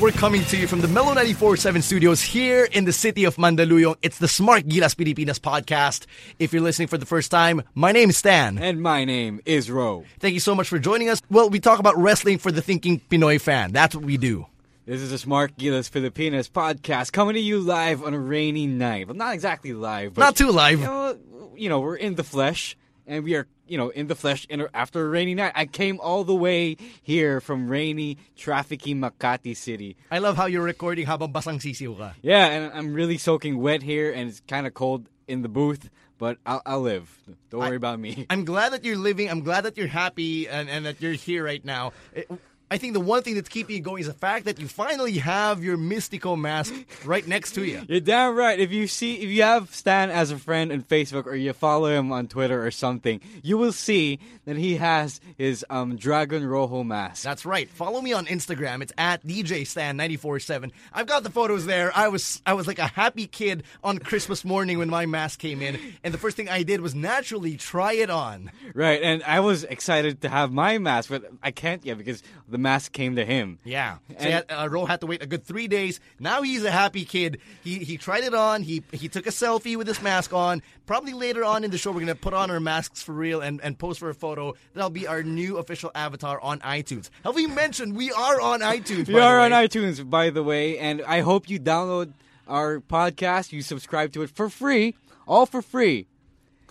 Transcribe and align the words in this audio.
We're 0.00 0.12
coming 0.12 0.44
to 0.44 0.56
you 0.56 0.68
from 0.68 0.80
the 0.80 0.86
Mellow 0.86 1.12
94.7 1.12 1.82
studios 1.82 2.22
here 2.22 2.68
in 2.70 2.84
the 2.84 2.92
city 2.92 3.24
of 3.24 3.34
Mandaluyong. 3.34 3.96
It's 4.00 4.18
the 4.18 4.28
Smark 4.28 4.62
Gilas 4.62 4.94
Pilipinas 4.94 5.40
podcast. 5.40 6.06
If 6.38 6.52
you're 6.52 6.62
listening 6.62 6.86
for 6.86 6.98
the 6.98 7.04
first 7.04 7.32
time, 7.32 7.62
my 7.74 7.90
name 7.90 8.10
is 8.10 8.16
Stan. 8.16 8.58
And 8.58 8.80
my 8.80 9.04
name 9.04 9.40
is 9.44 9.68
Ro. 9.68 10.04
Thank 10.20 10.34
you 10.34 10.40
so 10.40 10.54
much 10.54 10.68
for 10.68 10.78
joining 10.78 11.08
us. 11.08 11.20
Well, 11.30 11.50
we 11.50 11.58
talk 11.58 11.80
about 11.80 11.96
wrestling 11.98 12.38
for 12.38 12.52
the 12.52 12.62
thinking 12.62 13.00
Pinoy 13.10 13.40
fan. 13.40 13.72
That's 13.72 13.92
what 13.92 14.04
we 14.04 14.16
do. 14.16 14.46
This 14.86 15.00
is 15.00 15.10
the 15.10 15.16
Smark 15.16 15.56
Gilas 15.58 15.90
Pilipinas 15.90 16.48
podcast 16.48 17.10
coming 17.10 17.34
to 17.34 17.40
you 17.40 17.58
live 17.58 18.04
on 18.04 18.14
a 18.14 18.20
rainy 18.20 18.68
night. 18.68 19.08
Well, 19.08 19.16
not 19.16 19.34
exactly 19.34 19.72
live, 19.72 20.14
but 20.14 20.20
Not 20.20 20.36
too 20.36 20.52
live. 20.52 20.78
You 20.78 20.86
know, 20.86 21.18
you 21.56 21.68
know, 21.68 21.80
we're 21.80 21.96
in 21.96 22.14
the 22.14 22.22
flesh, 22.22 22.76
and 23.08 23.24
we 23.24 23.34
are, 23.34 23.46
you 23.66 23.78
know, 23.78 23.88
in 23.88 24.06
the 24.06 24.14
flesh 24.14 24.46
in 24.48 24.60
a, 24.60 24.68
after 24.74 25.04
a 25.04 25.08
rainy 25.08 25.34
night. 25.34 25.52
I 25.56 25.66
came 25.66 25.98
all 26.00 26.22
the 26.22 26.34
way 26.34 26.76
here 27.02 27.40
from 27.40 27.68
rainy, 27.68 28.18
trafficy 28.36 28.94
Makati 28.94 29.56
City. 29.56 29.96
I 30.10 30.18
love 30.18 30.36
how 30.36 30.46
you're 30.46 30.62
recording 30.62 31.06
habang 31.06 31.32
basang 31.32 31.58
sisiw 31.58 31.96
ka. 31.98 32.12
Yeah, 32.22 32.46
and 32.46 32.72
I'm 32.72 32.92
really 32.94 33.18
soaking 33.18 33.58
wet 33.58 33.82
here, 33.82 34.12
and 34.12 34.28
it's 34.28 34.40
kind 34.46 34.66
of 34.66 34.74
cold 34.74 35.08
in 35.26 35.42
the 35.42 35.48
booth, 35.48 35.90
but 36.18 36.38
I'll, 36.46 36.62
I'll 36.64 36.80
live. 36.80 37.08
Don't 37.50 37.60
worry 37.60 37.76
about 37.76 37.98
me. 37.98 38.26
I'm 38.30 38.44
glad 38.44 38.72
that 38.72 38.84
you're 38.84 38.96
living. 38.96 39.28
I'm 39.30 39.40
glad 39.42 39.64
that 39.64 39.76
you're 39.76 39.88
happy 39.88 40.48
and, 40.48 40.68
and 40.68 40.86
that 40.86 41.00
you're 41.00 41.12
here 41.18 41.44
right 41.44 41.64
now. 41.64 41.92
It- 42.14 42.30
I 42.70 42.78
think 42.78 42.92
the 42.92 43.00
one 43.00 43.22
thing 43.22 43.34
that's 43.34 43.48
keeping 43.48 43.76
you 43.76 43.82
going 43.82 44.00
is 44.00 44.06
the 44.06 44.12
fact 44.12 44.44
that 44.44 44.58
you 44.58 44.68
finally 44.68 45.18
have 45.18 45.64
your 45.64 45.78
Mystico 45.78 46.38
mask 46.38 46.74
right 47.04 47.26
next 47.26 47.52
to 47.52 47.64
you. 47.64 47.82
You're 47.88 48.00
damn 48.00 48.34
right. 48.34 48.58
If 48.60 48.72
you 48.72 48.86
see, 48.86 49.14
if 49.14 49.30
you 49.30 49.42
have 49.42 49.74
Stan 49.74 50.10
as 50.10 50.30
a 50.30 50.38
friend 50.38 50.70
on 50.70 50.82
Facebook 50.82 51.26
or 51.26 51.34
you 51.34 51.52
follow 51.52 51.88
him 51.88 52.12
on 52.12 52.28
Twitter 52.28 52.64
or 52.64 52.70
something, 52.70 53.20
you 53.42 53.56
will 53.56 53.72
see 53.72 54.18
that 54.44 54.56
he 54.56 54.76
has 54.76 55.20
his 55.36 55.64
um, 55.70 55.96
Dragon 55.96 56.44
Rojo 56.46 56.84
mask. 56.84 57.22
That's 57.22 57.46
right. 57.46 57.68
Follow 57.70 58.00
me 58.00 58.12
on 58.12 58.26
Instagram. 58.26 58.82
It's 58.82 58.92
at 58.98 59.24
DJ 59.24 59.66
Stan 59.66 59.96
947. 59.96 60.72
I've 60.92 61.06
got 61.06 61.22
the 61.22 61.30
photos 61.30 61.66
there. 61.66 61.90
I 61.94 62.08
was 62.08 62.42
I 62.44 62.54
was 62.54 62.66
like 62.66 62.78
a 62.78 62.86
happy 62.86 63.26
kid 63.26 63.62
on 63.82 63.98
Christmas 63.98 64.44
morning 64.44 64.78
when 64.78 64.90
my 64.90 65.06
mask 65.06 65.38
came 65.38 65.62
in, 65.62 65.78
and 66.04 66.12
the 66.12 66.18
first 66.18 66.36
thing 66.36 66.48
I 66.48 66.62
did 66.62 66.80
was 66.80 66.94
naturally 66.94 67.56
try 67.56 67.94
it 67.94 68.10
on. 68.10 68.50
right, 68.74 69.02
and 69.02 69.22
I 69.22 69.40
was 69.40 69.64
excited 69.64 70.20
to 70.22 70.28
have 70.28 70.52
my 70.52 70.78
mask, 70.78 71.10
but 71.10 71.24
I 71.42 71.50
can't 71.50 71.84
yet 71.84 71.98
because 71.98 72.22
the 72.48 72.57
mask 72.58 72.92
came 72.92 73.16
to 73.16 73.24
him. 73.24 73.58
Yeah. 73.64 73.96
So 74.10 74.14
And- 74.18 74.32
had, 74.32 74.44
uh, 74.50 74.68
Ro 74.68 74.84
had 74.84 75.00
to 75.00 75.06
wait 75.06 75.22
a 75.22 75.26
good 75.26 75.44
three 75.44 75.68
days. 75.68 76.00
Now 76.20 76.42
he's 76.42 76.64
a 76.64 76.70
happy 76.70 77.04
kid. 77.04 77.38
He 77.64 77.78
he 77.78 77.96
tried 77.96 78.24
it 78.24 78.34
on. 78.34 78.62
He 78.62 78.82
he 78.92 79.08
took 79.08 79.26
a 79.26 79.30
selfie 79.30 79.76
with 79.76 79.86
his 79.86 80.02
mask 80.02 80.32
on. 80.34 80.62
Probably 80.86 81.12
later 81.12 81.44
on 81.44 81.64
in 81.64 81.70
the 81.70 81.78
show, 81.78 81.92
we're 81.92 82.00
gonna 82.00 82.14
put 82.14 82.34
on 82.34 82.50
our 82.50 82.60
masks 82.60 83.02
for 83.02 83.12
real 83.12 83.40
and, 83.40 83.60
and 83.62 83.78
post 83.78 84.00
for 84.00 84.10
a 84.10 84.14
photo. 84.14 84.54
That'll 84.74 84.90
be 84.90 85.06
our 85.06 85.22
new 85.22 85.56
official 85.58 85.90
avatar 85.94 86.40
on 86.40 86.60
iTunes. 86.60 87.10
Have 87.24 87.34
we 87.34 87.46
mentioned 87.46 87.96
we 87.96 88.10
are 88.12 88.40
on 88.40 88.60
iTunes? 88.60 89.06
We 89.08 89.14
the 89.14 89.20
are 89.22 89.40
on 89.40 89.52
iTunes, 89.52 90.08
by 90.08 90.30
the 90.30 90.42
way, 90.42 90.78
and 90.78 91.02
I 91.02 91.20
hope 91.20 91.48
you 91.48 91.58
download 91.60 92.12
our 92.46 92.80
podcast. 92.80 93.52
You 93.52 93.62
subscribe 93.62 94.12
to 94.14 94.22
it 94.22 94.30
for 94.30 94.48
free, 94.48 94.94
all 95.26 95.46
for 95.46 95.60
free. 95.62 96.06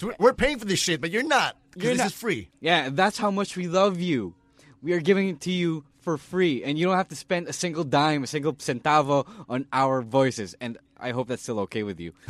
we're- 0.01 0.15
We're 0.19 0.33
paying 0.33 0.59
for 0.59 0.65
this 0.65 0.79
shit, 0.79 1.01
but 1.01 1.11
you're 1.11 1.23
not. 1.23 1.55
You're 1.75 1.91
this 1.93 1.97
not- 1.99 2.07
is 2.07 2.13
free. 2.13 2.49
Yeah, 2.59 2.89
that's 2.91 3.17
how 3.19 3.29
much 3.31 3.55
we 3.55 3.67
love 3.67 3.99
you. 3.99 4.33
We 4.81 4.93
are 4.93 4.99
giving 4.99 5.29
it 5.29 5.41
to 5.41 5.51
you 5.51 5.83
for 5.99 6.17
free, 6.17 6.63
and 6.63 6.77
you 6.77 6.85
don't 6.85 6.95
have 6.97 7.09
to 7.09 7.15
spend 7.15 7.47
a 7.47 7.53
single 7.53 7.83
dime, 7.83 8.23
a 8.23 8.27
single 8.27 8.53
centavo 8.53 9.27
on 9.49 9.65
our 9.73 10.01
voices. 10.01 10.55
And 10.61 10.77
I 10.99 11.11
hope 11.11 11.27
that's 11.27 11.43
still 11.43 11.59
okay 11.61 11.83
with 11.83 11.99
you. 11.99 12.13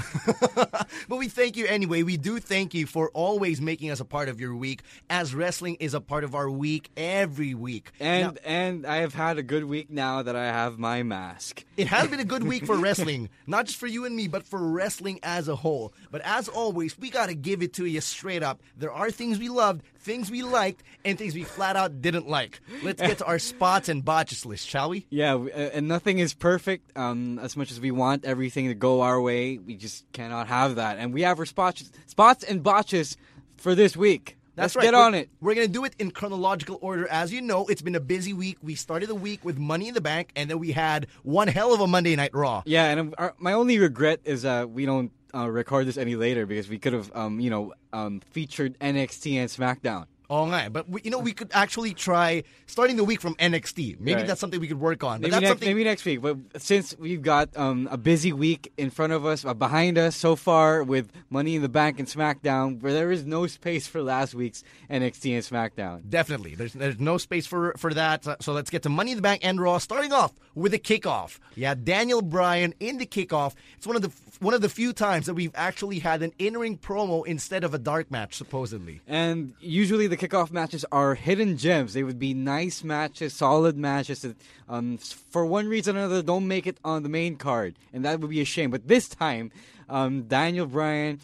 But 1.10 1.18
we 1.18 1.28
thank 1.30 1.56
you 1.56 1.66
anyway. 1.68 2.04
We 2.04 2.18
do 2.18 2.40
thank 2.40 2.74
you 2.74 2.86
for 2.86 3.10
always 3.14 3.62
making 3.62 3.92
us 3.92 4.00
a 4.00 4.06
part 4.06 4.28
of 4.30 4.42
your 4.42 4.56
week, 4.56 4.82
as 5.10 5.34
wrestling 5.34 5.76
is 5.80 5.94
a 5.94 6.02
part 6.02 6.24
of 6.24 6.36
our 6.36 6.50
week 6.50 6.90
every 6.98 7.54
week. 7.54 7.92
And 8.00 8.34
Now, 8.34 8.42
and 8.44 8.86
I 8.86 8.98
have 8.98 9.14
had 9.14 9.38
a 9.38 9.44
good 9.44 9.64
week 9.66 9.90
now 9.90 10.22
that 10.24 10.36
I 10.36 10.46
have 10.46 10.78
my 10.80 11.04
mask. 11.04 11.64
it 11.78 11.88
has 11.88 12.10
been 12.10 12.20
a 12.20 12.26
good 12.26 12.44
week 12.44 12.66
for 12.66 12.76
wrestling, 12.86 13.30
not 13.46 13.68
just 13.68 13.78
for 13.78 13.88
you 13.88 14.06
and 14.06 14.16
me, 14.16 14.28
but 14.28 14.44
for 14.44 14.60
wrestling 14.60 15.20
as 15.24 15.48
a 15.48 15.56
whole. 15.56 15.94
But 16.12 16.22
as 16.22 16.50
always, 16.50 16.98
we 16.98 17.10
got 17.10 17.28
to 17.28 17.36
give 17.36 17.62
it 17.62 17.74
to 17.74 17.86
you 17.86 18.02
straight 18.02 18.44
up. 18.44 18.62
There 18.78 18.92
are 18.92 19.12
things 19.12 19.40
we 19.40 19.50
loved, 19.50 19.84
things 20.08 20.32
we 20.32 20.42
liked, 20.42 20.82
and 21.06 21.18
things 21.18 21.36
we 21.36 21.44
flat 21.44 21.76
out 21.76 22.02
didn't 22.02 22.28
like. 22.30 22.62
Let's 22.82 23.02
get 23.02 23.18
to 23.20 23.26
our 23.26 23.38
spots 23.40 23.90
and 23.90 24.04
botches 24.04 24.46
list, 24.46 24.66
shall 24.68 24.90
we? 24.90 25.06
Yeah, 25.10 25.36
uh, 25.36 25.48
and 25.50 25.88
nothing 25.88 26.18
is 26.20 26.34
perfect. 26.34 26.98
Um, 26.98 27.38
as 27.40 27.56
much 27.58 27.72
as 27.72 27.80
we 27.80 27.92
want 27.92 28.24
everything 28.26 28.70
to 28.70 28.74
go 28.74 29.02
our 29.02 29.20
way, 29.22 29.58
we 29.58 29.76
just 29.76 30.10
cannot 30.14 30.48
have 30.48 30.76
that. 30.76 30.98
And 30.98 31.14
we 31.14 31.22
have 31.24 31.38
our 31.40 31.46
spots, 31.46 31.92
spots 32.06 32.44
and 32.46 32.64
botches 32.64 33.18
for 33.58 33.76
this 33.76 33.96
week. 33.98 34.38
That's 34.56 34.76
Let's 34.76 34.78
right. 34.78 34.84
get 34.92 34.94
We're- 34.96 35.06
on 35.06 35.14
it. 35.14 35.30
We're 35.40 35.54
going 35.54 35.68
to 35.68 35.74
do 35.74 35.84
it 35.86 35.94
in 36.00 36.10
chronological 36.10 36.80
order. 36.82 37.08
As 37.10 37.32
you 37.32 37.42
know, 37.42 37.68
it's 37.68 37.84
been 37.84 37.94
a 37.94 38.00
busy 38.00 38.34
week. 38.34 38.58
We 38.64 38.74
started 38.74 39.08
the 39.10 39.14
week 39.16 39.46
with 39.46 39.60
Money 39.60 39.90
in 39.90 39.94
the 39.94 40.02
Bank, 40.02 40.32
and 40.36 40.50
then 40.50 40.58
we 40.58 40.72
had 40.72 41.06
one 41.22 41.48
hell 41.48 41.76
of 41.76 41.80
a 41.82 41.86
Monday 41.86 42.16
Night 42.16 42.32
Raw. 42.34 42.64
Yeah, 42.66 42.86
and 42.86 43.00
um, 43.00 43.14
our, 43.20 43.36
my 43.38 43.54
only 43.54 43.78
regret 43.78 44.22
is 44.24 44.46
uh, 44.46 44.66
we 44.68 44.88
don't 44.88 45.12
uh, 45.34 45.50
record 45.50 45.88
this 45.88 45.98
any 45.98 46.16
later 46.16 46.46
because 46.46 46.70
we 46.70 46.78
could 46.78 46.94
have, 46.94 47.12
um, 47.16 47.40
you 47.40 47.50
know, 47.50 47.74
um, 47.94 48.22
featured 48.32 48.78
NXT 48.80 49.36
and 49.36 49.50
SmackDown. 49.50 50.08
Oh, 50.30 50.46
nga. 50.46 50.70
But 50.72 50.90
we, 50.90 51.02
you 51.04 51.12
know, 51.12 51.20
we 51.20 51.32
could 51.32 51.50
actually 51.54 51.94
try 51.94 52.44
starting 52.66 52.98
the 52.98 53.04
week 53.06 53.22
from 53.22 53.36
NXT. 53.36 54.00
Maybe 54.00 54.16
Right. 54.16 54.28
that's 54.28 54.42
something 54.42 54.60
we 54.60 54.68
could 54.68 54.80
work 54.80 55.04
on. 55.04 55.22
Maybe 55.22 55.32
next, 55.32 55.48
something. 55.48 55.68
maybe 55.70 55.84
next 55.86 56.04
week. 56.04 56.22
But 56.22 56.38
since 56.62 56.94
we've 57.00 57.22
got 57.22 57.56
um, 57.56 57.88
a 57.90 57.98
busy 57.98 58.34
week 58.34 58.74
in 58.78 58.90
front 58.90 59.14
of 59.14 59.26
us, 59.26 59.46
uh, 59.46 59.54
behind 59.54 59.98
us 59.98 60.18
so 60.18 60.36
far 60.36 60.84
with 60.84 61.12
Money 61.30 61.56
in 61.56 61.62
the 61.62 61.70
Bank 61.70 61.98
and 62.00 62.08
SmackDown, 62.10 62.82
where 62.82 62.92
there 62.94 63.10
is 63.12 63.26
no 63.26 63.48
space 63.48 63.88
for 63.88 64.02
last 64.04 64.36
week's 64.36 64.64
NXT 64.90 65.34
and 65.36 65.44
SmackDown. 65.46 66.10
Definitely, 66.10 66.56
there's 66.56 66.74
there's 66.74 67.00
no 67.00 67.18
space 67.18 67.46
for 67.48 67.74
for 67.78 67.94
that. 67.94 68.28
Uh, 68.28 68.36
So 68.42 68.52
let's 68.52 68.70
get 68.70 68.84
to 68.84 68.90
Money 68.90 69.12
in 69.12 69.18
the 69.18 69.22
Bank 69.22 69.46
and 69.46 69.62
Raw. 69.62 69.78
Starting 69.78 70.12
off 70.12 70.34
with 70.56 70.74
a 70.74 70.80
kickoff. 70.80 71.40
Yeah, 71.56 71.74
Daniel 71.74 72.22
Bryan 72.22 72.74
in 72.82 72.98
the 72.98 73.06
kickoff. 73.06 73.54
It's 73.78 73.88
one 73.88 73.96
of 73.96 74.02
the 74.02 74.12
one 74.40 74.54
of 74.54 74.62
the 74.62 74.70
few 74.70 74.92
times 74.94 75.26
that 75.28 75.34
we've 75.36 75.52
actually 75.56 76.00
had 76.00 76.22
an 76.22 76.32
in-ring 76.38 76.78
promo 76.78 77.26
instead 77.26 77.64
of 77.64 77.74
a 77.74 77.80
dark 77.80 78.12
match, 78.12 78.36
supposedly. 78.36 79.02
And 79.08 79.54
usually 79.60 80.06
the 80.08 80.17
kickoff 80.18 80.52
matches 80.52 80.84
are 80.92 81.16
hidden 81.16 81.58
gems. 81.58 81.94
They 81.94 82.04
would 82.04 82.20
be 82.20 82.34
nice 82.34 82.84
matches, 82.84 83.34
solid 83.34 83.78
matches 83.78 84.22
that, 84.22 84.36
um, 84.68 84.98
for 84.98 85.46
one 85.46 85.68
reason 85.68 85.96
or 85.96 86.00
another, 86.00 86.22
don't 86.22 86.48
make 86.48 86.68
it 86.68 86.78
on 86.84 87.04
the 87.04 87.10
main 87.10 87.36
card, 87.38 87.76
and 87.94 88.04
that 88.06 88.20
would 88.20 88.30
be 88.30 88.42
a 88.42 88.46
shame. 88.46 88.72
But 88.72 88.88
this 88.88 89.08
time, 89.08 89.52
um, 89.90 90.24
Daniel 90.24 90.66
Bryan 90.66 91.20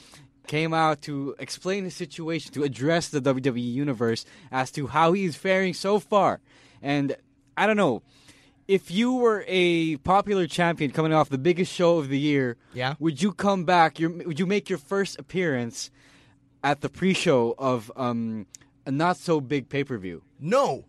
came 0.48 0.74
out 0.74 1.02
to 1.04 1.36
explain 1.40 1.84
the 1.86 1.92
situation, 1.92 2.52
to 2.54 2.64
address 2.64 3.10
the 3.10 3.22
WWE 3.22 3.62
universe 3.62 4.26
as 4.52 4.72
to 4.72 4.88
how 4.88 5.14
he 5.14 5.26
is 5.26 5.36
faring 5.36 5.74
so 5.74 6.00
far. 6.00 6.40
And 6.82 7.16
I 7.58 7.66
don't 7.66 7.78
know. 7.78 8.02
If 8.68 8.90
you 8.92 9.14
were 9.16 9.44
a 9.48 9.98
popular 9.98 10.48
champion 10.48 10.92
coming 10.92 11.12
off 11.14 11.28
the 11.30 11.38
biggest 11.38 11.72
show 11.74 11.98
of 11.98 12.08
the 12.10 12.18
year, 12.20 12.56
Yeah. 12.74 12.96
would 13.00 13.22
you 13.22 13.34
come 13.34 13.66
back? 13.66 14.00
Your, 14.00 14.10
would 14.10 14.40
you 14.40 14.46
make 14.46 14.70
your 14.70 14.80
first 14.80 15.20
appearance 15.20 15.92
at 16.64 16.80
the 16.80 16.88
pre-show 16.88 17.56
of 17.58 17.92
um, 17.98 18.46
a 18.86 18.92
not 18.92 19.18
so 19.18 19.42
big 19.42 19.70
pay-per-view? 19.70 20.24
No, 20.40 20.86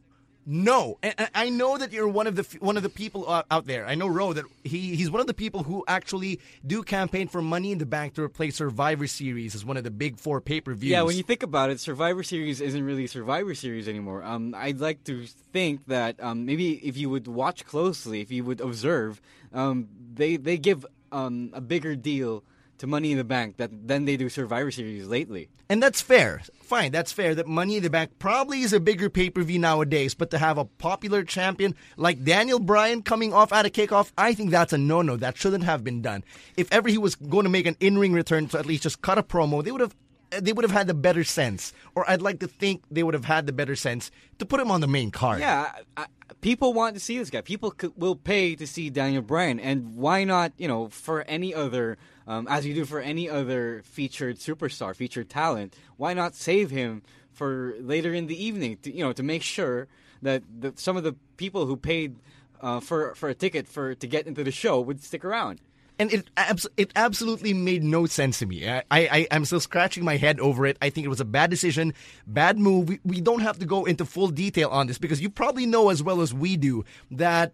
no, 0.47 0.99
and, 1.03 1.15
and 1.17 1.31
I 1.35 1.49
know 1.49 1.79
that 1.79 1.91
you're 1.91 2.07
one 2.07 2.27
of 2.27 2.37
the 2.37 2.43
one 2.61 2.77
of 2.77 2.83
the 2.83 2.91
people 2.91 3.29
uh, 3.29 3.45
out 3.51 3.67
there. 3.67 3.87
I 3.87 3.95
know 3.95 4.07
Ro 4.07 4.35
that 4.35 4.45
he 4.63 4.95
he's 4.95 5.11
one 5.11 5.21
of 5.21 5.27
the 5.27 5.35
people 5.35 5.63
who 5.63 5.85
actually 5.89 6.39
do 6.67 6.83
campaign 6.83 7.29
for 7.29 7.41
Money 7.41 7.73
in 7.73 7.79
the 7.79 7.87
Bank 7.87 8.15
to 8.15 8.23
replace 8.23 8.57
Survivor 8.57 9.07
Series 9.07 9.55
as 9.55 9.65
one 9.65 9.79
of 9.79 9.85
the 9.85 9.91
big 9.91 10.19
four 10.19 10.43
pay 10.43 10.61
per 10.61 10.75
views. 10.75 10.91
Yeah, 10.91 11.03
when 11.03 11.17
you 11.17 11.23
think 11.23 11.43
about 11.43 11.71
it, 11.71 11.81
Survivor 11.81 12.23
Series 12.23 12.61
isn't 12.61 12.85
really 12.85 13.07
Survivor 13.07 13.55
Series 13.55 13.89
anymore. 13.89 14.23
Um, 14.23 14.55
I'd 14.55 14.81
like 14.81 15.03
to 15.05 15.25
think 15.27 15.87
that 15.87 16.23
um, 16.23 16.45
maybe 16.45 16.75
if 16.87 16.99
you 16.99 17.09
would 17.09 17.27
watch 17.27 17.65
closely, 17.65 18.21
if 18.21 18.31
you 18.31 18.45
would 18.45 18.61
observe, 18.61 19.23
um, 19.55 19.89
they 20.13 20.37
they 20.37 20.59
give 20.59 20.85
um, 21.11 21.53
a 21.55 21.63
bigger 21.63 21.97
deal 21.97 22.45
to 22.79 22.87
Money 22.87 23.13
in 23.13 23.19
the 23.19 23.25
Bank 23.25 23.57
that 23.59 23.71
than 23.87 24.05
they 24.05 24.17
do 24.17 24.29
Survivor 24.29 24.71
Series 24.71 25.07
lately. 25.07 25.49
And 25.69 25.83
that's 25.83 26.01
fair. 26.01 26.43
Fine, 26.63 26.93
that's 26.93 27.13
fair 27.13 27.35
that 27.35 27.47
Money 27.47 27.77
in 27.77 27.83
the 27.83 27.91
Bank 27.91 28.11
probably 28.19 28.61
is 28.61 28.73
a 28.73 28.81
bigger 28.81 29.09
pay 29.09 29.31
per 29.31 29.43
view 29.43 29.59
nowadays, 29.59 30.15
but 30.15 30.31
to 30.31 30.39
have 30.39 30.59
a 30.59 30.65
popular 30.65 31.25
champion 31.25 31.75
like 31.97 32.25
Daniel 32.25 32.59
Bryan 32.59 33.03
coming 33.03 33.33
off 33.33 33.53
at 33.53 33.67
a 33.67 33.71
kickoff, 33.71 34.13
I 34.19 34.35
think 34.35 34.51
that's 34.51 34.73
a 34.73 34.79
no 34.79 35.03
no. 35.03 35.17
That 35.17 35.37
shouldn't 35.37 35.65
have 35.65 35.85
been 35.85 36.03
done. 36.03 36.25
If 36.57 36.73
ever 36.73 36.89
he 36.89 36.99
was 36.99 37.15
going 37.15 37.45
to 37.45 37.51
make 37.51 37.67
an 37.67 37.77
in 37.81 37.99
ring 37.99 38.13
return 38.13 38.49
to 38.49 38.59
at 38.59 38.67
least 38.67 38.83
just 38.83 39.03
cut 39.03 39.19
a 39.19 39.23
promo, 39.23 39.63
they 39.63 39.73
would 39.73 39.81
have 39.81 39.95
they 40.41 40.53
would 40.53 40.65
have 40.65 40.73
had 40.73 40.87
the 40.87 40.95
better 40.95 41.25
sense, 41.25 41.73
or 41.95 42.09
I'd 42.09 42.23
like 42.23 42.41
to 42.41 42.49
think 42.49 42.83
they 42.91 43.03
would 43.03 43.15
have 43.15 43.25
had 43.25 43.47
the 43.47 43.53
better 43.53 43.77
sense 43.77 44.11
to 44.39 44.47
put 44.47 44.61
him 44.61 44.71
on 44.71 44.81
the 44.81 44.89
main 44.89 45.11
card. 45.11 45.41
Yeah, 45.41 45.73
I, 45.97 46.03
I, 46.03 46.07
people 46.41 46.73
want 46.73 46.95
to 46.95 47.01
see 47.01 47.19
this 47.19 47.31
guy. 47.31 47.41
People 47.41 47.71
could, 47.71 47.93
will 47.97 48.17
pay 48.17 48.55
to 48.57 48.67
see 48.67 48.91
Daniel 48.91 49.23
Bryan, 49.23 49.61
and 49.61 49.97
why 49.97 50.25
not? 50.25 50.53
You 50.57 50.69
know, 50.69 50.89
for 50.89 51.23
any 51.23 51.55
other, 51.55 51.99
um, 52.27 52.47
as 52.49 52.65
you 52.67 52.75
do 52.75 52.85
for 52.85 53.01
any 53.01 53.29
other 53.29 53.83
featured 53.85 54.39
superstar, 54.39 54.95
featured 54.97 55.29
talent, 55.29 55.75
why 55.97 56.15
not 56.15 56.35
save 56.35 56.71
him 56.71 57.03
for 57.33 57.75
later 57.81 58.15
in 58.15 58.27
the 58.27 58.45
evening? 58.45 58.79
To, 58.83 58.95
you 58.95 59.05
know, 59.05 59.13
to 59.13 59.23
make 59.23 59.43
sure 59.43 59.89
that 60.23 60.43
the, 60.61 60.73
some 60.77 60.97
of 60.97 61.05
the 61.05 61.15
people 61.37 61.67
who 61.67 61.77
paid 61.77 62.17
uh, 62.61 62.81
for 62.81 63.15
for 63.15 63.29
a 63.29 63.35
ticket 63.35 63.69
for 63.69 63.95
to 63.95 64.07
get 64.07 64.27
into 64.27 64.43
the 64.43 64.51
show 64.51 64.81
would 64.81 65.03
stick 65.03 65.25
around. 65.25 65.61
and 65.99 66.13
it 66.13 66.29
abs- 66.37 66.67
it 66.77 66.91
absolutely 66.97 67.53
made 67.55 67.85
no 67.85 68.07
sense 68.07 68.39
to 68.41 68.47
me. 68.47 68.69
I, 68.69 68.83
I 68.91 69.27
I'm 69.31 69.45
still 69.45 69.61
scratching 69.61 70.05
my 70.05 70.17
head 70.17 70.41
over 70.41 70.67
it. 70.67 70.77
I 70.83 70.91
think 70.91 71.05
it 71.05 71.09
was 71.09 71.21
a 71.21 71.25
bad 71.25 71.51
decision, 71.51 71.93
bad 72.27 72.59
move. 72.59 72.89
We, 72.89 73.01
we 73.05 73.21
don't 73.21 73.41
have 73.41 73.59
to 73.61 73.67
go 73.67 73.85
into 73.85 74.05
full 74.05 74.29
detail 74.29 74.71
on 74.71 74.87
this 74.87 74.99
because 74.99 75.21
you 75.21 75.31
probably 75.31 75.67
know 75.67 75.91
as 75.91 76.03
well 76.03 76.21
as 76.21 76.33
we 76.35 76.57
do 76.57 76.85
that 77.13 77.53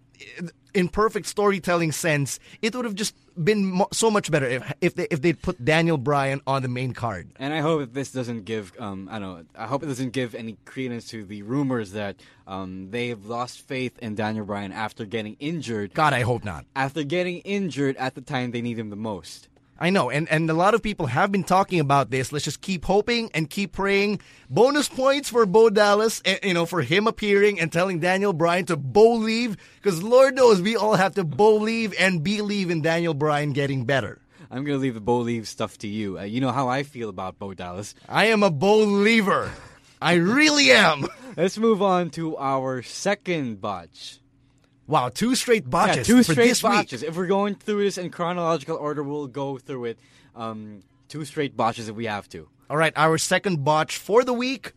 in 0.74 0.88
perfect 0.88 1.26
storytelling 1.26 1.92
sense, 1.92 2.38
it 2.62 2.74
would 2.74 2.84
have 2.84 2.94
just 2.94 3.14
been 3.42 3.64
mo- 3.66 3.88
so 3.92 4.10
much 4.10 4.30
better 4.30 4.46
if 4.46 4.72
if 4.80 4.94
they 4.94 5.06
if 5.10 5.22
they'd 5.22 5.40
put 5.40 5.64
Daniel 5.64 5.98
Bryan 5.98 6.40
on 6.46 6.62
the 6.62 6.68
main 6.68 6.92
card. 6.92 7.30
And 7.36 7.52
I 7.52 7.60
hope 7.60 7.80
that 7.80 7.94
this 7.94 8.12
doesn't 8.12 8.44
give, 8.44 8.72
um, 8.78 9.08
I 9.10 9.18
don't 9.18 9.38
know, 9.38 9.44
I 9.56 9.66
hope 9.66 9.82
it 9.82 9.86
doesn't 9.86 10.10
give 10.10 10.34
any 10.34 10.56
credence 10.64 11.08
to 11.10 11.24
the 11.24 11.42
rumors 11.42 11.92
that 11.92 12.16
um, 12.46 12.90
they've 12.90 13.24
lost 13.24 13.60
faith 13.60 13.98
in 13.98 14.14
Daniel 14.14 14.44
Bryan 14.44 14.72
after 14.72 15.04
getting 15.04 15.36
injured. 15.40 15.94
God, 15.94 16.12
I 16.12 16.22
hope 16.22 16.44
not. 16.44 16.64
After 16.74 17.02
getting 17.02 17.38
injured 17.38 17.96
at 17.96 18.14
the 18.14 18.20
time 18.20 18.50
they 18.50 18.62
need 18.62 18.78
him 18.78 18.90
the 18.90 18.96
most. 18.96 19.48
I 19.82 19.88
know, 19.88 20.10
and, 20.10 20.28
and 20.28 20.50
a 20.50 20.54
lot 20.54 20.74
of 20.74 20.82
people 20.82 21.06
have 21.06 21.32
been 21.32 21.42
talking 21.42 21.80
about 21.80 22.10
this. 22.10 22.32
Let's 22.32 22.44
just 22.44 22.60
keep 22.60 22.84
hoping 22.84 23.30
and 23.32 23.48
keep 23.48 23.72
praying. 23.72 24.20
Bonus 24.50 24.88
points 24.88 25.30
for 25.30 25.46
Bo 25.46 25.70
Dallas, 25.70 26.20
eh, 26.26 26.38
you 26.42 26.52
know, 26.52 26.66
for 26.66 26.82
him 26.82 27.06
appearing 27.06 27.58
and 27.58 27.72
telling 27.72 27.98
Daniel 27.98 28.34
Bryan 28.34 28.66
to 28.66 28.76
Bo 28.76 29.14
leave, 29.14 29.56
because 29.76 30.02
Lord 30.02 30.34
knows 30.34 30.60
we 30.60 30.76
all 30.76 30.96
have 30.96 31.14
to 31.14 31.24
Bo 31.24 31.56
leave 31.56 31.94
and 31.98 32.22
believe 32.22 32.70
in 32.70 32.82
Daniel 32.82 33.14
Bryan 33.14 33.52
getting 33.52 33.86
better. 33.86 34.20
I'm 34.50 34.64
going 34.64 34.76
to 34.76 34.82
leave 34.82 34.94
the 34.94 35.00
Bo 35.00 35.18
Leave 35.18 35.46
stuff 35.46 35.78
to 35.78 35.88
you. 35.88 36.18
Uh, 36.18 36.22
you 36.24 36.40
know 36.40 36.50
how 36.50 36.68
I 36.68 36.82
feel 36.82 37.08
about 37.08 37.38
Bo 37.38 37.54
Dallas. 37.54 37.94
I 38.08 38.26
am 38.26 38.42
a 38.42 38.50
Bo 38.50 38.78
leaver. 38.78 39.50
I 40.02 40.14
really 40.14 40.72
am. 40.72 41.06
Let's 41.36 41.56
move 41.56 41.80
on 41.82 42.10
to 42.10 42.36
our 42.36 42.82
second 42.82 43.60
botch. 43.60 44.19
Wow, 44.90 45.08
two 45.08 45.36
straight 45.36 45.70
botches 45.70 46.08
Yeah, 46.08 46.14
two 46.16 46.22
for 46.24 46.32
straight 46.32 46.48
this 46.48 46.62
botches. 46.62 47.02
week. 47.02 47.10
If 47.10 47.16
we're 47.16 47.28
going 47.28 47.54
through 47.54 47.84
this 47.84 47.96
in 47.96 48.10
chronological 48.10 48.76
order, 48.76 49.04
we'll 49.04 49.28
go 49.28 49.56
through 49.56 49.84
it. 49.84 49.98
Um, 50.34 50.82
two 51.08 51.24
straight 51.24 51.56
botches 51.56 51.88
if 51.88 51.94
we 51.94 52.06
have 52.06 52.28
to. 52.30 52.48
All 52.68 52.76
right, 52.76 52.92
our 52.96 53.16
second 53.16 53.64
botch 53.64 53.96
for 53.98 54.24
the 54.24 54.32
week, 54.32 54.72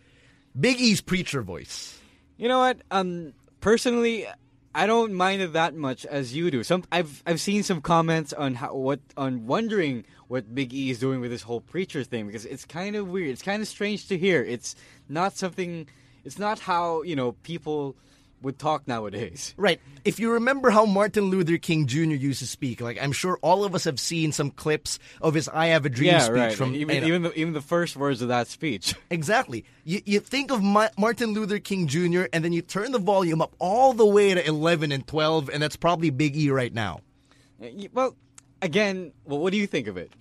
Big 0.60 0.80
E's 0.80 1.01
preacher 1.01 1.42
voice. 1.42 2.00
You 2.38 2.48
know 2.48 2.60
what? 2.60 2.77
Um, 2.92 3.33
personally, 3.60 4.27
I 4.75 4.86
don't 4.86 5.13
mind 5.13 5.42
it 5.42 5.54
that 5.54 5.74
much 5.74 6.06
as 6.06 6.36
you 6.36 6.51
do. 6.51 6.63
Some 6.63 6.83
I've 6.92 7.24
I've 7.25 7.42
seen 7.42 7.63
some 7.63 7.81
comments 7.81 8.33
on 8.33 8.54
how 8.54 8.75
what 8.75 9.00
on 9.18 9.48
wondering 9.48 10.06
what 10.27 10.54
Big 10.54 10.75
E 10.75 10.92
is 10.92 11.00
doing 11.00 11.21
with 11.21 11.31
this 11.31 11.42
whole 11.42 11.62
preacher 11.62 12.04
thing 12.04 12.27
because 12.27 12.45
it's 12.45 12.65
kind 12.65 12.95
of 12.95 13.07
weird. 13.07 13.30
It's 13.30 13.42
kind 13.42 13.63
of 13.63 13.68
strange 13.68 14.07
to 14.10 14.18
hear. 14.18 14.44
It's 14.44 14.75
not 15.10 15.36
something. 15.36 15.88
It's 16.24 16.38
not 16.38 16.60
how 16.60 17.01
you 17.01 17.15
know 17.15 17.31
people 17.44 17.95
would 18.44 18.60
talk 18.60 18.88
nowadays. 18.88 19.56
Right. 19.63 19.80
If 20.06 20.19
you 20.19 20.34
remember 20.34 20.69
how 20.69 20.86
Martin 20.86 21.25
Luther 21.25 21.57
King 21.57 21.88
Jr. 21.88 22.00
used 22.01 22.40
to 22.40 22.48
speak, 22.48 22.81
like 22.81 23.01
I'm 23.01 23.13
sure 23.13 23.40
all 23.42 23.63
of 23.63 23.74
us 23.74 23.86
have 23.86 24.00
seen 24.00 24.31
some 24.34 24.51
clips 24.51 25.00
of 25.22 25.34
his 25.34 25.48
"I 25.48 25.68
Have 25.68 25.86
a 25.86 25.90
Dream" 25.90 26.12
yeah, 26.12 26.19
speech 26.19 26.34
right. 26.36 26.54
from 26.54 26.75
even 26.75 26.95
you 26.95 27.01
uh, 27.01 27.01
know- 27.01 27.07
even 27.07 27.22
the, 27.24 27.34
even 27.40 27.54
the 27.54 27.62
first 27.62 27.95
words 27.95 28.22
of 28.22 28.28
that 28.28 28.48
speech. 28.48 28.94
Exactly. 29.10 29.63
You, 29.86 30.01
you 30.06 30.19
think 30.19 30.51
of 30.51 30.62
Ma- 30.62 30.90
Martin 30.98 31.34
Luther 31.34 31.60
King 31.60 31.88
Jr. 31.88 32.24
and 32.34 32.44
then 32.44 32.51
you 32.51 32.62
turn 32.62 32.92
the 32.92 33.00
volume 33.00 33.42
up 33.42 33.54
all 33.60 33.94
the 33.94 34.06
way 34.06 34.34
to 34.34 34.46
11 34.46 34.92
and 34.92 35.06
12, 35.07 35.50
and 35.50 35.62
that's 35.63 35.75
probably 35.75 36.10
Big 36.10 36.36
E 36.36 36.50
right 36.50 36.74
now. 36.74 37.00
well, 37.94 38.16
again, 38.62 39.13
well, 39.25 39.39
what 39.39 39.51
do 39.51 39.57
you 39.57 39.68
think 39.68 39.88
of 39.88 39.98
it? 39.98 40.12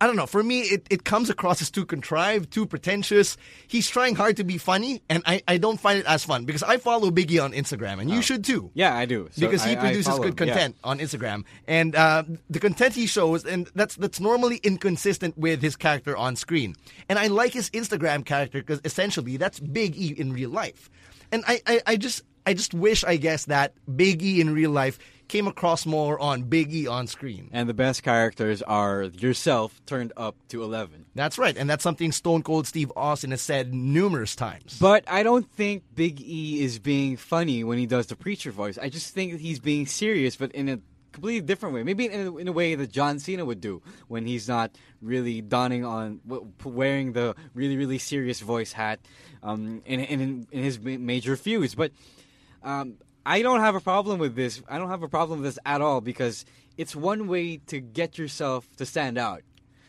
I 0.00 0.06
don't 0.06 0.16
know. 0.16 0.26
For 0.26 0.42
me, 0.42 0.60
it, 0.62 0.86
it 0.88 1.04
comes 1.04 1.28
across 1.28 1.60
as 1.60 1.70
too 1.70 1.84
contrived, 1.84 2.50
too 2.50 2.64
pretentious. 2.64 3.36
He's 3.68 3.88
trying 3.88 4.14
hard 4.14 4.38
to 4.38 4.44
be 4.44 4.56
funny, 4.56 5.02
and 5.10 5.22
I, 5.26 5.42
I 5.46 5.58
don't 5.58 5.78
find 5.78 5.98
it 5.98 6.06
as 6.06 6.24
fun 6.24 6.46
because 6.46 6.62
I 6.62 6.78
follow 6.78 7.10
Big 7.10 7.30
E 7.30 7.38
on 7.38 7.52
Instagram, 7.52 8.00
and 8.00 8.10
you 8.10 8.22
should 8.22 8.42
too. 8.44 8.70
Yeah, 8.72 8.96
I 8.96 9.04
do. 9.04 9.28
So 9.32 9.46
because 9.46 9.62
he 9.62 9.72
I- 9.72 9.76
produces 9.76 10.18
good 10.18 10.40
him, 10.40 10.48
yeah. 10.48 10.54
content 10.54 10.76
on 10.82 10.98
Instagram, 11.00 11.44
and 11.66 11.94
uh, 11.94 12.24
the 12.48 12.60
content 12.60 12.94
he 12.94 13.06
shows, 13.06 13.44
and 13.44 13.68
that's 13.74 13.96
that's 13.96 14.20
normally 14.20 14.56
inconsistent 14.62 15.36
with 15.36 15.60
his 15.60 15.76
character 15.76 16.16
on 16.16 16.34
screen. 16.36 16.76
And 17.08 17.18
I 17.18 17.26
like 17.26 17.52
his 17.52 17.68
Instagram 17.70 18.24
character 18.24 18.60
because 18.60 18.80
essentially 18.84 19.36
that's 19.36 19.60
Big 19.60 19.96
E 19.96 20.14
in 20.16 20.32
real 20.32 20.50
life. 20.50 20.88
And 21.30 21.44
I, 21.46 21.60
I, 21.66 21.80
I 21.86 21.96
just 21.96 22.22
I 22.46 22.54
just 22.54 22.72
wish 22.72 23.04
I 23.04 23.16
guess 23.16 23.44
that 23.46 23.74
Big 23.96 24.22
E 24.22 24.40
in 24.40 24.54
real 24.54 24.70
life 24.70 24.98
came 25.30 25.46
across 25.46 25.86
more 25.86 26.18
on 26.18 26.42
Big 26.42 26.74
E 26.74 26.88
on 26.88 27.06
screen. 27.06 27.48
And 27.52 27.68
the 27.68 27.74
best 27.74 28.02
characters 28.02 28.62
are 28.62 29.04
yourself 29.04 29.80
turned 29.86 30.12
up 30.16 30.34
to 30.48 30.64
11. 30.64 31.06
That's 31.14 31.38
right, 31.38 31.56
and 31.56 31.70
that's 31.70 31.84
something 31.84 32.10
Stone 32.10 32.42
Cold 32.42 32.66
Steve 32.66 32.92
Austin 32.96 33.30
has 33.30 33.40
said 33.40 33.72
numerous 33.72 34.34
times. 34.34 34.76
But 34.80 35.04
I 35.06 35.22
don't 35.22 35.48
think 35.52 35.84
Big 35.94 36.20
E 36.20 36.62
is 36.62 36.80
being 36.80 37.16
funny 37.16 37.62
when 37.62 37.78
he 37.78 37.86
does 37.86 38.08
the 38.08 38.16
preacher 38.16 38.50
voice. 38.50 38.76
I 38.76 38.88
just 38.88 39.14
think 39.14 39.30
that 39.32 39.40
he's 39.40 39.60
being 39.60 39.86
serious, 39.86 40.34
but 40.34 40.50
in 40.50 40.68
a 40.68 40.80
completely 41.12 41.46
different 41.46 41.76
way. 41.76 41.84
Maybe 41.84 42.06
in 42.06 42.26
a, 42.26 42.36
in 42.36 42.48
a 42.48 42.52
way 42.52 42.74
that 42.74 42.90
John 42.90 43.20
Cena 43.20 43.44
would 43.44 43.60
do 43.60 43.82
when 44.08 44.26
he's 44.26 44.48
not 44.48 44.76
really 45.00 45.40
donning 45.42 45.84
on, 45.84 46.20
wearing 46.64 47.12
the 47.12 47.36
really, 47.54 47.76
really 47.76 47.98
serious 47.98 48.40
voice 48.40 48.72
hat 48.72 48.98
um, 49.44 49.82
in, 49.86 50.00
in, 50.00 50.46
in 50.50 50.62
his 50.62 50.80
major 50.80 51.36
feuds. 51.36 51.76
But 51.76 51.92
um, 52.62 52.96
I 53.30 53.42
don't 53.42 53.60
have 53.60 53.76
a 53.76 53.80
problem 53.80 54.18
with 54.18 54.34
this. 54.34 54.60
I 54.68 54.78
don't 54.78 54.88
have 54.90 55.04
a 55.04 55.08
problem 55.08 55.40
with 55.40 55.54
this 55.54 55.58
at 55.64 55.80
all 55.80 56.00
because 56.00 56.44
it's 56.76 56.96
one 56.96 57.28
way 57.28 57.58
to 57.68 57.78
get 57.78 58.18
yourself 58.18 58.66
to 58.78 58.84
stand 58.84 59.18
out. 59.18 59.42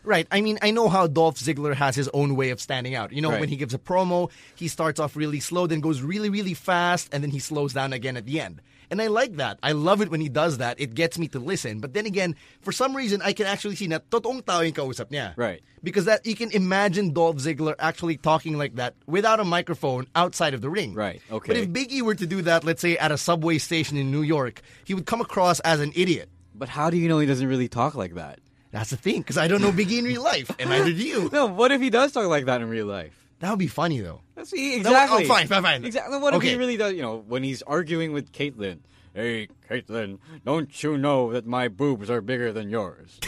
Right. 0.04 0.28
I 0.32 0.42
mean, 0.42 0.60
I 0.62 0.70
know 0.70 0.90
how 0.90 1.08
Dolph 1.08 1.38
Ziggler 1.38 1.74
has 1.74 1.96
his 1.96 2.08
own 2.14 2.36
way 2.36 2.52
of 2.52 2.62
standing 2.62 2.94
out. 2.94 3.12
You 3.12 3.22
know, 3.22 3.32
Right. 3.32 3.40
when 3.40 3.50
he 3.50 3.56
gives 3.56 3.74
a 3.74 3.80
promo, 3.80 4.30
he 4.56 4.68
starts 4.68 5.00
off 5.00 5.16
really 5.16 5.40
slow, 5.40 5.66
then 5.66 5.80
goes 5.80 6.02
really, 6.04 6.30
really 6.30 6.54
fast, 6.54 7.10
and 7.12 7.24
then 7.24 7.32
he 7.32 7.40
slows 7.40 7.74
down 7.74 7.94
again 7.94 8.16
at 8.16 8.26
the 8.26 8.40
end. 8.40 8.62
And 8.92 9.02
I 9.02 9.08
like 9.08 9.38
that. 9.38 9.58
I 9.64 9.72
love 9.72 10.02
it 10.02 10.12
when 10.12 10.20
he 10.20 10.28
does 10.28 10.58
that. 10.58 10.80
It 10.80 10.94
gets 10.94 11.18
me 11.18 11.30
to 11.30 11.40
listen. 11.40 11.80
But 11.80 11.94
then 11.94 12.06
again, 12.06 12.36
for 12.60 12.74
some 12.74 12.94
reason, 12.94 13.22
I 13.24 13.32
can 13.32 13.48
actually 13.48 13.76
see 13.76 13.88
na 13.88 14.00
totoong 14.12 14.46
tao 14.46 14.60
yung 14.60 14.74
kausap 14.74 15.10
niya. 15.10 15.34
Right. 15.38 15.64
Because 15.82 16.06
that 16.06 16.26
you 16.26 16.36
can 16.36 16.52
imagine 16.52 17.14
Dolph 17.14 17.38
Ziggler 17.38 17.74
actually 17.80 18.18
talking 18.18 18.58
like 18.58 18.76
that 18.76 18.94
without 19.08 19.40
a 19.40 19.46
microphone 19.46 20.08
outside 20.14 20.54
of 20.54 20.60
the 20.60 20.70
ring. 20.70 20.94
Right, 20.94 21.22
Okay. 21.32 21.48
But 21.48 21.58
if 21.58 21.72
Big 21.72 21.92
E 21.94 22.02
were 22.02 22.16
to 22.16 22.28
do 22.28 22.42
that, 22.44 22.66
let's 22.66 22.82
say 22.82 22.98
at 22.98 23.12
a 23.12 23.18
subway 23.18 23.58
station 23.58 23.96
in 23.96 24.12
New 24.12 24.22
York, 24.22 24.62
he 24.84 24.94
would 24.94 25.06
come 25.06 25.22
across 25.22 25.62
as 25.62 25.80
an 25.80 25.94
idiot. 25.96 26.30
But 26.54 26.68
how 26.68 26.90
do 26.92 26.98
you 26.98 27.08
know 27.08 27.18
he 27.20 27.26
doesn't 27.26 27.48
really 27.48 27.70
talk 27.70 27.96
like 27.96 28.16
that? 28.16 28.40
That's 28.72 28.90
the 28.90 28.98
thing, 28.98 29.20
because 29.20 29.38
I 29.38 29.48
don't 29.48 29.62
know 29.62 29.72
Big 29.72 29.92
E 29.92 30.00
in 30.00 30.06
real 30.06 30.24
life, 30.24 30.52
and 30.60 30.70
neither 30.70 30.92
do 30.92 31.04
you. 31.04 31.30
No, 31.34 31.46
what 31.48 31.72
if 31.72 31.82
he 31.82 31.90
does 31.90 32.12
talk 32.12 32.28
like 32.28 32.46
that 32.46 32.62
in 32.62 32.70
real 32.70 32.86
life? 32.88 33.21
That 33.42 33.50
would 33.50 33.60
be 33.60 33.68
funny, 33.68 34.00
though. 34.00 34.22
See, 34.44 34.76
oh, 34.76 34.78
exactly. 34.78 35.26
fine, 35.26 35.48
fine, 35.48 35.64
fine. 35.64 35.84
Exactly. 35.84 36.20
What 36.20 36.36
if 36.36 36.44
he 36.44 36.56
really 36.56 36.78
does? 36.78 36.94
You 36.94 37.02
know, 37.02 37.18
when 37.28 37.44
he's 37.44 37.64
arguing 37.64 38.14
with 38.14 38.32
Kaitlyn. 38.32 38.80
Hey, 39.14 39.50
Kaitlyn, 39.70 40.20
don't 40.46 40.84
you 40.84 40.98
know 40.98 41.34
that 41.34 41.46
my 41.46 41.68
boobs 41.68 42.10
are 42.10 42.22
bigger 42.22 42.54
than 42.54 42.70
yours? 42.70 43.20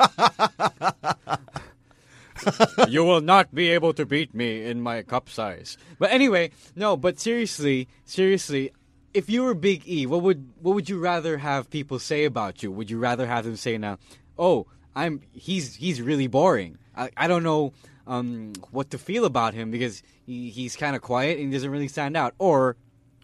you 2.88 3.04
will 3.04 3.22
not 3.22 3.54
be 3.54 3.70
able 3.70 3.94
to 3.94 4.06
beat 4.06 4.34
me 4.34 4.66
in 4.66 4.82
my 4.82 5.04
cup 5.04 5.30
size. 5.30 5.78
But 6.00 6.12
anyway, 6.12 6.52
no. 6.76 6.98
But 6.98 7.20
seriously, 7.20 7.88
seriously, 8.06 8.72
if 9.14 9.30
you 9.30 9.44
were 9.44 9.54
Big 9.54 9.88
E, 9.88 10.06
what 10.06 10.24
would 10.24 10.50
what 10.62 10.76
would 10.76 10.90
you 10.90 10.98
rather 10.98 11.38
have 11.38 11.70
people 11.70 12.00
say 12.00 12.24
about 12.24 12.64
you? 12.64 12.72
Would 12.72 12.90
you 12.90 13.00
rather 13.00 13.28
have 13.28 13.46
them 13.46 13.58
say 13.58 13.78
now, 13.78 14.00
"Oh, 14.40 14.66
I'm 14.96 15.22
he's 15.34 15.76
he's 15.76 16.02
really 16.02 16.28
boring. 16.28 16.78
I, 16.96 17.12
I 17.16 17.28
don't 17.28 17.44
know 17.44 17.74
um, 18.12 18.52
what 18.72 18.90
to 18.90 18.98
feel 18.98 19.24
about 19.24 19.54
him 19.54 19.72
because 19.72 20.04
he, 20.26 20.50
he's 20.50 20.76
kind 20.76 20.98
of 20.98 21.02
quiet 21.02 21.38
and 21.38 21.48
he 21.48 21.54
doesn't 21.54 21.72
really 21.72 21.88
stand 21.88 22.18
out," 22.18 22.36
or 22.40 22.76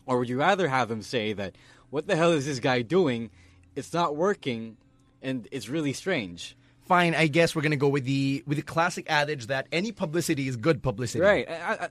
or 0.06 0.20
would 0.20 0.30
you 0.30 0.40
rather 0.40 0.70
have 0.70 0.88
them 0.88 1.02
say 1.02 1.34
that, 1.34 1.56
"What 1.90 2.08
the 2.08 2.16
hell 2.16 2.32
is 2.32 2.46
this 2.46 2.60
guy 2.60 2.84
doing? 2.84 3.30
It's 3.76 3.94
not 3.94 4.16
working, 4.16 4.78
and 5.22 5.48
it's 5.52 5.68
really 5.68 5.92
strange." 5.92 6.56
Fine, 6.88 7.16
I 7.16 7.28
guess 7.28 7.54
we're 7.54 7.64
gonna 7.64 7.76
go 7.76 7.90
with 7.90 8.06
the 8.06 8.44
with 8.48 8.58
the 8.58 8.64
classic 8.64 9.08
adage 9.10 9.48
that 9.48 9.68
any 9.74 9.92
publicity 9.92 10.48
is 10.48 10.56
good 10.56 10.82
publicity. 10.82 11.22
Right. 11.22 11.50
I, 11.50 11.74
I, 11.74 11.90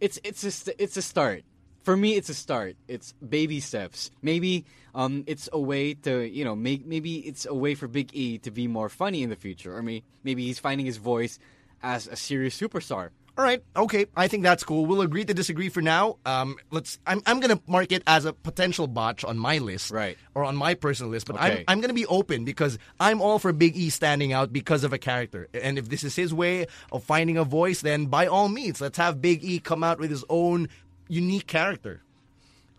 it's 0.00 0.18
it's 0.24 0.42
a 0.66 0.82
it's 0.82 0.96
a 0.96 1.02
start. 1.02 1.44
For 1.84 1.96
me, 1.96 2.16
it's 2.16 2.28
a 2.28 2.34
start. 2.34 2.76
It's 2.88 3.12
baby 3.14 3.60
steps. 3.60 4.10
Maybe 4.20 4.66
um, 4.94 5.24
it's 5.26 5.48
a 5.52 5.60
way 5.60 5.94
to 5.94 6.28
you 6.28 6.44
know 6.44 6.56
make 6.56 6.84
maybe 6.84 7.18
it's 7.18 7.46
a 7.46 7.54
way 7.54 7.76
for 7.76 7.86
Big 7.86 8.10
E 8.12 8.38
to 8.38 8.50
be 8.50 8.66
more 8.66 8.88
funny 8.88 9.22
in 9.22 9.30
the 9.30 9.36
future, 9.36 9.76
or 9.76 9.82
maybe 9.82 10.04
maybe 10.24 10.44
he's 10.44 10.58
finding 10.58 10.86
his 10.86 10.96
voice 10.96 11.38
as 11.82 12.06
a 12.08 12.16
serious 12.16 12.58
superstar. 12.58 13.10
All 13.38 13.42
right, 13.44 13.62
okay. 13.74 14.04
I 14.14 14.28
think 14.28 14.42
that's 14.42 14.62
cool. 14.62 14.84
We'll 14.84 15.00
agree 15.00 15.24
to 15.24 15.32
disagree 15.32 15.70
for 15.70 15.80
now. 15.80 16.18
Um, 16.26 16.56
let's. 16.70 16.98
I'm, 17.06 17.22
I'm 17.24 17.40
going 17.40 17.56
to 17.56 17.62
mark 17.66 17.90
it 17.90 18.02
as 18.06 18.26
a 18.26 18.34
potential 18.34 18.86
botch 18.86 19.24
on 19.24 19.38
my 19.38 19.56
list, 19.56 19.90
Right. 19.90 20.18
or 20.34 20.44
on 20.44 20.54
my 20.54 20.74
personal 20.74 21.10
list. 21.10 21.28
But 21.28 21.36
Okay. 21.36 21.60
I'm, 21.60 21.64
I'm 21.66 21.78
going 21.80 21.88
to 21.88 21.94
be 21.94 22.04
open 22.04 22.44
because 22.44 22.78
I'm 23.00 23.22
all 23.22 23.38
for 23.38 23.54
Big 23.54 23.74
E 23.74 23.88
standing 23.88 24.34
out 24.34 24.52
because 24.52 24.84
of 24.84 24.92
a 24.92 24.98
character. 24.98 25.48
And 25.54 25.78
if 25.78 25.88
this 25.88 26.04
is 26.04 26.14
his 26.14 26.34
way 26.34 26.66
of 26.92 27.04
finding 27.04 27.38
a 27.38 27.44
voice, 27.44 27.80
then 27.80 28.04
by 28.04 28.26
all 28.26 28.48
means, 28.50 28.82
let's 28.82 28.98
have 28.98 29.22
Big 29.22 29.42
E 29.42 29.60
come 29.60 29.82
out 29.82 29.98
with 29.98 30.10
his 30.10 30.26
own 30.28 30.68
unique 31.08 31.46
character. 31.46 32.02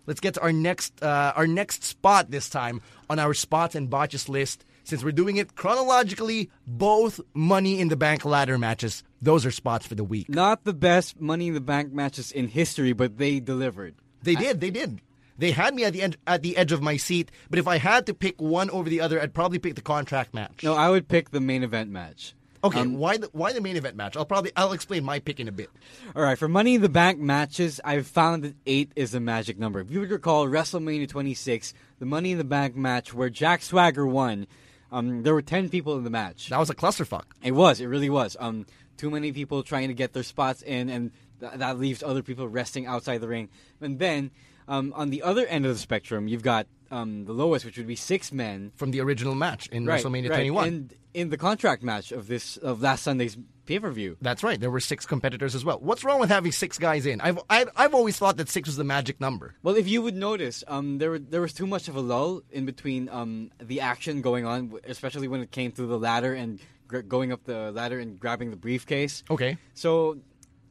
Let's 0.06 0.20
get 0.20 0.36
to 0.36 0.42
our 0.42 0.52
next 0.54 1.02
uh, 1.02 1.34
our 1.36 1.48
next 1.48 1.84
spot 1.84 2.30
this 2.30 2.48
time 2.48 2.82
on 3.10 3.18
our 3.18 3.34
spots 3.34 3.74
and 3.74 3.90
botches 3.90 4.30
list. 4.30 4.66
Since 4.84 5.04
we're 5.04 5.12
doing 5.12 5.38
it 5.38 5.56
chronologically, 5.56 6.50
both 6.68 7.22
Money 7.34 7.80
in 7.80 7.88
the 7.88 7.96
Bank 7.96 8.26
ladder 8.26 8.58
matches. 8.58 9.04
Those 9.22 9.46
are 9.46 9.52
spots 9.52 9.88
for 9.88 9.96
the 9.96 10.04
week. 10.04 10.30
Not 10.30 10.66
the 10.66 10.74
best 10.74 11.22
Money 11.22 11.48
in 11.48 11.54
the 11.54 11.62
Bank 11.62 11.94
matches 11.94 12.32
in 12.32 12.48
history, 12.50 12.94
but 12.94 13.18
they 13.18 13.40
delivered. 13.40 13.96
They 14.24 14.36
did. 14.36 14.60
They 14.60 14.72
did. 14.72 15.02
They 15.38 15.52
had 15.52 15.74
me 15.74 15.84
at 15.84 15.94
the 15.94 16.02
end, 16.02 16.18
at 16.28 16.44
the 16.44 16.58
edge 16.58 16.72
of 16.72 16.82
my 16.82 16.98
seat. 16.98 17.32
But 17.50 17.60
if 17.60 17.68
I 17.68 17.78
had 17.78 18.06
to 18.06 18.14
pick 18.14 18.40
one 18.42 18.70
over 18.70 18.90
the 18.90 19.02
other, 19.02 19.22
I'd 19.22 19.34
probably 19.34 19.60
pick 19.60 19.76
the 19.76 19.82
contract 19.82 20.34
match. 20.34 20.64
No, 20.64 20.76
I 20.76 20.90
would 20.90 21.08
pick 21.08 21.32
the 21.32 21.40
main 21.40 21.64
event 21.64 21.90
match. 21.90 22.36
Okay. 22.64 22.80
Um, 22.80 22.96
why 22.98 23.18
the 23.18 23.30
why 23.34 23.52
the 23.52 23.60
main 23.60 23.76
event 23.76 23.98
match? 23.98 24.16
I'll 24.16 24.26
probably 24.26 24.52
I'll 24.56 24.72
explain 24.72 25.04
my 25.04 25.20
pick 25.20 25.40
in 25.42 25.50
a 25.50 25.52
bit. 25.52 25.70
All 26.16 26.22
right, 26.22 26.38
for 26.38 26.48
Money 26.48 26.76
in 26.76 26.82
the 26.82 26.88
Bank 26.88 27.20
matches, 27.20 27.82
I've 27.84 28.08
found 28.08 28.44
that 28.44 28.56
eight 28.66 28.92
is 28.96 29.14
a 29.14 29.20
magic 29.20 29.60
number. 29.60 29.82
If 29.82 29.92
you 29.92 30.00
would 30.00 30.12
recall 30.12 30.48
WrestleMania 30.48 31.10
26, 31.10 31.74
the 32.00 32.06
Money 32.06 32.32
in 32.32 32.38
the 32.38 32.46
Bank 32.46 32.76
match 32.78 33.14
where 33.14 33.30
Jack 33.30 33.64
Swagger 33.64 34.08
won, 34.08 34.48
um, 34.94 35.24
there 35.24 35.34
were 35.34 35.42
10 35.42 35.70
people 35.70 35.98
in 35.98 36.04
the 36.04 36.10
match. 36.10 36.50
That 36.50 36.60
was 36.60 36.70
a 36.70 36.76
clusterfuck. 36.76 37.24
It 37.42 37.52
was, 37.52 37.82
it 37.82 37.88
really 37.88 38.10
was. 38.10 38.38
Um, 38.40 38.66
too 38.96 39.10
many 39.10 39.32
people 39.32 39.64
trying 39.64 39.88
to 39.88 39.94
get 39.94 40.14
their 40.14 40.24
spots 40.24 40.62
in, 40.62 40.88
and 40.88 41.12
th- 41.40 41.54
that 41.56 41.80
leaves 41.80 42.04
other 42.04 42.22
people 42.22 42.48
resting 42.48 42.86
outside 42.86 43.18
the 43.20 43.28
ring. 43.28 43.50
And 43.82 43.98
then, 43.98 44.30
um, 44.68 44.94
on 44.96 45.10
the 45.10 45.24
other 45.24 45.46
end 45.48 45.66
of 45.66 45.74
the 45.74 45.80
spectrum, 45.80 46.28
you've 46.28 46.44
got 46.44 46.68
um, 46.92 47.26
the 47.26 47.34
lowest, 47.34 47.66
which 47.66 47.78
would 47.78 47.88
be 47.88 47.96
six 47.96 48.32
men. 48.32 48.72
From 48.76 48.92
the 48.92 49.02
original 49.02 49.34
match 49.34 49.68
in 49.68 49.86
Right, 49.86 50.04
WrestleMania 50.04 50.30
right. 50.30 50.36
21. 50.36 50.68
And 50.68 50.94
in 51.16 51.30
the 51.30 51.38
contract 51.38 51.82
match 51.82 52.12
of 52.12 52.28
this 52.28 52.58
of 52.58 52.82
last 52.82 53.04
Sunday's 53.04 53.36
pay 53.66 53.80
per 53.80 53.92
view. 53.92 54.18
That's 54.22 54.44
right. 54.44 54.60
There 54.60 54.72
were 54.72 54.80
six 54.80 55.06
competitors 55.06 55.56
as 55.56 55.64
well. 55.66 55.80
What's 55.80 56.04
wrong 56.04 56.20
with 56.20 56.30
having 56.30 56.52
six 56.52 56.78
guys 56.78 57.06
in? 57.06 57.22
I've 57.22 57.40
I've, 57.50 57.70
I've 57.76 57.94
always 57.94 58.18
thought 58.18 58.38
that 58.38 58.50
six 58.50 58.68
was 58.68 58.78
the 58.78 58.84
magic 58.84 59.20
number. 59.20 59.56
Well, 59.64 59.76
if 59.76 59.88
you 59.88 60.02
would 60.02 60.16
notice, 60.16 60.64
um, 60.68 60.98
there 60.98 61.12
were, 61.12 61.20
there 61.20 61.42
was 61.42 61.54
too 61.54 61.68
much 61.68 61.88
of 61.88 61.96
a 61.96 62.02
lull 62.02 62.42
in 62.52 62.66
between 62.66 63.10
um, 63.10 63.52
the 63.60 63.82
action 63.82 64.22
going 64.22 64.46
on, 64.46 64.74
especially 64.86 65.28
when 65.28 65.42
it 65.42 65.52
came 65.52 65.72
through 65.72 65.88
the 65.88 66.00
ladder 66.00 66.34
and 66.34 66.60
gr- 66.88 67.00
going 67.02 67.32
up 67.32 67.44
the 67.46 67.72
ladder 67.72 68.00
and 68.00 68.20
grabbing 68.20 68.52
the 68.52 68.58
briefcase. 68.58 69.24
Okay. 69.30 69.58
So, 69.74 70.20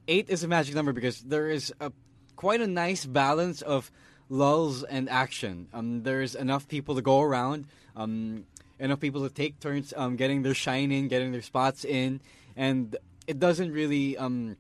eight 0.09 0.29
is 0.29 0.45
a 0.45 0.49
magic 0.49 0.75
number 0.75 0.93
because 0.93 1.21
there 1.21 1.49
is 1.49 1.73
a 1.81 1.93
quite 2.37 2.61
a 2.61 2.67
nice 2.67 3.07
balance 3.07 3.63
of 3.63 3.91
lulls 4.29 4.83
and 4.83 5.09
action. 5.09 5.69
Um, 5.73 6.03
there's 6.03 6.35
enough 6.35 6.67
people 6.67 6.95
to 6.97 7.03
go 7.03 7.21
around, 7.21 7.67
um, 7.95 8.47
enough 8.79 9.01
people 9.01 9.29
to 9.29 9.33
take 9.33 9.61
turns 9.61 9.93
um, 9.97 10.17
getting 10.17 10.43
their 10.43 10.55
shine 10.55 10.91
in, 10.91 11.09
getting 11.09 11.33
their 11.33 11.43
spots 11.43 11.85
in, 11.85 12.21
and 12.57 12.97
it 13.27 13.39
doesn't 13.39 13.73
really. 13.73 14.17
Um, 14.17 14.57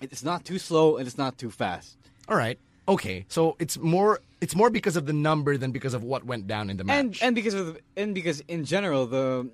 it's 0.00 0.24
not 0.24 0.44
too 0.44 0.58
slow 0.58 0.96
and 0.96 1.06
it's 1.06 1.18
not 1.18 1.38
too 1.38 1.50
fast. 1.50 1.96
All 2.28 2.36
right. 2.36 2.58
Okay. 2.86 3.24
So 3.28 3.56
it's 3.58 3.78
more 3.78 4.20
it's 4.40 4.54
more 4.54 4.70
because 4.70 4.96
of 4.96 5.06
the 5.06 5.12
number 5.12 5.56
than 5.56 5.72
because 5.72 5.94
of 5.94 6.02
what 6.02 6.24
went 6.24 6.46
down 6.46 6.70
in 6.70 6.76
the 6.76 6.84
match. 6.84 6.96
and 6.96 7.18
and 7.22 7.34
because 7.34 7.54
of 7.54 7.74
the, 7.74 7.80
and 7.96 8.14
because 8.14 8.40
in 8.48 8.64
general 8.64 9.06
the 9.06 9.50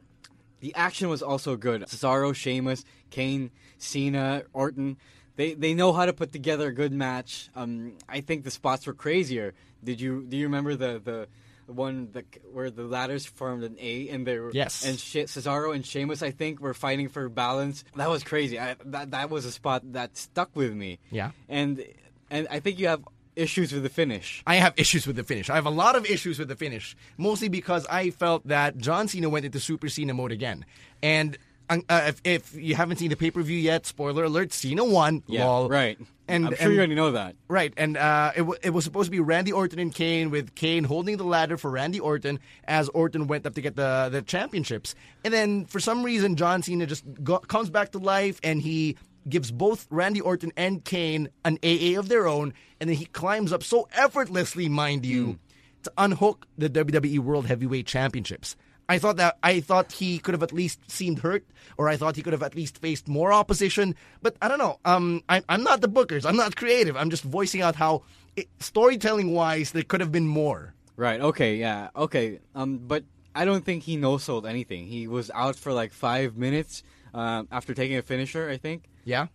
the 0.60 0.74
action 0.74 1.08
was 1.08 1.22
also 1.22 1.56
good. 1.56 1.82
Cesaro, 1.82 2.34
Sheamus, 2.34 2.84
Kane, 3.10 3.50
Cena, 3.78 4.42
Orton, 4.52 4.96
they 5.36 5.54
they 5.54 5.74
know 5.74 5.92
how 5.92 6.06
to 6.06 6.12
put 6.12 6.32
together 6.32 6.68
a 6.68 6.74
good 6.74 6.92
match. 6.92 7.48
Um, 7.54 7.94
I 8.08 8.20
think 8.20 8.44
the 8.44 8.50
spots 8.50 8.86
were 8.86 8.94
crazier. 8.94 9.54
Did 9.82 10.00
you 10.00 10.24
do 10.28 10.36
you 10.36 10.44
remember 10.44 10.74
the 10.74 11.00
the 11.02 11.28
one 11.70 12.10
that 12.12 12.24
where 12.52 12.70
the 12.70 12.84
ladders 12.84 13.26
formed 13.26 13.62
an 13.64 13.76
A 13.80 14.08
and 14.08 14.26
they 14.26 14.38
were 14.38 14.50
Yes. 14.52 14.84
and 14.84 14.98
she, 14.98 15.22
Cesaro 15.22 15.74
and 15.74 15.84
Sheamus 15.86 16.22
I 16.22 16.30
think 16.30 16.60
were 16.60 16.74
fighting 16.74 17.08
for 17.08 17.28
balance. 17.28 17.84
That 17.96 18.08
was 18.10 18.22
crazy. 18.24 18.58
I, 18.58 18.76
that 18.86 19.12
that 19.12 19.30
was 19.30 19.44
a 19.44 19.52
spot 19.52 19.92
that 19.92 20.16
stuck 20.16 20.50
with 20.54 20.72
me. 20.74 20.98
Yeah. 21.10 21.30
and 21.48 21.84
and 22.30 22.46
I 22.50 22.60
think 22.60 22.78
you 22.78 22.88
have 22.88 23.02
issues 23.36 23.72
with 23.72 23.82
the 23.82 23.88
finish. 23.88 24.42
I 24.46 24.56
have 24.56 24.74
issues 24.76 25.06
with 25.06 25.16
the 25.16 25.24
finish. 25.24 25.48
I 25.50 25.54
have 25.54 25.66
a 25.66 25.70
lot 25.70 25.96
of 25.96 26.04
issues 26.04 26.38
with 26.38 26.48
the 26.48 26.56
finish, 26.56 26.96
mostly 27.16 27.48
because 27.48 27.86
I 27.86 28.10
felt 28.10 28.46
that 28.48 28.76
John 28.78 29.08
Cena 29.08 29.28
went 29.28 29.44
into 29.46 29.58
Super 29.60 29.88
Cena 29.88 30.12
mode 30.14 30.32
again. 30.32 30.64
And 31.02 31.38
uh, 31.70 31.80
if, 31.88 32.20
if 32.24 32.54
you 32.54 32.74
haven't 32.74 32.96
seen 32.98 33.10
the 33.10 33.16
pay 33.16 33.30
per 33.30 33.42
view 33.42 33.56
yet, 33.56 33.86
spoiler 33.86 34.24
alert: 34.24 34.52
Cena 34.52 34.84
won. 34.84 35.22
Yeah, 35.28 35.44
lol. 35.46 35.68
right. 35.68 35.98
And 36.30 36.46
I'm 36.46 36.54
sure 36.54 36.64
and- 36.66 36.72
you 36.72 36.78
already 36.78 36.94
know 36.94 37.10
that. 37.12 37.36
Right, 37.48 37.72
and 37.76 37.96
uh, 37.96 38.32
it, 38.34 38.40
w- 38.40 38.58
it 38.62 38.70
was 38.70 38.84
supposed 38.84 39.06
to 39.06 39.10
be 39.10 39.20
Randy 39.20 39.52
Orton 39.52 39.78
and 39.78 39.94
Kane, 39.94 40.30
with 40.30 40.54
Kane 40.54 40.84
holding 40.84 41.16
the 41.16 41.24
ladder 41.24 41.56
for 41.56 41.70
Randy 41.70 42.00
Orton 42.00 42.38
as 42.64 42.88
Orton 42.90 43.26
went 43.26 43.46
up 43.46 43.54
to 43.54 43.60
get 43.60 43.76
the 43.76 44.08
the 44.10 44.22
championships. 44.22 44.94
And 45.24 45.34
then 45.34 45.64
for 45.66 45.80
some 45.80 46.02
reason, 46.02 46.36
John 46.36 46.62
Cena 46.62 46.86
just 46.86 47.04
go- 47.22 47.38
comes 47.40 47.70
back 47.70 47.92
to 47.92 47.98
life, 47.98 48.40
and 48.42 48.62
he 48.62 48.96
gives 49.28 49.50
both 49.50 49.86
Randy 49.90 50.20
Orton 50.20 50.52
and 50.56 50.82
Kane 50.84 51.28
an 51.44 51.58
AA 51.62 51.98
of 51.98 52.08
their 52.08 52.26
own, 52.26 52.54
and 52.80 52.88
then 52.88 52.96
he 52.96 53.04
climbs 53.04 53.52
up 53.52 53.62
so 53.62 53.88
effortlessly, 53.92 54.68
mind 54.68 55.04
you, 55.04 55.38
to 55.82 55.92
unhook 55.98 56.46
the 56.56 56.70
WWE 56.70 57.18
World 57.18 57.46
Heavyweight 57.46 57.86
Championships. 57.86 58.56
I 58.90 58.98
thought 58.98 59.16
that 59.22 59.38
I 59.42 59.60
thought 59.60 59.92
he 60.02 60.18
could 60.18 60.34
have 60.34 60.42
at 60.42 60.52
least 60.52 60.78
seemed 60.90 61.18
hurt, 61.20 61.44
or 61.78 61.88
I 61.88 61.96
thought 61.96 62.16
he 62.16 62.22
could 62.24 62.32
have 62.34 62.42
at 62.50 62.54
least 62.60 62.74
faced 62.78 63.06
more 63.08 63.30
opposition. 63.32 63.94
But 64.22 64.34
I 64.42 64.48
don't 64.48 64.58
know. 64.58 64.78
Um, 64.84 65.22
I, 65.28 65.36
I'm 65.48 65.62
not 65.62 65.80
the 65.80 65.88
bookers. 65.88 66.26
I'm 66.28 66.36
not 66.36 66.56
creative. 66.56 66.96
I'm 66.96 67.10
just 67.10 67.22
voicing 67.22 67.62
out 67.62 67.76
how 67.76 68.02
it, 68.36 68.48
storytelling 68.58 69.32
wise 69.32 69.70
there 69.72 69.84
could 69.90 70.00
have 70.00 70.10
been 70.12 70.26
more. 70.26 70.74
Right. 70.96 71.20
Okay. 71.20 71.56
Yeah. 71.56 71.88
Okay. 71.94 72.40
Um. 72.54 72.78
But 72.92 73.04
I 73.34 73.44
don't 73.44 73.64
think 73.64 73.84
he 73.84 73.96
no 73.96 74.18
sold 74.18 74.44
anything. 74.44 74.86
He 74.86 75.06
was 75.06 75.30
out 75.34 75.56
for 75.56 75.72
like 75.72 75.92
five 75.92 76.36
minutes 76.36 76.82
um, 77.14 77.46
after 77.52 77.74
taking 77.74 77.96
a 77.96 78.02
finisher, 78.02 78.50
I 78.50 78.56
think, 78.58 78.90
Yeah. 79.04 79.26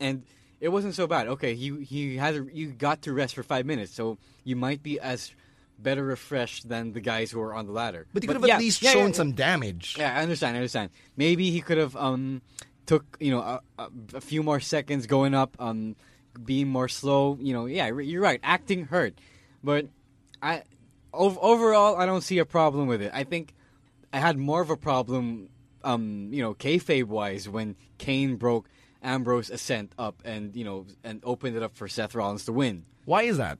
and 0.00 0.24
it 0.58 0.70
wasn't 0.70 0.94
so 0.94 1.06
bad. 1.06 1.28
Okay. 1.36 1.54
He 1.54 1.84
he 1.84 2.16
had 2.16 2.48
you 2.52 2.72
got 2.72 3.02
to 3.02 3.12
rest 3.12 3.34
for 3.34 3.42
five 3.44 3.66
minutes, 3.66 3.92
so 3.92 4.16
you 4.42 4.56
might 4.56 4.82
be 4.82 4.98
as 4.98 5.32
better 5.78 6.04
refreshed 6.04 6.68
than 6.68 6.92
the 6.92 7.00
guys 7.00 7.30
who 7.30 7.40
were 7.40 7.54
on 7.54 7.66
the 7.66 7.72
ladder. 7.72 8.06
But 8.12 8.22
he 8.22 8.26
could 8.26 8.36
have 8.36 8.46
yeah, 8.46 8.54
at 8.54 8.60
least 8.60 8.82
yeah, 8.82 8.92
shown 8.92 9.08
yeah, 9.08 9.14
some 9.14 9.32
damage. 9.32 9.96
Yeah, 9.98 10.16
I 10.16 10.22
understand. 10.22 10.56
I 10.56 10.60
understand. 10.60 10.90
Maybe 11.16 11.50
he 11.50 11.60
could 11.60 11.78
have 11.78 11.96
um 11.96 12.42
took 12.86 13.16
you 13.20 13.30
know 13.30 13.40
a, 13.40 13.60
a, 13.78 13.88
a 14.14 14.20
few 14.20 14.42
more 14.42 14.60
seconds 14.60 15.06
going 15.06 15.34
up, 15.34 15.56
um, 15.58 15.96
being 16.44 16.68
more 16.68 16.88
slow. 16.88 17.36
You 17.40 17.52
know, 17.52 17.66
yeah, 17.66 17.86
you're 17.88 18.22
right. 18.22 18.40
Acting 18.42 18.86
hurt, 18.86 19.14
but 19.62 19.86
I 20.42 20.62
ov- 21.12 21.38
overall 21.40 21.96
I 21.96 22.06
don't 22.06 22.22
see 22.22 22.38
a 22.38 22.46
problem 22.46 22.86
with 22.86 23.02
it. 23.02 23.10
I 23.14 23.24
think 23.24 23.54
I 24.12 24.18
had 24.18 24.38
more 24.38 24.60
of 24.60 24.70
a 24.70 24.76
problem, 24.76 25.50
um, 25.84 26.28
you 26.32 26.42
know, 26.42 26.54
kayfabe 26.54 27.04
wise 27.04 27.48
when 27.48 27.76
Kane 27.98 28.36
broke 28.36 28.68
Ambrose 29.02 29.50
ascent 29.50 29.92
up 29.98 30.22
and 30.24 30.54
you 30.56 30.64
know 30.64 30.86
and 31.04 31.20
opened 31.24 31.56
it 31.56 31.62
up 31.62 31.76
for 31.76 31.88
Seth 31.88 32.14
Rollins 32.14 32.44
to 32.46 32.52
win. 32.52 32.84
Why 33.04 33.22
is 33.22 33.36
that? 33.36 33.58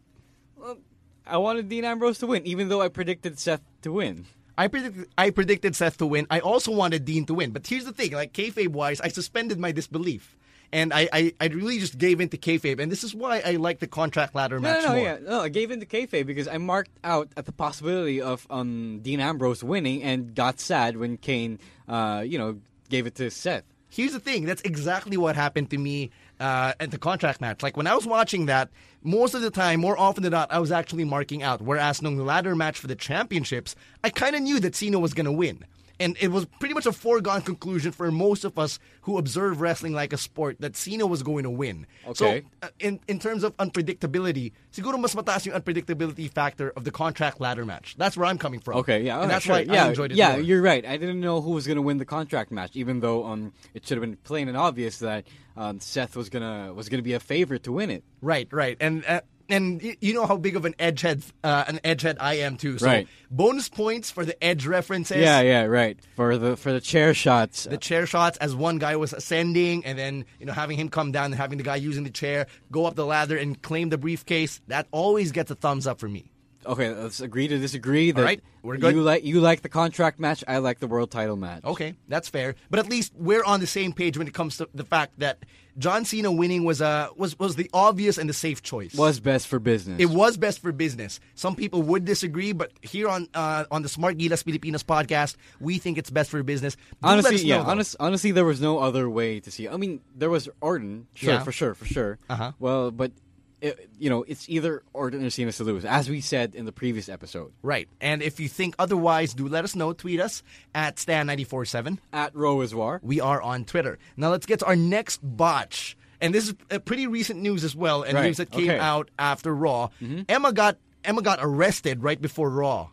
I 1.27 1.39
wanted 1.39 1.69
Dean 1.69 1.85
Ambrose 1.85 2.19
to 2.19 2.27
win, 2.27 2.47
even 2.47 2.69
though 2.69 2.81
I 2.83 2.89
predicted 2.89 3.39
Seth 3.39 3.63
to 3.83 3.93
win. 3.93 4.27
I 4.59 4.69
predicted 4.69 5.09
I 5.19 5.31
predicted 5.31 5.77
Seth 5.77 5.99
to 5.99 6.07
win. 6.07 6.27
I 6.31 6.41
also 6.41 6.73
wanted 6.73 7.05
Dean 7.05 7.27
to 7.27 7.35
win. 7.35 7.51
But 7.51 7.67
here's 7.67 7.85
the 7.85 7.93
thing: 7.93 8.13
like 8.13 8.33
kayfabe 8.33 8.69
wise, 8.69 9.01
I 9.01 9.09
suspended 9.09 9.59
my 9.59 9.73
disbelief. 9.73 10.37
And 10.73 10.93
I, 10.93 11.09
I, 11.13 11.33
I 11.41 11.47
really 11.47 11.79
just 11.79 11.97
gave 11.97 12.21
in 12.21 12.29
to 12.31 12.37
kayfabe, 12.37 12.81
and 12.81 12.91
this 12.91 13.05
is 13.05 13.15
why 13.15 13.41
I 13.47 13.53
like 13.53 13.79
the 13.79 13.87
contract 13.87 14.35
ladder 14.35 14.57
No, 14.59 14.63
match 14.69 14.83
no, 14.83 14.89
no, 14.89 14.95
more. 14.97 15.05
yeah, 15.05 15.19
no. 15.23 15.41
I 15.43 15.49
gave 15.49 15.71
in 15.71 15.79
to 15.79 15.87
kayfabe 15.87 16.27
because 16.27 16.49
I 16.49 16.59
marked 16.59 16.91
out 17.05 17.29
at 17.37 17.47
the 17.47 17.53
possibility 17.53 18.21
of 18.21 18.45
um, 18.51 18.99
Dean 19.01 19.21
Ambrose 19.21 19.63
winning 19.63 20.03
and 20.03 20.35
got 20.35 20.59
sad 20.59 20.97
when 20.97 21.19
Kane, 21.19 21.61
uh, 21.89 22.25
you 22.27 22.37
know, 22.37 22.59
gave 22.91 23.07
it 23.07 23.15
to 23.15 23.31
Seth. 23.31 23.63
Here's 23.91 24.13
the 24.13 24.19
thing. 24.19 24.45
That's 24.45 24.61
exactly 24.63 25.17
what 25.17 25.37
happened 25.37 25.71
to 25.71 25.79
me 25.79 26.11
uh, 26.41 26.75
at 26.81 26.91
the 26.91 26.99
contract 26.99 27.41
match. 27.41 27.63
Like 27.63 27.77
when 27.77 27.87
I 27.87 27.95
was 27.95 28.07
watching 28.07 28.47
that, 28.47 28.71
most 29.03 29.35
of 29.35 29.43
the 29.43 29.51
time, 29.51 29.81
more 29.81 29.99
often 29.99 30.23
than 30.23 30.33
not, 30.33 30.53
I 30.53 30.59
was 30.59 30.73
actually 30.73 31.05
marking 31.05 31.43
out. 31.43 31.63
Whereas 31.63 32.01
in 32.01 32.17
the 32.17 32.23
ladder 32.23 32.57
match 32.57 32.79
for 32.79 32.87
the 32.87 32.97
championships, 32.97 33.77
I 34.03 34.11
kind 34.11 34.37
of 34.37 34.43
knew 34.43 34.61
that 34.61 34.75
Cena 34.75 34.99
was 34.99 35.15
going 35.15 35.27
to 35.27 35.33
win. 35.33 35.65
And 35.99 36.17
it 36.21 36.29
was 36.29 36.45
pretty 36.61 36.75
much 36.75 36.85
a 36.87 36.93
foregone 36.93 37.41
conclusion 37.43 37.91
for 37.93 38.11
most 38.11 38.45
of 38.45 38.59
us 38.59 38.79
who 39.03 39.17
observe 39.19 39.61
wrestling 39.61 39.95
like 39.95 40.13
a 40.13 40.19
sport 40.19 40.57
that 40.61 40.77
Cena 40.77 41.07
was 41.07 41.23
going 41.23 41.45
to 41.45 41.51
win. 41.51 41.87
Okay. 42.07 42.43
So, 42.43 42.49
uh, 42.63 42.69
in, 42.79 43.01
in 43.09 43.19
terms 43.19 43.45
of 43.45 43.57
unpredictability, 43.57 44.53
siguro 44.73 44.99
mas 45.01 45.15
mataas 45.15 45.47
yung 45.47 45.55
unpredictability 45.59 46.31
factor 46.31 46.71
of 46.77 46.85
the 46.85 46.91
contract 46.91 47.41
ladder 47.41 47.65
match. 47.65 47.95
That's 47.97 48.17
where 48.17 48.27
I'm 48.27 48.37
coming 48.39 48.61
from. 48.61 48.77
Okay, 48.79 49.03
yeah, 49.03 49.23
And 49.23 49.31
that's 49.31 49.45
sure. 49.47 49.55
why 49.57 49.61
yeah, 49.63 49.85
I 49.85 49.89
enjoyed 49.89 50.13
it 50.13 50.19
Yeah, 50.19 50.33
more. 50.33 50.41
you're 50.41 50.63
right. 50.63 50.85
I 50.85 50.97
didn't 50.99 51.21
know 51.21 51.41
who 51.41 51.53
was 51.53 51.67
going 51.67 51.77
to 51.77 51.83
win 51.83 51.97
the 51.99 52.05
contract 52.05 52.51
match, 52.51 52.77
even 52.77 53.01
though 53.01 53.25
um, 53.25 53.53
it 53.73 53.87
should 53.87 53.97
have 53.97 54.03
been 54.03 54.17
plain 54.17 54.49
and 54.49 54.57
obvious 54.57 54.99
that 54.99 55.25
um, 55.57 55.81
Seth 55.81 56.15
was 56.17 56.29
gonna 56.29 56.75
was 56.75 56.91
gonna 56.91 57.03
be 57.03 57.15
a 57.15 57.21
favorite 57.21 57.63
to 57.65 57.73
win 57.73 57.91
it. 57.91 58.05
Right, 58.21 58.49
right. 58.53 58.77
And 58.81 59.03
uh, 59.07 59.21
and 59.49 59.83
you 60.01 60.15
know 60.15 60.27
how 60.27 60.37
big 60.37 60.57
of 60.57 60.65
an 60.65 60.75
edgehead 60.79 61.23
uh, 61.45 61.65
an 61.69 61.79
edgehead 61.85 62.17
I 62.21 62.35
am 62.39 62.57
too. 62.57 62.79
So 62.79 62.87
Right. 62.87 63.09
bonus 63.31 63.69
points 63.69 64.11
for 64.11 64.25
the 64.25 64.43
edge 64.43 64.67
references. 64.67 65.17
Yeah, 65.19 65.41
yeah, 65.41 65.65
right. 65.65 65.99
For 66.17 66.37
the 66.39 66.57
for 66.57 66.73
the 66.73 66.81
chair 66.81 67.15
shots. 67.15 67.65
The 67.65 67.77
chair 67.79 68.07
shots 68.07 68.39
as 68.39 68.55
one 68.55 68.79
guy 68.79 68.97
was 68.97 69.13
ascending, 69.13 69.85
and 69.85 69.99
then 69.99 70.25
you 70.41 70.47
know 70.47 70.53
having 70.53 70.79
him 70.79 70.89
come 70.89 71.13
down 71.13 71.27
and 71.27 71.35
having 71.35 71.59
the 71.59 71.65
guy 71.65 71.77
using 71.77 72.05
the 72.05 72.11
chair 72.11 72.47
go 72.71 72.87
up 72.87 72.95
the 72.95 73.07
ladder 73.07 73.37
and 73.37 73.61
claim 73.63 73.89
the 73.91 73.99
briefcase. 73.99 74.61
That 74.69 74.87
always 74.91 75.33
gets 75.33 75.51
a 75.51 75.55
thumbs 75.55 75.87
up 75.87 75.99
for 76.01 76.09
me. 76.09 76.31
Okay, 76.67 76.93
let's 76.95 77.21
agree 77.21 77.49
to 77.49 77.59
disagree. 77.59 78.11
That 78.11 78.23
right, 78.23 78.41
we're 78.63 78.77
good. 78.77 78.95
You 78.95 79.03
like 79.03 79.25
you 79.25 79.41
like 79.41 79.63
the 79.63 79.69
contract 79.69 80.19
match. 80.19 80.43
I 80.47 80.59
like 80.59 80.79
the 80.81 80.87
world 80.87 81.11
title 81.11 81.37
match. 81.37 81.65
Okay, 81.65 81.95
that's 82.09 82.29
fair. 82.29 82.55
But 82.71 82.81
at 82.81 82.89
least 82.89 83.13
we're 83.17 83.45
on 83.45 83.61
the 83.61 83.67
same 83.67 83.93
page 83.93 84.19
when 84.19 84.27
it 84.27 84.35
comes 84.35 84.57
to 84.59 84.69
the 84.75 84.85
fact 84.85 85.19
that 85.19 85.45
John 85.79 86.05
Cena 86.05 86.33
winning 86.33 86.65
was 86.65 86.81
uh, 86.83 87.09
was 87.17 87.39
was 87.39 87.57
the 87.57 87.71
obvious 87.73 88.19
and 88.19 88.29
the 88.29 88.33
safe 88.35 88.63
choice. 88.63 88.95
Was 88.95 89.21
best 89.21 89.47
for 89.47 89.59
business. 89.59 90.01
It 90.01 90.07
was 90.07 90.37
best 90.37 90.61
for 90.61 90.73
business. 90.73 91.21
Some 91.35 91.55
people 91.55 91.83
would 91.83 92.05
disagree, 92.05 92.53
but 92.53 92.73
here 92.83 93.09
on 93.09 93.29
uh, 93.35 93.65
on 93.71 93.83
the 93.83 93.89
Smark 93.89 94.19
Gilas 94.19 94.43
Pilipinas 94.45 94.83
podcast, 94.83 95.37
we 95.61 95.79
think 95.79 95.99
it's 95.99 96.11
best 96.11 96.31
for 96.31 96.43
business. 96.43 96.77
Do 96.77 96.83
honestly, 97.03 97.37
know, 97.37 97.43
yeah. 97.43 97.63
though. 97.63 97.71
Honest, 97.71 97.97
honestly, 98.01 98.33
there 98.33 98.45
was 98.45 98.61
no 98.61 98.79
other 98.79 99.09
way 99.09 99.39
to 99.41 99.51
see. 99.51 99.67
it. 99.67 99.73
I 99.73 99.77
mean, 99.77 100.01
there 100.15 100.31
was 100.31 100.49
Orton, 100.61 101.07
sure, 101.15 101.35
Yeah. 101.35 101.43
for 101.45 101.53
sure, 101.53 101.75
for 101.75 101.85
sure. 101.85 102.19
Uh-huh. 102.31 102.53
Well, 102.59 102.91
but 102.91 103.13
it, 103.61 103.89
you 103.99 104.11
know, 104.11 104.23
it's 104.29 104.49
either 104.49 104.83
Orton 104.93 105.25
or 105.25 105.31
Cena 105.31 105.53
to 105.53 105.65
lose, 105.65 105.85
as 105.85 106.09
we 106.11 106.21
said 106.21 106.55
in 106.55 106.65
the 106.67 106.73
previous 106.73 107.09
episode. 107.09 107.53
Right. 107.63 107.89
And 108.01 108.23
if 108.23 108.39
you 108.41 108.49
think 108.49 108.75
otherwise, 108.79 109.33
do 109.35 109.49
let 109.49 109.65
us 109.65 109.75
know. 109.75 109.93
Tweet 109.93 110.21
us 110.21 110.43
at 110.75 110.97
Stan947. 110.97 111.99
At 112.13 112.35
Roiswar. 112.35 113.01
We 113.03 113.21
are 113.21 113.41
on 113.41 113.65
Twitter. 113.65 113.99
Now 114.17 114.31
let's 114.31 114.47
get 114.47 114.59
to 114.61 114.67
our 114.67 114.77
next 114.77 115.21
botch. 115.23 115.97
And 116.21 116.35
this 116.35 116.49
is 116.49 116.55
pretty 116.87 117.07
recent 117.07 117.41
news 117.41 117.63
as 117.65 117.77
well, 117.77 118.03
and 118.03 118.15
Right. 118.15 118.25
news 118.27 118.39
that 118.39 118.51
came 118.51 118.71
Okay. 118.71 118.79
out 118.79 119.11
after 119.19 119.55
Raw. 119.55 119.89
Mm-hmm. 120.03 120.23
Emma 120.29 120.53
got 120.53 120.79
Emma 121.05 121.23
got 121.23 121.39
arrested 121.43 122.03
right 122.03 122.21
before 122.21 122.49
Raw. 122.51 122.89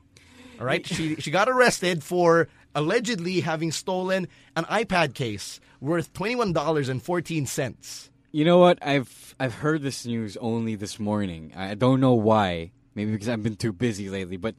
All 0.60 0.66
right, 0.66 0.86
she 0.86 1.16
she 1.16 1.32
got 1.32 1.50
arrested 1.50 2.04
for 2.04 2.48
allegedly 2.76 3.40
having 3.42 3.72
stolen 3.72 4.28
an 4.56 4.66
iPad 4.66 5.14
case 5.14 5.60
worth 5.80 6.12
twenty 6.14 6.36
one 6.36 6.54
dollars 6.54 6.90
and 6.90 7.02
fourteen 7.02 7.46
cents. 7.46 8.10
You 8.34 8.46
know 8.46 8.58
what? 8.58 8.80
I've 8.82 9.36
I've 9.40 9.54
heard 9.54 9.84
this 9.84 10.08
news 10.08 10.38
only 10.38 10.74
this 10.74 11.00
morning. 11.00 11.54
I 11.56 11.76
don't 11.76 12.00
know 12.00 12.16
why. 12.16 12.72
Maybe 12.96 13.12
because 13.12 13.30
I've 13.30 13.44
been 13.44 13.56
too 13.56 13.72
busy 13.72 14.10
lately. 14.10 14.38
But 14.38 14.56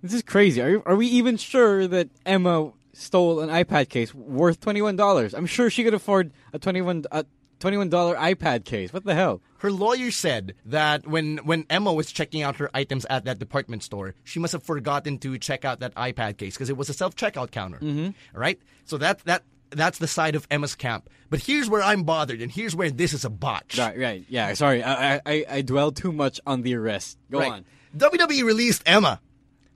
this 0.00 0.14
is 0.14 0.22
crazy. 0.22 0.62
Are 0.62 0.80
are 0.86 0.94
we 0.94 1.08
even 1.08 1.36
sure 1.36 1.88
that 1.88 2.08
Emma 2.24 2.72
stole 2.92 3.40
an 3.40 3.48
iPad 3.48 3.88
case 3.88 4.14
worth 4.14 4.60
twenty 4.60 4.80
one 4.80 4.94
dollars? 4.94 5.34
I'm 5.34 5.46
sure 5.46 5.70
she 5.70 5.82
could 5.82 5.92
afford 5.92 6.32
a 6.52 6.60
twenty 6.60 6.80
one 6.80 7.04
a 7.10 7.26
twenty 7.58 7.76
one 7.76 7.90
dollar 7.90 8.14
iPad 8.14 8.64
case. 8.64 8.92
What 8.92 9.04
the 9.04 9.14
hell? 9.16 9.42
Her 9.58 9.72
lawyer 9.72 10.12
said 10.12 10.54
that 10.64 11.04
when, 11.08 11.38
when 11.38 11.64
Emma 11.68 11.92
was 11.92 12.12
checking 12.12 12.42
out 12.42 12.56
her 12.56 12.70
items 12.74 13.06
at 13.06 13.24
that 13.24 13.40
department 13.40 13.82
store, 13.82 14.14
she 14.22 14.38
must 14.38 14.52
have 14.52 14.62
forgotten 14.62 15.18
to 15.18 15.36
check 15.38 15.64
out 15.64 15.80
that 15.80 15.94
iPad 15.96 16.36
case 16.36 16.54
because 16.54 16.70
it 16.70 16.76
was 16.76 16.88
a 16.88 16.94
self 16.94 17.16
checkout 17.16 17.50
counter. 17.50 17.78
Mm-hmm. 17.78 18.10
All 18.34 18.40
right, 18.40 18.60
so 18.84 18.98
that 18.98 19.18
that 19.24 19.42
that's 19.76 19.98
the 19.98 20.08
side 20.08 20.34
of 20.34 20.46
Emma's 20.50 20.74
camp. 20.74 21.08
But 21.30 21.40
here's 21.40 21.68
where 21.68 21.82
I'm 21.82 22.04
bothered, 22.04 22.40
and 22.40 22.50
here's 22.50 22.74
where 22.74 22.90
this 22.90 23.12
is 23.12 23.24
a 23.24 23.30
botch. 23.30 23.78
Right, 23.78 23.98
right. 23.98 24.24
Yeah. 24.28 24.54
Sorry, 24.54 24.82
I 24.82 25.20
I, 25.26 25.44
I, 25.48 25.62
dwell 25.62 25.92
too 25.92 26.12
much 26.12 26.40
on 26.46 26.62
the 26.62 26.74
arrest. 26.74 27.18
Go 27.30 27.40
Right. 27.40 27.52
on. 27.52 27.64
WWE 27.96 28.44
released 28.44 28.82
Emma. 28.86 29.20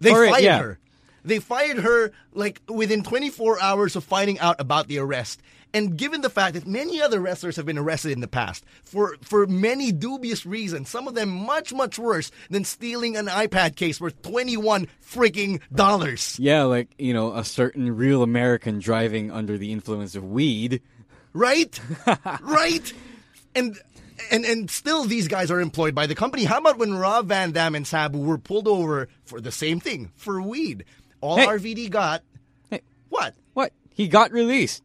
They 0.00 0.12
right, 0.12 0.30
fired 0.30 0.42
yeah. 0.44 0.58
her. 0.58 0.78
They 1.24 1.38
fired 1.38 1.78
her 1.78 2.12
like 2.32 2.62
within 2.68 3.02
24 3.02 3.60
hours 3.60 3.96
of 3.96 4.04
finding 4.04 4.38
out 4.38 4.60
about 4.60 4.88
the 4.88 4.98
arrest. 4.98 5.42
And 5.72 5.96
given 5.96 6.20
the 6.20 6.30
fact 6.30 6.54
that 6.54 6.66
many 6.66 7.00
other 7.00 7.20
wrestlers 7.20 7.54
have 7.56 7.64
been 7.66 7.78
arrested 7.78 8.10
in 8.12 8.20
the 8.20 8.26
past 8.28 8.64
for 8.84 9.16
for 9.22 9.46
many 9.46 9.92
dubious 9.92 10.44
reasons, 10.44 10.88
some 10.88 11.06
of 11.06 11.14
them 11.14 11.28
much 11.30 11.72
much 11.72 11.98
worse 11.98 12.30
than 12.50 12.64
stealing 12.64 13.16
an 13.16 13.26
iPad 13.26 13.76
case 13.76 14.00
worth 14.00 14.20
21 14.22 14.88
freaking 15.00 15.60
dollars. 15.72 16.36
Yeah, 16.40 16.64
like 16.64 16.88
you 16.98 17.14
know, 17.14 17.34
a 17.34 17.44
certain 17.44 17.96
real 17.96 18.22
American 18.22 18.80
driving 18.80 19.30
under 19.30 19.56
the 19.56 19.70
influence 19.72 20.14
of 20.16 20.24
weed. 20.24 20.82
right? 21.32 21.78
right? 22.40 22.92
And 23.54 23.78
and 24.32 24.44
and 24.44 24.68
still 24.70 25.04
these 25.04 25.28
guys 25.28 25.50
are 25.52 25.60
employed 25.60 25.94
by 25.94 26.06
the 26.06 26.16
company. 26.16 26.44
How 26.44 26.58
about 26.58 26.78
when 26.78 26.94
Rob 26.94 27.28
Van 27.28 27.52
Dam 27.52 27.76
and 27.76 27.86
Sabu 27.86 28.18
were 28.18 28.38
pulled 28.38 28.66
over 28.66 29.08
for 29.24 29.40
the 29.40 29.52
same 29.52 29.78
thing, 29.78 30.10
for 30.16 30.42
weed? 30.42 30.84
All 31.20 31.36
Hey. 31.36 31.46
RVD 31.46 31.90
got 31.90 32.22
Hey. 32.70 32.80
what? 33.08 33.34
What? 33.52 33.72
He 33.94 34.08
got 34.08 34.32
released. 34.32 34.82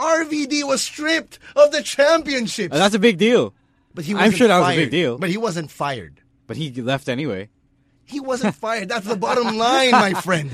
RVD 0.00 0.64
was 0.66 0.82
stripped 0.82 1.38
of 1.54 1.70
the 1.72 1.82
championships. 1.82 2.74
Uh, 2.74 2.78
that's 2.78 2.94
a 2.94 2.98
big 2.98 3.18
deal. 3.18 3.54
but 3.94 4.04
he 4.04 4.14
I'm 4.14 4.30
sure 4.32 4.48
that 4.48 4.58
was 4.58 4.66
a 4.68 4.70
fired. 4.70 4.76
big 4.76 4.90
deal. 4.90 5.18
But 5.18 5.30
he 5.30 5.36
wasn't 5.36 5.70
fired. 5.70 6.20
But 6.46 6.56
he 6.56 6.70
left 6.82 7.08
anyway. 7.08 7.48
He 8.04 8.18
wasn't 8.18 8.54
fired. 8.64 8.88
That's 8.88 9.06
the 9.06 9.16
bottom 9.16 9.56
line, 9.56 9.92
my 9.92 10.14
friend. 10.14 10.50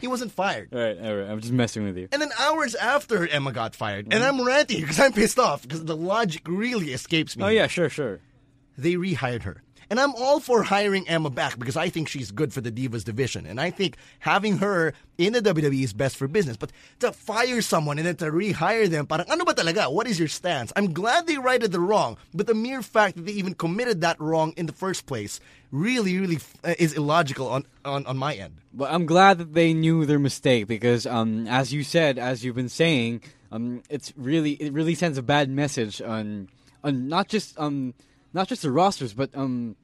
He 0.00 0.06
wasn't 0.06 0.32
fired. 0.32 0.68
All 0.72 0.78
right, 0.78 0.98
all 1.00 1.16
right. 1.16 1.28
I'm 1.30 1.40
just 1.40 1.52
messing 1.52 1.84
with 1.84 1.96
you. 1.96 2.08
And 2.12 2.20
then 2.20 2.30
hours 2.38 2.74
after 2.74 3.26
Emma 3.26 3.52
got 3.52 3.74
fired, 3.74 4.12
and 4.12 4.22
I'm 4.22 4.44
ranting 4.44 4.80
because 4.82 5.00
I'm 5.00 5.12
pissed 5.12 5.38
off 5.38 5.62
because 5.62 5.84
the 5.84 5.96
logic 5.96 6.42
really 6.46 6.92
escapes 6.92 7.36
me. 7.36 7.44
Oh 7.44 7.48
yeah, 7.48 7.66
sure, 7.66 7.88
sure. 7.88 8.20
they 8.76 8.94
rehired 8.94 9.42
her. 9.42 9.62
And 9.90 9.98
I'm 9.98 10.14
all 10.14 10.40
for 10.40 10.62
hiring 10.62 11.08
Emma 11.08 11.30
back 11.30 11.58
because 11.58 11.76
I 11.76 11.88
think 11.88 12.08
she's 12.08 12.30
good 12.30 12.52
for 12.52 12.60
the 12.60 12.70
Divas 12.70 13.04
division. 13.04 13.46
And 13.46 13.60
I 13.60 13.70
think 13.70 13.96
having 14.18 14.58
her 14.58 14.92
in 15.16 15.32
the 15.32 15.40
WWE 15.40 15.82
is 15.82 15.92
best 15.92 16.16
for 16.16 16.28
business. 16.28 16.56
But 16.56 16.72
to 17.00 17.12
fire 17.12 17.62
someone 17.62 17.98
and 17.98 18.06
then 18.06 18.16
to 18.16 18.26
rehire 18.26 18.88
them, 18.88 19.06
parang 19.06 19.30
ano 19.30 19.44
ba 19.44 19.54
talaga? 19.54 19.90
What 19.90 20.06
is 20.06 20.18
your 20.18 20.28
stance? 20.28 20.72
I'm 20.76 20.92
glad 20.92 21.26
they 21.26 21.38
righted 21.38 21.72
the 21.72 21.80
wrong, 21.80 22.18
but 22.34 22.46
the 22.46 22.54
mere 22.54 22.82
fact 22.82 23.16
that 23.16 23.26
they 23.26 23.32
even 23.32 23.54
committed 23.54 24.02
that 24.02 24.20
wrong 24.20 24.52
in 24.56 24.66
the 24.66 24.72
first 24.72 25.06
place 25.06 25.40
really, 25.70 26.18
really 26.18 26.38
uh, 26.64 26.74
is 26.78 26.92
illogical 26.94 27.48
on, 27.48 27.66
on, 27.84 28.06
on 28.06 28.16
my 28.16 28.34
end. 28.34 28.56
But 28.72 28.92
I'm 28.92 29.06
glad 29.06 29.38
that 29.38 29.54
they 29.54 29.74
knew 29.74 30.06
their 30.06 30.18
mistake 30.18 30.66
because, 30.66 31.06
um, 31.06 31.46
as 31.46 31.72
you 31.72 31.82
said, 31.82 32.18
as 32.18 32.44
you've 32.44 32.56
been 32.56 32.68
saying, 32.68 33.22
um, 33.50 33.82
it's 33.88 34.12
really 34.16 34.52
it 34.52 34.72
really 34.72 34.94
sends 34.94 35.16
a 35.16 35.22
bad 35.22 35.48
message 35.48 36.02
on 36.02 36.48
on 36.84 37.08
not 37.08 37.28
just 37.28 37.58
um 37.58 37.94
not 38.32 38.48
just 38.48 38.62
the 38.62 38.70
rosters, 38.70 39.12
but 39.14 39.30
um 39.34 39.76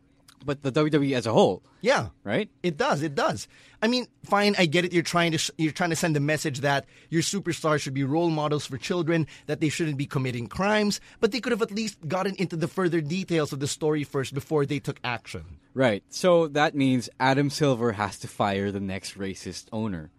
but 0.46 0.62
the 0.62 0.70
WWE 0.70 1.14
as 1.16 1.26
a 1.26 1.32
whole, 1.32 1.62
Yeah. 1.80 2.08
right? 2.22 2.50
It 2.62 2.76
does. 2.76 3.00
It 3.02 3.14
does. 3.14 3.48
I 3.80 3.88
mean, 3.88 4.06
fine. 4.26 4.54
I 4.58 4.66
get 4.66 4.84
it. 4.84 4.92
You're 4.92 5.02
trying 5.02 5.32
to 5.32 5.38
sh- 5.38 5.50
you're 5.56 5.72
trying 5.72 5.88
to 5.88 5.96
send 5.96 6.14
a 6.18 6.20
message 6.20 6.60
that 6.60 6.84
your 7.08 7.22
superstars 7.22 7.80
should 7.80 7.94
be 7.94 8.04
role 8.04 8.28
models 8.28 8.66
for 8.66 8.76
children, 8.76 9.26
that 9.46 9.60
they 9.60 9.70
shouldn't 9.70 9.96
be 9.96 10.04
committing 10.04 10.46
crimes, 10.48 11.00
but 11.20 11.32
they 11.32 11.40
could 11.40 11.52
have 11.52 11.62
at 11.62 11.70
least 11.70 11.96
gotten 12.06 12.34
into 12.34 12.56
the 12.56 12.68
further 12.68 13.00
details 13.00 13.54
of 13.54 13.60
the 13.60 13.66
story 13.66 14.04
first 14.04 14.34
before 14.34 14.66
they 14.66 14.78
took 14.80 15.00
action. 15.02 15.44
Right. 15.72 16.04
So 16.10 16.46
that 16.48 16.74
means 16.74 17.08
Adam 17.18 17.48
Silver 17.48 17.92
has 17.92 18.18
to 18.18 18.28
fire 18.28 18.70
the 18.70 18.80
next 18.80 19.16
racist 19.16 19.68
owner, 19.72 20.10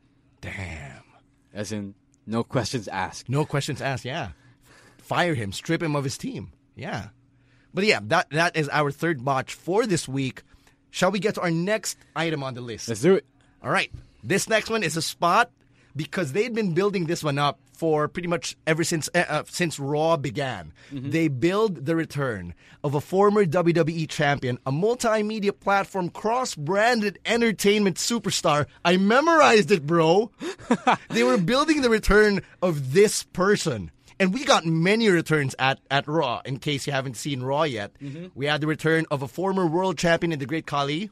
Damn. 0.42 1.04
as 1.54 1.72
in 1.72 1.94
no 2.26 2.44
questions 2.44 2.88
asked. 2.88 3.30
No 3.30 3.46
questions 3.46 3.80
asked. 3.80 4.06
Yeah. 4.06 4.30
Fire 4.98 5.36
him. 5.36 5.52
Strip 5.52 5.84
him 5.84 5.96
of 5.96 6.04
his 6.04 6.18
team. 6.18 6.52
Yeah. 6.76 7.10
But 7.76 7.84
yeah, 7.84 8.00
that 8.04 8.30
that 8.32 8.56
is 8.56 8.70
our 8.70 8.90
third 8.90 9.24
botch 9.24 9.54
for 9.54 9.86
this 9.86 10.08
week. 10.08 10.44
Shall 10.90 11.12
we 11.12 11.20
get 11.20 11.36
to 11.36 11.42
our 11.42 11.52
next 11.52 11.98
item 12.16 12.42
on 12.42 12.54
the 12.54 12.62
list? 12.62 12.88
Let's 12.88 13.02
do 13.02 13.16
it. 13.16 13.26
All 13.62 13.70
right. 13.70 13.92
This 14.24 14.48
next 14.48 14.70
one 14.70 14.82
is 14.82 14.96
a 14.96 15.02
spot 15.02 15.52
because 15.96 16.32
they'd 16.32 16.56
been 16.56 16.74
building 16.74 17.06
this 17.06 17.22
one 17.22 17.38
up 17.38 17.60
for 17.74 18.08
pretty 18.08 18.30
much 18.30 18.56
ever 18.66 18.84
since 18.84 19.10
uh, 19.14 19.26
uh, 19.28 19.44
since 19.48 19.78
Raw 19.78 20.16
began. 20.16 20.72
They 20.92 21.28
build 21.28 21.86
the 21.86 21.98
return 21.98 22.54
of 22.84 22.96
a 22.96 23.02
former 23.02 23.46
WWE 23.46 24.08
champion, 24.08 24.58
a 24.66 24.72
multimedia 24.72 25.58
platform 25.58 26.10
cross-branded 26.10 27.20
entertainment 27.26 27.98
superstar. 27.98 28.68
I 28.86 28.96
memorized 28.98 29.72
it, 29.72 29.86
bro. 29.86 30.32
they 31.10 31.24
were 31.24 31.38
building 31.38 31.82
the 31.82 31.90
return 31.90 32.42
of 32.62 32.94
this 32.94 33.24
person. 33.24 33.92
And 34.20 34.34
we 34.34 34.46
got 34.46 34.66
many 34.66 35.10
returns 35.10 35.56
at, 35.60 35.80
at 35.92 36.08
Raw, 36.08 36.42
in 36.46 36.60
case 36.60 36.88
you 36.88 36.94
haven't 36.94 37.18
seen 37.18 37.44
Raw 37.44 37.64
yet. 37.64 37.92
Mm-hmm. 38.02 38.28
We 38.34 38.46
had 38.46 38.62
the 38.62 38.68
return 38.68 39.06
of 39.12 39.22
a 39.22 39.28
former 39.28 39.68
world 39.68 39.98
champion 39.98 40.32
in 40.32 40.40
the 40.40 40.46
Great 40.46 40.66
Khali. 40.66 41.10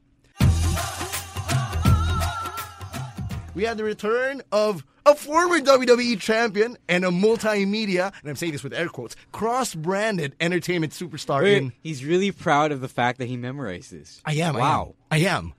We 3.56 3.66
had 3.66 3.78
the 3.78 3.84
return 3.84 4.42
of 4.52 4.84
a 5.06 5.14
former 5.16 5.60
WWE 5.60 6.20
champion 6.20 6.78
and 6.88 7.04
a 7.06 7.10
multimedia, 7.10 8.12
and 8.22 8.30
I'm 8.30 8.36
saying 8.36 8.54
this 8.54 8.64
with 8.64 8.74
air 8.74 8.88
quotes, 8.88 9.16
cross-branded 9.32 10.36
entertainment 10.40 10.94
superstar 10.94 11.44
Wait, 11.44 11.58
in. 11.58 11.74
he's 11.82 12.04
really 12.04 12.32
proud 12.32 12.72
of 12.72 12.82
the 12.82 12.88
fact 12.88 13.20
that 13.20 13.26
he 13.26 13.38
memorized 13.38 13.92
this. 13.92 14.22
I 14.26 14.36
am. 14.36 14.56
Wow. 14.56 14.96
I 15.12 15.18
am. 15.18 15.24
I 15.24 15.38
am. 15.38 15.54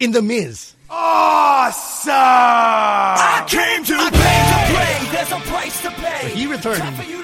In 0.00 0.10
the 0.10 0.22
Miz. 0.22 0.74
Awesome! 0.90 2.12
I 2.12 3.44
came 3.48 3.84
to 3.84 3.96
play. 4.10 5.10
There's 5.12 5.32
a 5.32 5.38
price 5.48 5.80
to 5.82 5.90
pay. 5.90 6.28
He 6.30 6.46
returned, 6.46 6.82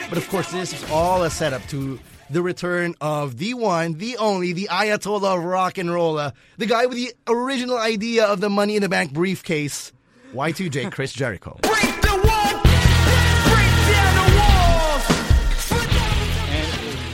but 0.09 0.17
of 0.17 0.29
course, 0.29 0.51
this 0.51 0.73
is 0.73 0.91
all 0.91 1.23
a 1.25 1.31
setup 1.31 1.67
to 1.69 1.99
the 2.31 2.43
return 2.43 2.95
of 3.01 3.39
the 3.39 3.55
one, 3.55 3.95
the 3.95 4.17
only, 4.19 4.53
the 4.53 4.69
Ayatollah 4.71 5.39
of 5.39 5.45
rock 5.45 5.79
and 5.79 5.93
roller, 5.93 6.33
the 6.59 6.67
guy 6.67 6.87
with 6.87 6.97
the 6.97 7.13
original 7.27 7.77
idea 7.77 8.25
of 8.27 8.41
the 8.41 8.49
Money 8.49 8.77
in 8.77 8.83
the 8.83 8.89
Bank 8.89 9.13
briefcase, 9.13 9.93
Y2J 10.33 10.93
Chris 10.93 11.13
Jericho. 11.13 11.59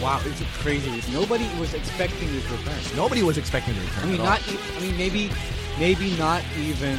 Wow, 0.07 0.21
it's 0.25 0.41
crazy. 0.63 1.03
Nobody 1.13 1.49
was 1.59 1.75
expecting 1.75 2.29
this 2.33 2.45
return. 2.51 2.79
Nobody 2.97 3.23
was 3.25 3.37
expecting 3.39 3.75
the 3.75 3.81
return. 3.81 4.05
I 4.05 4.07
mean, 4.07 4.15
at 4.15 4.21
all. 4.21 4.27
not. 4.27 4.53
e- 4.53 4.59
I 4.77 4.81
mean, 4.81 4.97
maybe, 4.97 5.31
maybe 5.79 6.17
not 6.17 6.43
even 6.59 6.97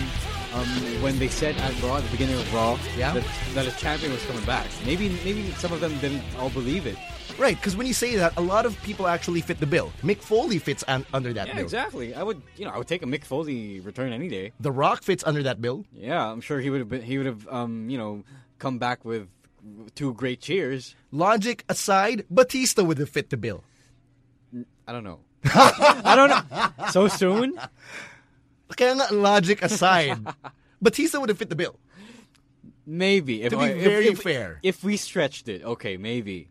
um, 0.53 0.67
when 1.01 1.17
they 1.19 1.29
said 1.29 1.55
at 1.57 1.81
Raw 1.81 1.97
at 1.97 2.03
the 2.03 2.11
beginning 2.11 2.35
of 2.37 2.53
Raw 2.53 2.77
Yeah. 2.97 3.13
that, 3.13 3.23
that 3.55 3.65
a 3.67 3.71
champion 3.77 4.11
was 4.11 4.23
coming 4.25 4.43
back. 4.45 4.67
Maybe, 4.85 5.09
maybe 5.23 5.51
some 5.51 5.71
of 5.71 5.79
them 5.79 5.97
didn't 5.99 6.23
all 6.37 6.49
believe 6.49 6.85
it. 6.85 6.97
right 7.37 7.55
because 7.55 7.75
when 7.77 7.87
you 7.87 7.93
say 7.93 8.15
that, 8.15 8.35
a 8.37 8.41
lot 8.41 8.65
of 8.65 8.71
people 8.83 9.07
actually 9.07 9.41
fit 9.41 9.59
the 9.59 9.65
bill. 9.67 9.91
Mick 10.03 10.17
Foley 10.17 10.59
fits 10.59 10.83
un- 10.87 11.05
under 11.13 11.31
that 11.33 11.47
Yeah, 11.47 11.53
bill. 11.55 11.63
exactly. 11.63 12.13
I 12.13 12.23
would, 12.23 12.41
you 12.57 12.65
know, 12.65 12.71
I 12.71 12.77
would 12.77 12.87
take 12.87 13.03
a 13.03 13.05
Mick 13.05 13.23
Foley 13.23 13.79
return 13.79 14.11
any 14.11 14.27
day. 14.27 14.51
The 14.59 14.71
Rock 14.71 15.03
fits 15.03 15.23
under 15.25 15.43
that 15.43 15.61
bill. 15.61 15.85
Yeah, 15.93 16.25
I'm 16.31 16.41
sure 16.41 16.59
he 16.59 16.69
would 16.69 16.79
have 16.81 16.89
been. 16.89 17.03
He 17.03 17.17
would 17.17 17.27
have, 17.27 17.47
um, 17.47 17.89
you 17.89 17.97
know, 17.97 18.23
come 18.59 18.79
back 18.79 19.05
with 19.05 19.27
two 19.95 20.13
great 20.13 20.41
cheers. 20.41 20.95
Logic 21.11 21.63
aside, 21.69 22.25
Batista 22.29 22.83
would 22.83 22.97
have 22.97 23.09
fit 23.09 23.29
the 23.29 23.37
bill. 23.37 23.63
I 24.87 24.91
don't 24.93 25.03
know. 25.03 25.19
I 25.45 26.13
don't 26.15 26.29
know. 26.29 26.89
So 26.91 27.07
soon? 27.07 27.59
Kaya 28.75 28.95
nga, 28.95 29.13
logic 29.13 29.61
aside, 29.63 30.19
Batista 30.81 31.19
would 31.19 31.29
have 31.29 31.37
fit 31.37 31.49
the 31.49 31.55
bill. 31.55 31.79
Maybe. 32.85 33.43
If 33.43 33.51
To 33.51 33.57
be 33.57 33.63
I- 33.63 33.73
very 33.83 34.07
if- 34.07 34.21
fair. 34.21 34.59
If 34.63 34.83
we 34.83 34.97
stretched 34.97 35.47
it, 35.49 35.63
okay, 35.63 35.97
maybe. 35.97 36.49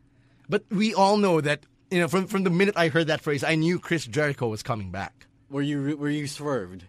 But 0.49 0.65
we 0.71 0.95
all 0.95 1.17
know 1.17 1.41
that, 1.41 1.67
you 1.91 1.99
know, 2.01 2.09
from, 2.09 2.27
from 2.27 2.45
the 2.45 2.51
minute 2.51 2.77
I 2.77 2.89
heard 2.89 3.09
that 3.09 3.21
phrase, 3.21 3.43
I 3.43 3.55
knew 3.57 3.79
Chris 3.79 4.07
Jericho 4.07 4.49
was 4.49 4.63
coming 4.63 4.91
back. 4.91 5.27
Were 5.51 5.63
you 5.63 5.97
were 5.97 6.11
you 6.11 6.27
swerved? 6.27 6.85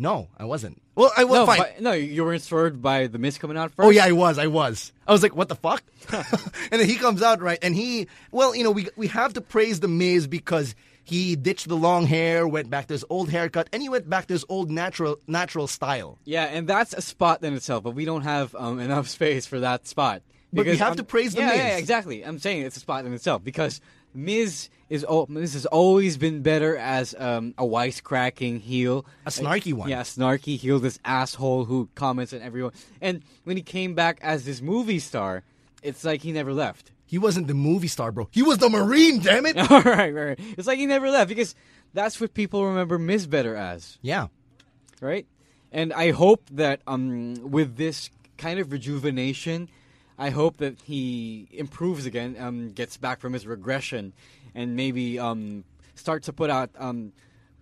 No, 0.00 0.28
I 0.38 0.46
wasn't. 0.46 0.80
Well, 0.94 1.12
I 1.14 1.24
was 1.24 1.40
no, 1.40 1.46
fine. 1.46 1.58
but- 1.58 1.80
no, 1.82 1.92
you 1.92 2.24
weren't 2.24 2.42
swerved 2.42 2.80
by 2.80 3.06
the 3.06 3.18
Miz 3.18 3.36
coming 3.36 3.58
out 3.58 3.72
first. 3.72 3.86
Oh 3.86 3.90
yeah, 3.90 4.06
I 4.06 4.12
was. 4.12 4.38
I 4.38 4.46
was. 4.46 4.92
I 5.06 5.12
was 5.12 5.22
like, 5.22 5.36
"What 5.36 5.48
the 5.50 5.54
fuck?" 5.56 5.82
and 6.12 6.80
then 6.80 6.88
he 6.88 6.96
comes 6.96 7.22
out 7.22 7.42
right, 7.42 7.58
and 7.60 7.74
he, 7.76 8.08
well, 8.32 8.56
you 8.56 8.64
know, 8.64 8.70
we 8.70 8.88
we 8.96 9.08
have 9.08 9.34
to 9.34 9.42
praise 9.42 9.80
the 9.80 9.88
Miz 9.88 10.26
because 10.26 10.74
he 11.04 11.36
ditched 11.36 11.68
the 11.68 11.76
long 11.76 12.06
hair, 12.06 12.48
went 12.48 12.70
back 12.70 12.86
to 12.86 12.94
his 12.94 13.04
old 13.10 13.28
haircut, 13.30 13.68
and 13.72 13.82
he 13.82 13.88
went 13.90 14.08
back 14.08 14.26
to 14.28 14.32
his 14.32 14.44
old 14.48 14.70
natural 14.70 15.18
natural 15.26 15.66
style. 15.66 16.18
Yeah, 16.24 16.44
and 16.44 16.66
that's 16.66 16.94
a 16.94 17.02
spot 17.02 17.44
in 17.44 17.52
itself, 17.52 17.84
but 17.84 17.90
we 17.94 18.06
don't 18.06 18.22
have 18.22 18.54
um, 18.58 18.80
enough 18.80 19.06
space 19.18 19.44
for 19.44 19.60
that 19.60 19.86
spot. 19.86 20.22
But 20.52 20.60
we 20.60 20.64
Because, 20.64 20.78
have 20.80 20.90
um, 20.92 20.96
to 20.96 21.04
praise 21.04 21.34
the 21.34 21.42
yeah, 21.42 21.48
Miz. 21.48 21.56
Yeah, 21.58 21.76
exactly. 21.76 22.22
I'm 22.24 22.38
saying 22.40 22.62
it's 22.62 22.76
a 22.76 22.80
spot 22.80 23.04
in 23.04 23.12
itself 23.12 23.44
because 23.44 23.80
Miz 24.14 24.68
is 24.88 25.04
al- 25.04 25.26
Miz 25.28 25.52
has 25.54 25.66
always 25.66 26.16
been 26.16 26.42
better 26.42 26.76
as 26.76 27.14
um, 27.18 27.54
a 27.56 27.64
wisecracking 27.64 28.60
heel, 28.60 29.06
A 29.24 29.30
snarky 29.30 29.72
one. 29.72 29.88
Yeah, 29.88 30.00
a 30.00 30.04
snarky 30.04 30.56
heel, 30.58 30.78
this 30.80 30.98
asshole 31.04 31.64
who 31.66 31.88
comments 31.94 32.32
on 32.32 32.42
everyone. 32.42 32.72
And 33.00 33.22
when 33.44 33.56
he 33.56 33.62
came 33.62 33.94
back 33.94 34.18
as 34.22 34.44
this 34.44 34.60
movie 34.60 34.98
star, 34.98 35.42
it's 35.82 36.04
like 36.04 36.22
he 36.22 36.32
never 36.32 36.52
left. 36.52 36.90
He 37.06 37.18
wasn't 37.18 37.46
the 37.48 37.54
movie 37.54 37.88
star, 37.88 38.12
bro. 38.12 38.28
He 38.30 38.42
was 38.42 38.58
the 38.58 38.68
Marine. 38.68 39.20
Damn 39.20 39.46
it. 39.46 39.56
All 39.70 39.80
right, 39.82 40.12
right, 40.12 40.12
right. 40.12 40.38
It's 40.58 40.66
like 40.66 40.78
he 40.78 40.86
never 40.86 41.10
left 41.10 41.28
because 41.28 41.54
that's 41.94 42.20
what 42.20 42.34
people 42.34 42.66
remember 42.66 42.98
Miz 42.98 43.26
better 43.26 43.54
as. 43.56 43.98
yeah. 44.02 44.28
right? 45.00 45.26
And 45.72 45.92
I 45.92 46.10
hope 46.10 46.42
that 46.52 46.80
um, 46.88 47.34
with 47.50 47.76
this 47.76 48.10
kind 48.38 48.58
of 48.58 48.72
rejuvenation, 48.72 49.68
I 50.20 50.28
hope 50.28 50.58
that 50.58 50.78
he 50.82 51.48
improves 51.50 52.04
again, 52.04 52.36
um, 52.38 52.72
gets 52.72 52.98
back 52.98 53.20
from 53.20 53.32
his 53.32 53.46
regression, 53.46 54.12
and 54.54 54.76
maybe 54.76 55.18
um, 55.18 55.64
starts 55.94 56.26
to 56.26 56.34
put 56.34 56.50
out 56.50 56.68
um, 56.78 57.12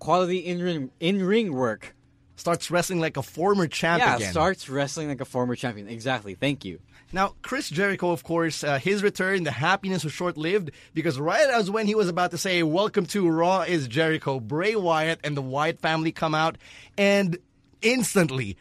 quality 0.01 0.39
in 0.39 0.61
ring 0.61 0.91
in 0.99 1.25
ring 1.25 1.55
work. 1.55 1.95
Starts 2.35 2.69
wrestling 2.69 2.99
like 2.99 3.17
a 3.17 3.23
former 3.23 3.69
champ 3.69 4.01
yeah, 4.01 4.17
again. 4.17 4.33
starts 4.33 4.69
wrestling 4.69 5.09
like 5.09 5.21
a 5.21 5.25
former 5.25 5.55
champion. 5.55 5.89
Exactly. 5.89 6.35
Thank 6.35 6.65
you. 6.65 6.81
Now, 7.13 7.35
Chris 7.43 7.71
Jericho, 7.71 8.11
of 8.11 8.23
course, 8.23 8.63
uh, 8.63 8.79
his 8.79 9.03
return, 9.03 9.45
the 9.45 9.51
happiness 9.51 10.05
was 10.05 10.13
short 10.13 10.37
lived 10.37 10.73
because 10.95 11.19
right 11.19 11.49
as 11.49 11.71
when 11.71 11.87
he 11.87 11.95
was 11.95 12.09
about 12.09 12.33
to 12.33 12.39
say, 12.39 12.65
Welcome 12.65 13.07
to 13.07 13.29
Raw 13.29 13.63
is 13.63 13.87
Jericho, 13.87 14.41
Bray 14.41 14.75
Wyatt 14.75 15.21
and 15.23 15.37
the 15.37 15.43
Wyatt 15.43 15.81
family 15.81 16.11
come 16.11 16.35
out, 16.35 16.59
and 16.97 17.39
instantly 17.83 18.57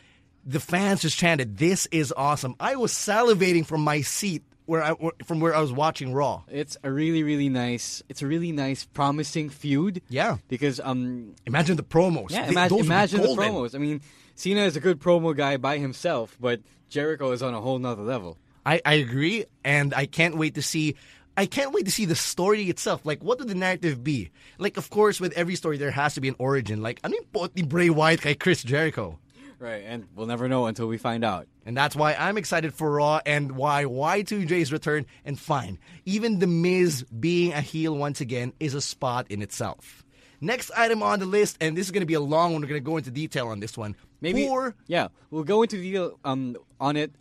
the 0.48 0.60
fans 0.60 1.02
just 1.02 1.18
chanted, 1.18 1.58
This 1.58 1.88
is 1.92 2.14
awesome. 2.16 2.56
I 2.60 2.78
was 2.78 2.94
salivating 2.94 3.66
from 3.66 3.82
my 3.82 4.02
seat. 4.02 4.44
Where 4.66 4.84
I, 4.84 4.96
from 5.24 5.40
where 5.40 5.56
I 5.56 5.62
was 5.62 5.72
watching 5.72 6.14
Raw. 6.14 6.44
It's 6.50 6.76
a 6.84 6.92
really, 6.92 7.24
really 7.24 7.48
nice. 7.48 8.04
It's 8.10 8.22
a 8.22 8.28
really 8.28 8.52
nice, 8.52 8.84
promising 8.84 9.48
feud. 9.50 10.02
Yeah. 10.10 10.40
Because 10.50 10.82
um, 10.82 11.36
Imagine 11.46 11.78
the 11.78 11.84
promos. 11.84 12.32
Yeah, 12.32 12.50
imagine, 12.50 12.78
those 12.78 12.86
imagine 12.86 13.22
the 13.22 13.30
promos. 13.30 13.76
I 13.76 13.78
mean, 13.78 14.02
Cena 14.36 14.64
is 14.64 14.76
a 14.76 14.82
good 14.82 15.00
promo 15.00 15.34
guy 15.34 15.56
by 15.56 15.78
himself, 15.78 16.36
but 16.38 16.60
Jericho 16.90 17.32
is 17.32 17.42
on 17.42 17.54
a 17.54 17.62
whole 17.62 17.80
nother 17.80 18.02
level. 18.04 18.38
I, 18.66 18.82
I 18.86 18.96
agree, 18.96 19.46
and 19.64 19.94
I 19.94 20.06
can't 20.06 20.36
wait 20.36 20.56
to 20.56 20.62
see. 20.62 20.96
I 21.38 21.46
can't 21.46 21.72
wait 21.72 21.86
to 21.86 21.92
see 21.92 22.04
the 22.04 22.16
story 22.16 22.64
itself. 22.64 23.06
Like, 23.06 23.24
what 23.24 23.40
would 23.40 23.48
the 23.48 23.56
narrative 23.56 24.04
be? 24.04 24.32
Like, 24.58 24.76
of 24.76 24.90
course, 24.90 25.22
with 25.22 25.32
every 25.38 25.56
story, 25.56 25.78
there 25.78 25.92
has 25.92 26.16
to 26.16 26.22
be 26.22 26.28
an 26.28 26.36
origin. 26.40 26.82
Like, 26.82 27.00
ano 27.06 27.16
yung 27.16 27.50
ni 27.56 27.62
Bray 27.62 27.90
Wyatt 27.90 28.20
kay 28.20 28.36
Chris 28.36 28.64
Jericho? 28.64 29.18
Right, 29.60 29.84
and 29.86 30.08
we'll 30.16 30.28
never 30.28 30.48
know 30.48 30.68
until 30.68 30.88
we 30.88 30.98
find 30.98 31.24
out. 31.24 31.48
And 31.66 31.76
that's 31.76 31.96
why 31.96 32.14
I'm 32.14 32.38
excited 32.38 32.74
for 32.74 32.92
Raw 32.92 33.22
and 33.26 33.54
why 33.54 33.86
Y2J's 33.86 34.72
return. 34.72 35.08
And 35.26 35.40
fine, 35.40 35.80
even 36.06 36.40
The 36.40 36.48
Miz 36.48 37.04
being 37.04 37.54
a 37.54 37.62
heel 37.62 37.96
once 37.96 38.22
again 38.22 38.54
is 38.60 38.76
a 38.76 38.82
spot 38.82 39.26
in 39.30 39.42
itself. 39.42 40.04
Next 40.40 40.70
item 40.78 41.02
on 41.02 41.20
the 41.20 41.26
list, 41.26 41.58
and 41.60 41.76
this 41.76 41.88
is 41.88 41.92
going 41.92 42.02
to 42.02 42.08
be 42.08 42.14
a 42.14 42.20
long 42.20 42.54
one. 42.54 42.62
We're 42.62 42.68
going 42.68 42.82
to 42.84 42.86
go 42.86 42.98
into 42.98 43.10
detail 43.10 43.48
on 43.48 43.60
this 43.60 43.76
one. 43.76 43.96
Maybe 44.22 44.46
Poor 44.46 44.76
yeah, 44.88 45.08
we'll 45.32 45.44
go 45.44 45.64
into 45.64 45.78
detail 45.78 46.20
um 46.24 46.56
on 46.80 46.96
it 46.96 47.12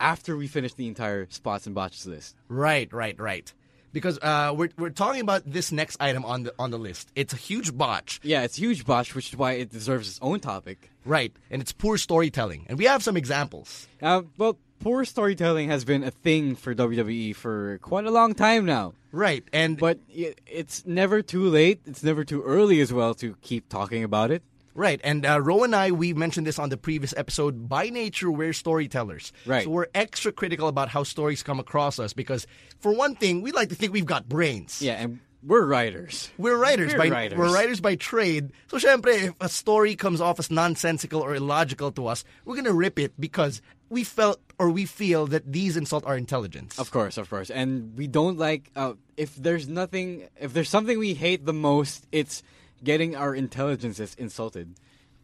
after 0.00 0.36
we 0.36 0.46
finish 0.46 0.74
the 0.74 0.88
entire 0.88 1.26
spots 1.30 1.66
and 1.66 1.74
botches 1.74 2.06
list. 2.06 2.36
Right, 2.48 2.90
right, 2.92 3.18
right. 3.20 3.52
Because 3.94 4.18
uh, 4.20 4.52
we're 4.58 4.68
we're 4.76 4.90
talking 4.90 5.22
about 5.22 5.42
this 5.46 5.72
next 5.72 5.96
item 6.00 6.24
on 6.26 6.42
the 6.42 6.52
on 6.58 6.70
the 6.70 6.78
list. 6.78 7.08
It's 7.14 7.32
a 7.32 7.36
huge 7.38 7.70
botch, 7.74 8.20
Yeah, 8.22 8.42
it's 8.42 8.56
huge 8.56 8.84
botch, 8.84 9.14
which 9.14 9.28
is 9.32 9.36
why 9.38 9.52
it 9.52 9.70
deserves 9.70 10.06
its 10.10 10.18
own 10.20 10.40
topic. 10.40 10.90
right? 11.06 11.32
And 11.50 11.62
it's 11.62 11.72
poor 11.72 11.96
storytelling, 11.96 12.66
and 12.68 12.76
we 12.78 12.84
have 12.84 13.02
some 13.02 13.16
examples. 13.16 13.88
Uh, 14.02 14.22
well, 14.36 14.58
poor 14.80 15.04
storytelling 15.04 15.68
has 15.70 15.84
been 15.84 16.02
a 16.04 16.10
thing 16.10 16.56
for 16.56 16.74
WWE 16.74 17.34
for 17.36 17.78
quite 17.78 18.04
a 18.04 18.10
long 18.10 18.34
time 18.34 18.66
now. 18.66 18.92
Right, 19.12 19.44
and 19.52 19.78
But 19.78 20.00
it's 20.08 20.84
never 20.84 21.22
too 21.22 21.48
late. 21.48 21.80
It's 21.86 22.02
never 22.02 22.24
too 22.24 22.42
early 22.42 22.80
as 22.80 22.92
well 22.92 23.14
to 23.22 23.36
keep 23.42 23.68
talking 23.68 24.02
about 24.02 24.30
it. 24.32 24.42
Right, 24.74 25.00
and 25.04 25.24
uh, 25.24 25.40
Ro 25.40 25.62
and 25.62 25.74
I, 25.74 25.92
we 25.92 26.14
mentioned 26.14 26.46
this 26.46 26.58
on 26.58 26.68
the 26.68 26.76
previous 26.76 27.14
episode. 27.16 27.68
By 27.68 27.90
nature, 27.90 28.30
we're 28.30 28.52
storytellers. 28.52 29.32
Right. 29.46 29.64
So 29.64 29.70
we're 29.70 29.86
extra 29.94 30.32
critical 30.32 30.66
about 30.66 30.88
how 30.88 31.04
stories 31.04 31.44
come 31.44 31.60
across 31.60 32.00
us 32.00 32.12
because, 32.12 32.46
for 32.80 32.92
one 32.92 33.14
thing, 33.14 33.40
we 33.40 33.52
like 33.52 33.68
to 33.68 33.76
think 33.76 33.92
we've 33.92 34.04
got 34.04 34.28
brains. 34.28 34.82
Yeah, 34.82 34.94
and 34.94 35.20
we're 35.44 35.64
writers. 35.64 36.30
We're 36.38 36.56
writers 36.56 36.92
We're 36.92 36.98
by 36.98 37.08
writers. 37.08 37.38
we're 37.38 37.52
writers 37.52 37.80
by 37.80 37.96
trade. 37.96 38.52
So 38.68 38.78
syempre, 38.78 39.28
if 39.28 39.34
a 39.40 39.48
story 39.48 39.94
comes 39.94 40.20
off 40.20 40.38
as 40.38 40.50
nonsensical 40.50 41.20
or 41.20 41.34
illogical 41.34 41.92
to 41.92 42.06
us, 42.06 42.24
we're 42.44 42.56
gonna 42.56 42.72
rip 42.72 42.98
it 42.98 43.12
because 43.20 43.60
we 43.90 44.04
felt 44.04 44.40
or 44.58 44.70
we 44.70 44.86
feel 44.86 45.26
that 45.28 45.52
these 45.52 45.76
insult 45.76 46.06
our 46.06 46.16
intelligence. 46.16 46.78
Of 46.78 46.90
course, 46.90 47.18
of 47.18 47.28
course. 47.28 47.50
And 47.50 47.96
we 47.96 48.06
don't 48.06 48.38
like 48.38 48.70
uh, 48.74 48.94
if 49.16 49.36
there's 49.36 49.68
nothing 49.68 50.28
if 50.40 50.52
there's 50.52 50.70
something 50.70 50.98
we 50.98 51.14
hate 51.14 51.44
the 51.44 51.52
most, 51.52 52.06
it's 52.10 52.42
getting 52.84 53.16
our 53.16 53.34
intelligences 53.34 54.14
insulted. 54.16 54.74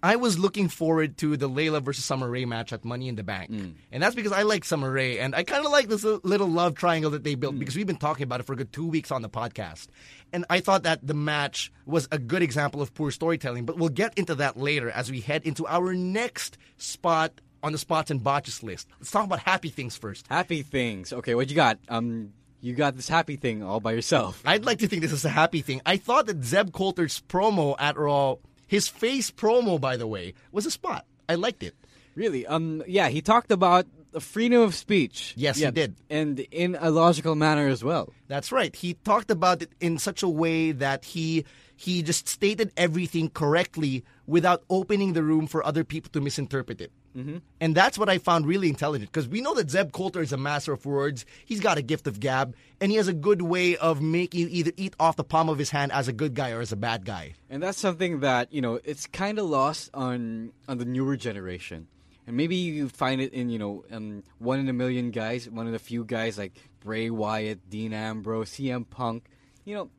I 0.03 0.17
was 0.17 0.39
looking 0.39 0.69
forward 0.69 1.19
to 1.19 1.37
the 1.37 1.47
Layla 1.49 1.83
versus 1.83 2.07
Summer 2.07 2.27
Rae 2.31 2.47
match 2.47 2.73
at 2.73 2.87
Money 2.87 3.09
in 3.09 3.17
the 3.17 3.23
Bank. 3.23 3.51
Mm. 3.51 3.75
And 3.93 4.03
that's 4.03 4.15
because 4.15 4.33
I 4.33 4.43
like 4.45 4.65
Summer 4.65 4.91
Rae 4.91 5.19
and 5.19 5.35
I 5.35 5.43
kind 5.43 5.67
of 5.67 5.71
like 5.71 5.89
this 5.89 6.03
little 6.05 6.49
love 6.49 6.75
triangle 6.75 7.11
that 7.11 7.23
they 7.23 7.35
built 7.35 7.55
Mm. 7.55 7.59
because 7.59 7.77
we've 7.77 7.87
been 7.87 7.97
talking 7.97 8.23
about 8.25 8.41
it 8.41 8.45
for 8.45 8.55
a 8.55 8.57
good 8.57 8.73
two 8.73 8.87
weeks 8.87 9.11
on 9.11 9.21
the 9.21 9.29
podcast. 9.29 9.89
And 10.33 10.47
I 10.49 10.61
thought 10.61 10.85
that 10.85 11.07
the 11.07 11.13
match 11.13 11.71
was 11.85 12.09
a 12.11 12.19
good 12.19 12.41
example 12.43 12.81
of 12.81 12.95
poor 12.95 13.11
storytelling, 13.11 13.67
but 13.67 13.77
we'll 13.77 13.91
get 13.91 14.17
into 14.17 14.35
that 14.37 14.57
later 14.57 14.91
as 14.91 15.11
we 15.11 15.21
head 15.21 15.43
into 15.45 15.67
our 15.67 15.93
next 15.93 16.57
spot 16.79 17.39
on 17.63 17.73
the 17.73 17.79
spots 17.79 18.11
and 18.11 18.25
botches 18.25 18.63
list. 18.63 18.89
Let's 19.01 19.11
talk 19.11 19.27
about 19.27 19.41
happy 19.41 19.69
things 19.69 19.99
first. 19.99 20.25
Happy 20.31 20.63
things. 20.63 21.13
Okay, 21.13 21.35
what 21.35 21.51
you 21.51 21.57
got? 21.57 21.79
Um 21.91 22.33
you 22.61 22.75
got 22.75 22.97
this 22.97 23.09
happy 23.09 23.37
thing 23.37 23.63
all 23.63 23.81
by 23.81 23.93
yourself. 23.93 24.43
I'd 24.45 24.65
like 24.65 24.79
to 24.81 24.89
think 24.89 25.03
this 25.03 25.13
is 25.13 25.25
a 25.25 25.31
happy 25.31 25.63
thing. 25.63 25.81
I 25.87 25.97
thought 25.97 26.27
that 26.27 26.45
Zeb 26.45 26.73
Colter's 26.73 27.23
promo 27.29 27.75
at 27.79 27.97
Raw, 27.97 28.37
his 28.67 28.89
face 28.89 29.31
promo, 29.31 29.81
by 29.81 29.97
the 29.97 30.07
way, 30.07 30.35
was 30.53 30.67
a 30.67 30.71
spot. 30.71 31.07
I 31.29 31.35
liked 31.37 31.63
it. 31.63 31.75
Really? 32.15 32.47
Um 32.47 32.83
yeah, 32.87 33.09
he 33.09 33.21
talked 33.23 33.51
about 33.51 33.87
the 34.13 34.21
freedom 34.21 34.61
of 34.63 34.75
speech. 34.75 35.35
Yes, 35.37 35.59
he 35.59 35.71
did. 35.71 35.95
And 36.11 36.41
in 36.51 36.77
a 36.81 36.91
logical 36.91 37.35
manner 37.35 37.69
as 37.69 37.85
well. 37.85 38.13
That's 38.29 38.51
right. 38.51 38.75
He 38.75 38.95
talked 38.95 39.31
about 39.31 39.63
it 39.63 39.71
in 39.81 39.99
such 39.99 40.23
a 40.23 40.29
way 40.29 40.73
that 40.73 41.05
he 41.05 41.45
he 41.77 42.03
just 42.03 42.29
stated 42.29 42.73
everything 42.77 43.31
correctly 43.31 44.05
without 44.27 44.65
opening 44.69 45.15
the 45.15 45.23
room 45.23 45.47
for 45.47 45.65
other 45.65 45.85
people 45.85 46.11
to 46.13 46.21
misinterpret 46.21 46.81
it. 46.81 46.93
Mm-hmm. 47.17 47.39
And 47.61 47.75
that's 47.75 47.99
what 47.99 48.09
I 48.09 48.19
found 48.19 48.47
really 48.47 48.69
intelligent 48.69 49.11
because 49.11 49.27
we 49.27 49.41
know 49.41 49.55
that 49.55 49.71
Zeb 49.71 49.91
Colter 49.93 50.21
is 50.21 50.33
a 50.33 50.37
master 50.37 50.73
of 50.73 50.87
words. 50.87 51.27
He's 51.45 51.61
got 51.61 51.77
a 51.77 51.83
gift 51.83 52.07
of 52.07 52.21
gab, 52.21 52.55
and 52.81 52.93
he 52.93 52.97
has 52.99 53.09
a 53.09 53.13
good 53.13 53.43
way 53.43 53.77
of 53.77 54.01
making 54.01 54.41
you 54.41 54.49
either 54.51 54.73
eat 54.77 54.95
off 55.01 55.17
the 55.17 55.25
palm 55.25 55.49
of 55.49 55.59
his 55.59 55.71
hand 55.71 55.91
as 55.93 56.07
a 56.07 56.13
good 56.13 56.35
guy 56.35 56.53
or 56.53 56.61
as 56.61 56.71
a 56.71 56.77
bad 56.77 57.05
guy. 57.05 57.35
And 57.49 57.63
that's 57.63 57.79
something 57.79 58.21
that, 58.21 58.53
you 58.53 58.61
know, 58.61 58.79
it's 58.85 59.07
kind 59.07 59.39
of 59.39 59.47
lost 59.47 59.91
on 59.93 60.53
on 60.69 60.79
the 60.79 60.85
newer 60.85 61.17
generation. 61.17 61.89
And 62.27 62.37
maybe 62.37 62.55
you 62.55 62.89
find 62.89 63.21
it 63.21 63.33
in, 63.33 63.51
you 63.51 63.59
know, 63.59 63.85
um, 63.91 64.23
one 64.39 64.61
in 64.61 64.69
a 64.69 64.73
million 64.73 65.11
guys, 65.11 65.51
one 65.51 65.67
of 65.67 65.73
the 65.73 65.81
few 65.81 66.05
guys 66.05 66.39
like 66.39 66.53
Bray 66.79 67.11
Wyatt, 67.11 67.69
Dean 67.69 67.93
Ambrose, 67.93 68.51
CM 68.51 68.89
Punk. 68.89 69.25
you 69.65 69.75
know, 69.75 69.91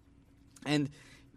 and 0.65 0.89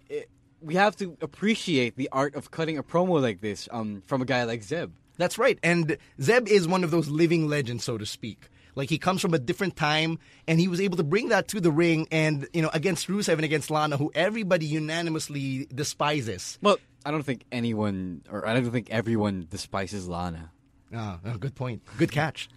it, 0.08 0.28
we 0.60 0.76
have 0.76 0.94
to 0.96 1.16
appreciate 1.20 1.96
the 1.96 2.08
art 2.12 2.36
of 2.36 2.50
cutting 2.50 2.78
a 2.78 2.82
promo 2.82 3.20
like 3.20 3.40
this 3.40 3.68
um, 3.72 4.02
from 4.06 4.22
a 4.22 4.24
guy 4.24 4.44
like 4.44 4.62
Zeb. 4.62 4.92
That's 5.16 5.38
right. 5.38 5.58
And 5.62 5.96
Zeb 6.20 6.48
is 6.48 6.66
one 6.66 6.84
of 6.84 6.90
those 6.90 7.08
living 7.08 7.48
legends, 7.48 7.84
so 7.84 7.98
to 7.98 8.06
speak. 8.06 8.50
Like 8.74 8.90
he 8.90 8.98
comes 8.98 9.20
from 9.20 9.34
a 9.34 9.38
different 9.38 9.76
time, 9.76 10.18
and 10.48 10.58
he 10.58 10.68
was 10.68 10.80
able 10.80 10.96
to 10.96 11.04
bring 11.04 11.28
that 11.28 11.48
to 11.48 11.60
the 11.60 11.70
ring, 11.70 12.08
and 12.10 12.48
you 12.52 12.62
know 12.62 12.70
against 12.72 13.06
Rusev 13.08 13.34
and 13.34 13.44
against 13.44 13.70
Lana, 13.70 13.96
who 13.96 14.10
everybody 14.14 14.66
unanimously 14.66 15.66
despises. 15.72 16.58
Well, 16.60 16.78
I 17.06 17.10
don't 17.12 17.22
think 17.22 17.44
anyone, 17.52 18.22
or 18.30 18.46
I 18.46 18.54
don't 18.54 18.70
think 18.70 18.90
everyone 18.90 19.46
despises 19.48 20.08
Lana. 20.08 20.50
Ah, 20.94 21.18
oh, 21.24 21.36
good 21.38 21.54
point. 21.54 21.82
Good 21.98 22.12
catch. 22.12 22.48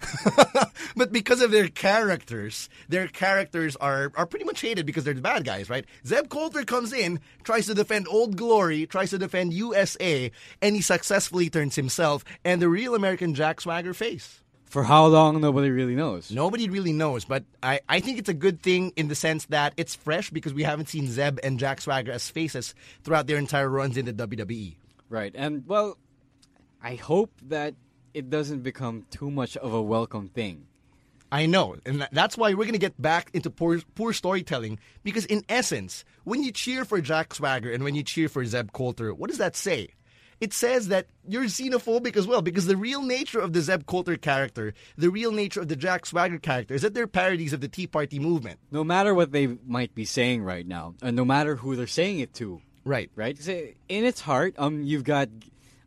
but 0.95 1.11
because 1.11 1.41
of 1.41 1.51
their 1.51 1.67
characters, 1.67 2.69
their 2.87 3.07
characters 3.07 3.75
are, 3.77 4.11
are 4.15 4.25
pretty 4.25 4.45
much 4.45 4.61
hated 4.61 4.85
because 4.85 5.03
they're 5.03 5.13
the 5.13 5.21
bad 5.21 5.43
guys, 5.43 5.69
right? 5.69 5.85
Zeb 6.05 6.29
Colter 6.29 6.63
comes 6.63 6.93
in, 6.93 7.19
tries 7.43 7.65
to 7.65 7.73
defend 7.73 8.07
Old 8.07 8.37
Glory, 8.37 8.85
tries 8.85 9.09
to 9.09 9.17
defend 9.17 9.53
USA, 9.53 10.31
and 10.61 10.75
he 10.75 10.81
successfully 10.81 11.49
turns 11.49 11.75
himself 11.75 12.23
and 12.45 12.61
the 12.61 12.69
real 12.69 12.95
American 12.95 13.33
Jack 13.33 13.61
Swagger 13.61 13.93
face. 13.93 14.41
For 14.65 14.83
how 14.83 15.05
long, 15.07 15.39
nobody 15.39 15.69
really 15.71 15.95
knows. 15.95 16.29
Nobody 16.29 16.69
really 16.69 16.91
knows, 16.91 17.23
but 17.23 17.45
I, 17.63 17.79
I 17.87 18.01
think 18.01 18.19
it's 18.19 18.27
a 18.27 18.33
good 18.33 18.61
thing 18.61 18.91
in 18.97 19.07
the 19.07 19.15
sense 19.15 19.45
that 19.45 19.73
it's 19.77 19.95
fresh 19.95 20.29
because 20.29 20.53
we 20.53 20.63
haven't 20.63 20.89
seen 20.89 21.07
Zeb 21.07 21.39
and 21.41 21.57
Jack 21.57 21.79
Swagger 21.79 22.11
as 22.11 22.29
faces 22.29 22.75
throughout 23.03 23.27
their 23.27 23.37
entire 23.37 23.69
runs 23.69 23.95
in 23.95 24.05
the 24.05 24.13
WWE. 24.13 24.75
Right. 25.09 25.31
And, 25.33 25.65
well, 25.65 25.97
I 26.83 26.95
hope 26.95 27.31
that 27.43 27.75
it 28.17 28.31
doesn't 28.31 28.63
become 28.63 29.05
too 29.11 29.29
much 29.29 29.55
of 29.57 29.71
a 29.73 29.81
welcome 29.81 30.27
thing. 30.27 30.65
I 31.31 31.45
know, 31.45 31.75
and 31.85 32.07
that's 32.11 32.35
why 32.35 32.49
we're 32.49 32.63
going 32.63 32.71
to 32.71 32.79
get 32.79 32.99
back 32.99 33.29
into 33.33 33.51
poor, 33.51 33.79
poor 33.93 34.11
storytelling 34.11 34.79
because, 35.03 35.25
in 35.25 35.43
essence, 35.49 36.03
when 36.23 36.41
you 36.41 36.51
cheer 36.51 36.83
for 36.83 36.99
Jack 36.99 37.35
Swagger 37.35 37.71
and 37.71 37.83
when 37.83 37.93
you 37.93 38.01
cheer 38.01 38.27
for 38.27 38.43
Zeb 38.43 38.71
Colter, 38.71 39.13
what 39.13 39.29
does 39.29 39.37
that 39.37 39.55
say? 39.55 39.89
It 40.39 40.51
says 40.51 40.87
that 40.87 41.07
you're 41.27 41.43
xenophobic 41.43 42.17
as 42.17 42.25
well 42.25 42.41
because 42.41 42.65
the 42.65 42.77
real 42.77 43.03
nature 43.03 43.39
of 43.39 43.53
the 43.53 43.61
Zeb 43.61 43.85
Colter 43.85 44.17
character, 44.17 44.73
the 44.97 45.11
real 45.11 45.31
nature 45.31 45.61
of 45.61 45.67
the 45.67 45.75
Jack 45.75 46.07
Swagger 46.07 46.39
character, 46.39 46.73
is 46.73 46.81
that 46.81 46.95
they're 46.95 47.07
parodies 47.07 47.53
of 47.53 47.61
the 47.61 47.67
Tea 47.67 47.85
Party 47.85 48.17
movement. 48.17 48.59
No 48.71 48.83
matter 48.83 49.13
what 49.13 49.31
they 49.31 49.47
might 49.67 49.93
be 49.93 50.05
saying 50.05 50.41
right 50.41 50.65
now, 50.65 50.95
and 51.03 51.15
no 51.15 51.25
matter 51.25 51.57
who 51.57 51.75
they're 51.75 51.85
saying 51.85 52.19
it 52.19 52.33
to, 52.35 52.61
right? 52.83 53.11
Right. 53.15 53.37
In 53.47 53.75
its 54.05 54.21
heart, 54.21 54.55
um, 54.57 54.81
you've 54.81 55.03
got, 55.03 55.29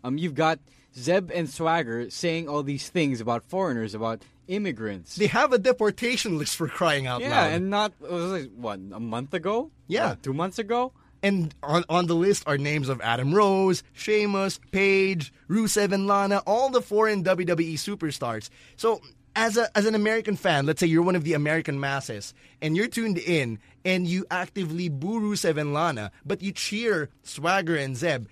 um, 0.04 0.16
you've 0.16 0.34
got 0.34 0.60
Zeb 0.96 1.30
and 1.32 1.48
Swagger 1.48 2.10
saying 2.10 2.48
all 2.48 2.62
these 2.62 2.88
things 2.88 3.20
about 3.20 3.44
foreigners, 3.44 3.94
about 3.94 4.22
immigrants. 4.48 5.16
They 5.16 5.28
have 5.28 5.52
a 5.52 5.58
deportation 5.58 6.38
list 6.38 6.56
for 6.56 6.68
crying 6.68 7.06
out 7.06 7.20
yeah, 7.20 7.30
loud. 7.30 7.46
Yeah, 7.46 7.56
and 7.56 7.70
not 7.70 7.92
was 8.00 8.32
like, 8.32 8.50
what 8.56 8.74
a 8.74 9.00
month 9.00 9.32
ago. 9.34 9.70
Yeah, 9.86 10.16
two 10.20 10.34
months 10.34 10.58
ago. 10.58 10.92
And 11.22 11.54
on, 11.62 11.84
on 11.88 12.06
the 12.06 12.14
list 12.14 12.44
are 12.46 12.56
names 12.56 12.88
of 12.88 13.00
Adam 13.02 13.34
Rose, 13.34 13.82
Sheamus, 13.92 14.58
Paige, 14.70 15.32
Rusev, 15.48 15.92
and 15.92 16.06
Lana, 16.06 16.42
all 16.46 16.70
the 16.70 16.80
foreign 16.80 17.22
WWE 17.22 17.74
superstars. 17.74 18.48
So, 18.76 19.02
as 19.36 19.56
a 19.56 19.76
as 19.76 19.86
an 19.86 19.94
American 19.94 20.34
fan, 20.34 20.66
let's 20.66 20.80
say 20.80 20.86
you're 20.86 21.02
one 21.02 21.14
of 21.14 21.24
the 21.24 21.34
American 21.34 21.78
masses, 21.78 22.34
and 22.60 22.76
you're 22.76 22.88
tuned 22.88 23.18
in, 23.18 23.58
and 23.84 24.06
you 24.06 24.26
actively 24.30 24.88
boo 24.88 25.20
Rusev 25.20 25.56
and 25.56 25.72
Lana, 25.72 26.10
but 26.24 26.42
you 26.42 26.52
cheer 26.52 27.10
Swagger 27.22 27.76
and 27.76 27.96
Zeb 27.96 28.26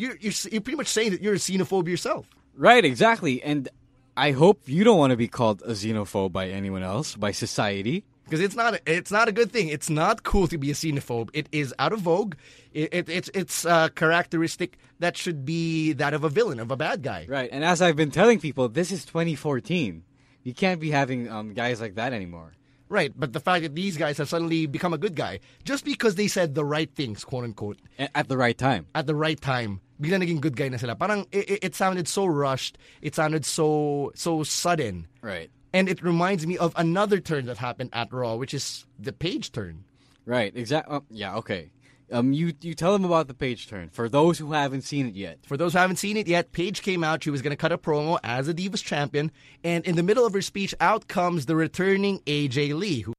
you're, 0.00 0.16
you're, 0.20 0.32
you're 0.50 0.60
pretty 0.60 0.76
much 0.76 0.88
saying 0.88 1.10
that 1.10 1.22
you're 1.22 1.34
a 1.34 1.38
xenophobe 1.38 1.86
yourself. 1.86 2.26
Right, 2.54 2.84
exactly. 2.84 3.42
And 3.42 3.68
I 4.16 4.32
hope 4.32 4.62
you 4.66 4.82
don't 4.82 4.98
want 4.98 5.10
to 5.10 5.16
be 5.16 5.28
called 5.28 5.62
a 5.62 5.72
xenophobe 5.72 6.32
by 6.32 6.48
anyone 6.48 6.82
else, 6.82 7.16
by 7.16 7.32
society. 7.32 8.04
Because 8.24 8.40
it's 8.40 8.54
not 8.54 8.74
a, 8.74 8.80
it's 8.86 9.10
not 9.10 9.28
a 9.28 9.32
good 9.32 9.50
thing. 9.50 9.68
It's 9.68 9.90
not 9.90 10.22
cool 10.22 10.46
to 10.48 10.56
be 10.56 10.70
a 10.70 10.74
xenophobe. 10.74 11.30
It 11.32 11.48
is 11.52 11.74
out 11.78 11.92
of 11.92 12.00
vogue. 12.00 12.36
It, 12.72 12.94
it, 12.94 13.08
it's 13.08 13.30
it's 13.34 13.64
a 13.64 13.90
characteristic 13.94 14.78
that 15.00 15.16
should 15.16 15.44
be 15.44 15.92
that 15.94 16.14
of 16.14 16.22
a 16.22 16.28
villain, 16.28 16.60
of 16.60 16.70
a 16.70 16.76
bad 16.76 17.02
guy. 17.02 17.26
Right. 17.28 17.50
And 17.50 17.64
as 17.64 17.82
I've 17.82 17.96
been 17.96 18.12
telling 18.12 18.38
people, 18.38 18.68
this 18.68 18.92
is 18.92 19.04
2014. 19.04 20.04
You 20.44 20.54
can't 20.54 20.80
be 20.80 20.90
having 20.90 21.28
um, 21.28 21.54
guys 21.54 21.80
like 21.80 21.96
that 21.96 22.12
anymore. 22.12 22.52
Right, 22.90 23.12
but 23.14 23.32
the 23.32 23.38
fact 23.38 23.62
that 23.62 23.76
these 23.76 23.96
guys 23.96 24.18
have 24.18 24.28
suddenly 24.28 24.66
become 24.66 24.92
a 24.92 24.98
good 24.98 25.14
guy 25.14 25.38
just 25.62 25.84
because 25.84 26.16
they 26.16 26.26
said 26.26 26.56
the 26.56 26.64
right 26.64 26.92
things, 26.92 27.24
quote 27.24 27.44
unquote, 27.44 27.78
at 27.98 28.28
the 28.28 28.36
right 28.36 28.58
time. 28.58 28.88
At 28.96 29.06
the 29.06 29.14
right 29.14 29.40
time, 29.40 29.80
bigla 30.00 30.22
naging 30.22 30.40
good 30.40 30.56
guy 30.56 30.68
na 30.68 30.76
sila. 30.76 30.96
Parang 30.96 31.26
it, 31.32 31.58
it 31.62 31.74
sounded 31.74 32.08
so 32.08 32.26
rushed. 32.26 32.78
It 33.02 33.14
sounded 33.14 33.44
so 33.44 34.12
so 34.14 34.42
sudden. 34.42 35.06
Right. 35.22 35.50
And 35.72 35.88
it 35.88 36.02
reminds 36.02 36.46
me 36.46 36.58
of 36.58 36.72
another 36.76 37.20
turn 37.20 37.46
that 37.46 37.58
happened 37.58 37.90
at 37.92 38.12
Raw, 38.12 38.34
which 38.34 38.54
is 38.54 38.86
the 38.98 39.12
Paige 39.12 39.52
turn. 39.52 39.84
Right. 40.26 40.52
Exactly. 40.54 40.96
Uh, 40.96 41.00
yeah. 41.10 41.36
Okay. 41.36 41.70
Um, 42.12 42.32
you 42.32 42.52
you 42.60 42.74
tell 42.74 42.92
them 42.92 43.04
about 43.04 43.28
the 43.28 43.34
Paige 43.34 43.68
turn 43.68 43.88
for 43.90 44.08
those 44.08 44.36
who 44.38 44.52
haven't 44.52 44.82
seen 44.82 45.06
it 45.06 45.14
yet. 45.14 45.38
For 45.46 45.56
those 45.56 45.74
who 45.74 45.78
haven't 45.78 45.96
seen 45.96 46.16
it 46.16 46.26
yet, 46.26 46.50
Paige 46.50 46.82
came 46.82 47.04
out. 47.04 47.22
She 47.22 47.30
was 47.30 47.40
going 47.40 47.52
to 47.52 47.56
cut 47.56 47.70
a 47.70 47.78
promo 47.78 48.18
as 48.24 48.48
a 48.48 48.54
Divas 48.54 48.82
champion, 48.82 49.30
and 49.62 49.84
in 49.86 49.94
the 49.94 50.02
middle 50.02 50.26
of 50.26 50.32
her 50.32 50.42
speech, 50.42 50.74
out 50.80 51.06
comes 51.06 51.46
the 51.46 51.54
returning 51.54 52.18
AJ 52.20 52.74
Lee, 52.74 53.02
who. 53.02 53.14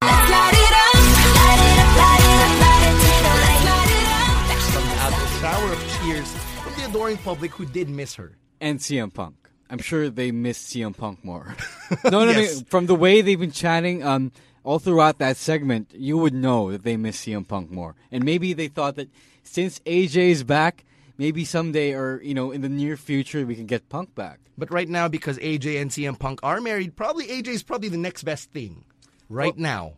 out 5.02 5.14
a 5.14 5.28
shower 5.40 5.72
of 5.72 5.80
cheers 6.04 6.28
from 6.28 6.40
the 6.40 6.51
adoring 6.92 7.18
public 7.18 7.52
who 7.52 7.66
did 7.66 7.90
miss 7.90 8.16
her. 8.16 8.38
And 8.60 8.78
CM 8.80 9.14
Punk. 9.14 9.50
I'm 9.70 9.80
sure 9.80 10.10
they 10.10 10.32
miss 10.32 10.62
CM 10.62 10.96
Punk 10.96 11.24
more. 11.24 11.56
no, 12.04 12.26
no, 12.26 12.32
yes. 12.32 12.58
no. 12.58 12.66
From 12.68 12.86
the 12.86 12.96
way 12.96 13.22
they've 13.22 13.40
been 13.40 13.54
chatting, 13.54 14.04
um, 14.04 14.34
all 14.66 14.78
throughout 14.78 15.18
that 15.20 15.38
segment, 15.38 15.94
you 15.96 16.18
would 16.18 16.34
know 16.34 16.70
that 16.72 16.84
they 16.84 16.98
miss 16.98 17.26
CM 17.26 17.48
Punk 17.48 17.72
more. 17.72 17.96
And 18.12 18.26
maybe 18.26 18.52
they 18.52 18.68
thought 18.68 18.98
that 18.98 19.08
since 19.44 19.80
AJ's 19.86 20.44
back, 20.44 20.84
maybe 21.18 21.46
someday 21.46 21.94
or, 21.94 22.22
you 22.22 22.34
know, 22.34 22.52
in 22.52 22.60
the 22.60 22.68
near 22.68 22.98
future, 22.98 23.46
we 23.46 23.56
can 23.56 23.68
get 23.68 23.88
Punk 23.88 24.14
back. 24.14 24.42
But 24.58 24.70
right 24.70 24.90
now, 24.90 25.08
because 25.08 25.38
AJ 25.38 25.82
and 25.82 25.92
CM 25.92 26.20
Punk 26.20 26.42
are 26.44 26.60
married, 26.60 26.98
probably 26.98 27.28
AJ's 27.28 27.64
probably 27.64 27.88
the 27.88 27.98
next 27.98 28.24
best 28.24 28.52
thing. 28.52 28.84
Right 29.30 29.56
well, 29.56 29.64
now. 29.64 29.94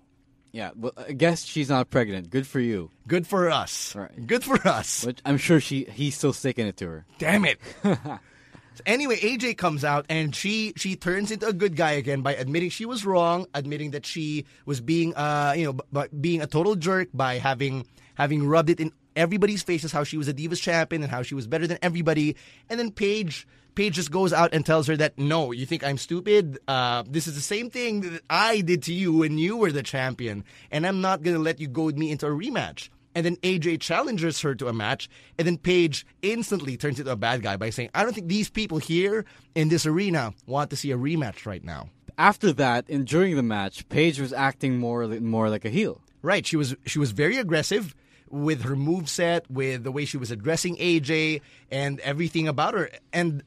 Yeah, 0.54 0.70
well, 0.76 0.94
I 0.96 1.14
guess 1.14 1.44
she's 1.46 1.68
not 1.68 1.90
pregnant. 1.90 2.30
Good 2.30 2.46
for 2.46 2.60
you. 2.60 2.92
Good 3.08 3.26
for 3.26 3.50
us. 3.50 3.96
Right. 3.96 4.28
Good 4.28 4.44
for 4.44 4.66
us. 4.68 5.04
But 5.04 5.20
I'm 5.26 5.38
sure 5.38 5.60
she 5.60 5.86
he's 5.86 6.16
still 6.16 6.32
sticking 6.32 6.68
it 6.68 6.78
to 6.78 6.88
her. 6.88 7.06
Damn 7.18 7.44
it. 7.46 7.60
so 7.82 7.98
anyway, 8.86 9.18
AJ 9.18 9.58
comes 9.58 9.84
out 9.84 10.06
and 10.10 10.36
she 10.36 10.74
she 10.78 10.96
turns 10.96 11.32
into 11.32 11.48
a 11.48 11.54
good 11.54 11.76
guy 11.76 11.94
again 11.94 12.22
by 12.22 12.36
admitting 12.36 12.70
she 12.70 12.86
was 12.86 13.04
wrong, 13.04 13.48
admitting 13.56 13.92
that 13.92 14.06
she 14.06 14.46
was 14.68 14.80
being 14.80 15.16
uh 15.16 15.56
you 15.58 15.66
know 15.66 15.74
b- 15.74 16.18
being 16.22 16.42
a 16.44 16.48
total 16.48 16.76
jerk 16.76 17.10
by 17.16 17.40
having 17.40 17.88
having 18.14 18.46
rubbed 18.46 18.70
it 18.70 18.80
in 18.80 18.92
everybody's 19.16 19.64
faces 19.64 19.92
how 19.92 20.04
she 20.04 20.18
was 20.18 20.28
a 20.28 20.34
Divas 20.36 20.62
champion 20.62 21.02
and 21.02 21.10
how 21.12 21.24
she 21.24 21.34
was 21.34 21.48
better 21.48 21.66
than 21.66 21.80
everybody. 21.82 22.36
And 22.70 22.80
then 22.80 22.92
Paige 22.92 23.48
Paige 23.76 23.96
just 23.96 24.12
goes 24.12 24.34
out 24.34 24.54
and 24.54 24.66
tells 24.66 24.88
her 24.88 24.98
that 24.98 25.18
no, 25.18 25.52
you 25.52 25.66
think 25.66 25.84
I'm 25.84 25.98
stupid. 25.98 26.60
Uh, 26.68 27.04
this 27.08 27.28
is 27.28 27.36
the 27.36 27.42
same 27.42 27.70
thing 27.70 28.02
that 28.02 28.22
I 28.30 28.62
did 28.62 28.84
to 28.84 28.94
you 28.94 29.14
when 29.14 29.38
you 29.38 29.58
were 29.58 29.72
the 29.72 29.84
champion, 29.84 30.44
and 30.72 30.86
I'm 30.86 31.02
not 31.02 31.24
gonna 31.24 31.40
let 31.40 31.60
you 31.60 31.68
goad 31.68 31.98
me 31.98 32.12
into 32.12 32.28
a 32.28 32.32
rematch. 32.32 32.90
And 33.16 33.26
then 33.26 33.36
AJ 33.38 33.80
challenges 33.82 34.42
her 34.42 34.56
to 34.56 34.68
a 34.68 34.74
match, 34.74 35.08
and 35.38 35.48
then 35.48 35.58
Paige 35.58 36.06
instantly 36.24 36.78
turns 36.78 37.00
into 37.00 37.12
a 37.12 37.16
bad 37.16 37.44
guy 37.44 37.58
by 37.58 37.70
saying, 37.70 37.90
"I 37.94 38.04
don't 38.04 38.14
think 38.14 38.28
these 38.28 38.50
people 38.50 38.80
here 38.80 39.26
in 39.54 39.70
this 39.70 39.86
arena 39.86 40.34
want 40.48 40.70
to 40.72 40.76
see 40.76 40.92
a 40.92 40.98
rematch 40.98 41.46
right 41.46 41.64
now." 41.64 41.90
After 42.18 42.54
that, 42.54 42.90
and 42.90 43.06
during 43.06 43.36
the 43.36 43.44
match, 43.44 43.88
Paige 43.90 44.20
was 44.20 44.34
acting 44.34 44.78
more 44.78 45.08
more 45.08 45.50
like 45.50 45.66
a 45.66 45.70
heel. 45.70 46.02
Right, 46.22 46.46
she 46.46 46.56
was 46.56 46.76
she 46.86 47.00
was 47.00 47.12
very 47.12 47.38
aggressive 47.38 47.96
with 48.30 48.64
her 48.64 48.76
move 48.76 49.10
set, 49.10 49.50
with 49.50 49.84
the 49.84 49.92
way 49.92 50.06
she 50.06 50.18
was 50.18 50.32
addressing 50.32 50.76
AJ, 50.78 51.42
and 51.70 52.00
everything 52.00 52.48
about 52.48 52.74
her. 52.74 52.90
And 53.12 53.44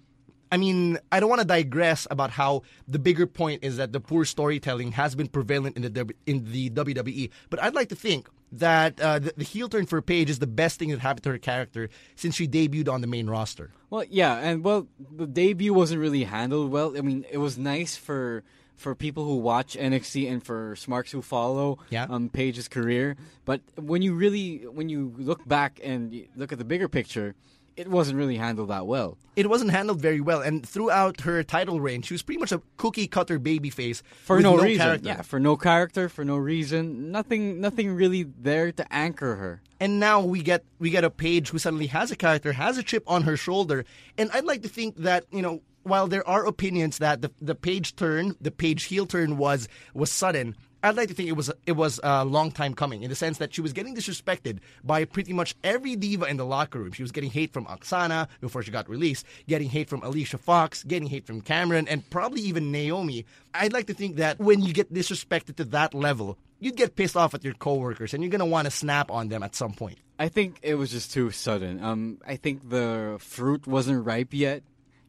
I 0.57 0.59
mean, 0.59 0.99
I 1.13 1.21
don't 1.21 1.29
want 1.29 1.43
to 1.43 1.47
digress 1.47 2.07
about 2.11 2.31
how 2.31 2.63
the 2.89 2.99
bigger 2.99 3.27
point 3.27 3.63
is 3.63 3.77
that 3.77 3.93
the 3.93 4.01
poor 4.01 4.25
storytelling 4.25 4.93
has 4.93 5.15
been 5.15 5.29
prevalent 5.29 5.77
in 5.77 5.83
the 5.83 6.15
in 6.25 6.51
the 6.51 6.71
WWE, 6.71 7.29
but 7.51 7.63
I'd 7.63 7.75
like 7.75 7.91
to 7.91 7.95
think 7.95 8.31
that 8.53 8.99
uh, 8.99 9.19
the, 9.19 9.35
the, 9.37 9.45
heel 9.45 9.69
turn 9.69 9.85
for 9.85 10.01
Paige 10.01 10.31
is 10.31 10.39
the 10.39 10.47
best 10.47 10.79
thing 10.79 10.89
that 10.89 11.01
happened 11.01 11.25
to 11.25 11.31
her 11.33 11.37
character 11.37 11.91
since 12.15 12.37
she 12.37 12.49
debuted 12.49 12.91
on 12.91 13.03
the 13.03 13.07
main 13.07 13.29
roster. 13.29 13.71
Well, 13.91 14.05
yeah, 14.09 14.39
and 14.39 14.65
well, 14.65 14.89
the 15.15 15.27
debut 15.27 15.75
wasn't 15.75 16.01
really 16.01 16.25
handled 16.25 16.71
well. 16.71 16.97
I 16.97 17.03
mean, 17.03 17.27
it 17.31 17.37
was 17.37 17.59
nice 17.59 17.95
for 17.99 18.43
for 18.77 18.95
people 18.95 19.27
who 19.27 19.37
watch 19.37 19.77
NXT 19.77 20.33
and 20.33 20.43
for 20.43 20.75
smarks 20.77 21.13
who 21.13 21.21
follow 21.21 21.81
yeah. 21.91 22.07
um, 22.09 22.31
Paige's 22.31 22.69
career. 22.69 23.17
But 23.45 23.61
when 23.77 24.01
you 24.01 24.15
really 24.15 24.67
when 24.67 24.89
you 24.89 25.13
look 25.19 25.47
back 25.47 25.81
and 25.85 26.27
look 26.35 26.51
at 26.51 26.57
the 26.57 26.65
bigger 26.65 26.89
picture, 26.89 27.35
it 27.77 27.89
wasn't 27.89 28.17
really 28.17 28.37
handled 28.37 28.71
that 28.71 28.87
well. 28.87 29.19
It 29.37 29.51
wasn't 29.51 29.71
handled 29.71 30.01
very 30.01 30.21
well, 30.21 30.41
and 30.41 30.67
throughout 30.67 31.21
her 31.23 31.43
title 31.43 31.81
reign, 31.81 32.03
she 32.03 32.15
was 32.15 32.23
pretty 32.23 32.41
much 32.41 32.53
a 32.53 32.63
cookie 32.79 33.07
cutter 33.07 33.39
babyface 33.39 34.03
for 34.25 34.41
no, 34.41 34.57
no, 34.57 34.63
reason. 34.63 34.87
Character. 34.87 35.09
Yeah, 35.09 35.23
for 35.23 35.39
no 35.39 35.57
character, 35.57 36.09
for 36.09 36.25
no 36.25 36.37
reason, 36.37 37.13
nothing, 37.13 37.61
nothing 37.61 37.95
really 37.95 38.23
there 38.23 38.73
to 38.73 38.93
anchor 38.93 39.37
her. 39.37 39.61
And 39.79 40.01
now 40.01 40.23
we 40.23 40.43
get 40.43 40.65
we 40.79 40.89
get 40.89 41.05
a 41.05 41.11
Paige 41.11 41.51
who 41.51 41.59
suddenly 41.59 41.89
has 41.89 42.11
a 42.11 42.17
character, 42.17 42.53
has 42.53 42.79
a 42.79 42.83
chip 42.83 43.05
on 43.07 43.23
her 43.23 43.37
shoulder, 43.37 43.85
and 44.17 44.31
I'd 44.33 44.45
like 44.45 44.63
to 44.63 44.69
think 44.69 44.97
that 44.97 45.27
you 45.31 45.43
know 45.43 45.61
while 45.83 46.09
there 46.09 46.27
are 46.27 46.47
opinions 46.47 46.99
that 46.99 47.21
the 47.21 47.31
the 47.41 47.55
Paige 47.55 47.95
turn, 47.95 48.37
the 48.41 48.51
Paige 48.51 48.85
heel 48.85 49.05
turn 49.05 49.37
was 49.37 49.69
was 49.93 50.11
sudden, 50.11 50.57
I'd 50.87 50.97
like 50.97 51.09
to 51.09 51.15
think 51.15 51.29
it 51.29 51.33
was 51.33 51.51
it 51.67 51.73
was 51.73 51.99
a 52.03 52.25
long 52.25 52.53
time 52.53 52.73
coming 52.75 53.03
in 53.03 53.11
the 53.11 53.17
sense 53.17 53.39
that 53.39 53.53
she 53.53 53.61
was 53.61 53.73
getting 53.73 53.95
disrespected 53.95 54.61
by 54.85 55.05
pretty 55.05 55.33
much 55.33 55.57
every 55.65 55.97
diva 55.97 56.27
in 56.27 56.37
the 56.37 56.45
locker 56.45 56.79
room. 56.79 56.93
She 56.93 57.03
was 57.03 57.11
getting 57.13 57.31
hate 57.31 57.53
from 57.53 57.67
Aksana 57.67 58.29
before 58.41 58.63
she 58.63 58.71
got 58.71 58.89
released, 58.89 59.27
getting 59.49 59.69
hate 59.69 59.89
from 59.89 60.03
Alicia 60.03 60.39
Fox, 60.39 60.85
getting 60.85 61.09
hate 61.09 61.27
from 61.27 61.41
Cameron, 61.41 61.89
and 61.89 62.09
probably 62.09 62.41
even 62.43 62.71
Naomi. 62.71 63.27
I'd 63.53 63.73
like 63.73 63.89
to 63.89 63.95
think 63.95 64.17
that 64.17 64.39
when 64.39 64.63
you 64.63 64.73
get 64.73 64.93
disrespected 64.93 65.57
to 65.57 65.65
that 65.65 65.93
level, 65.93 66.39
you'd 66.61 66.77
get 66.77 66.95
pissed 66.95 67.17
off 67.17 67.35
at 67.35 67.43
your 67.43 67.55
coworkers 67.55 68.15
and 68.15 68.23
you're 68.23 68.31
gonna 68.31 68.47
want 68.47 68.67
to 68.67 68.71
snap 68.71 69.11
on 69.11 69.29
them 69.29 69.43
at 69.43 69.57
some 69.57 69.73
point. 69.73 69.99
I 70.19 70.29
think 70.29 70.59
it 70.63 70.77
was 70.77 70.93
just 70.93 71.13
too 71.13 71.31
sudden. 71.31 71.83
Um, 71.83 72.19
I 72.27 72.37
think 72.37 72.71
the 72.71 73.17
fruit 73.19 73.67
wasn't 73.67 74.07
ripe 74.07 74.33
yet, 74.33 74.63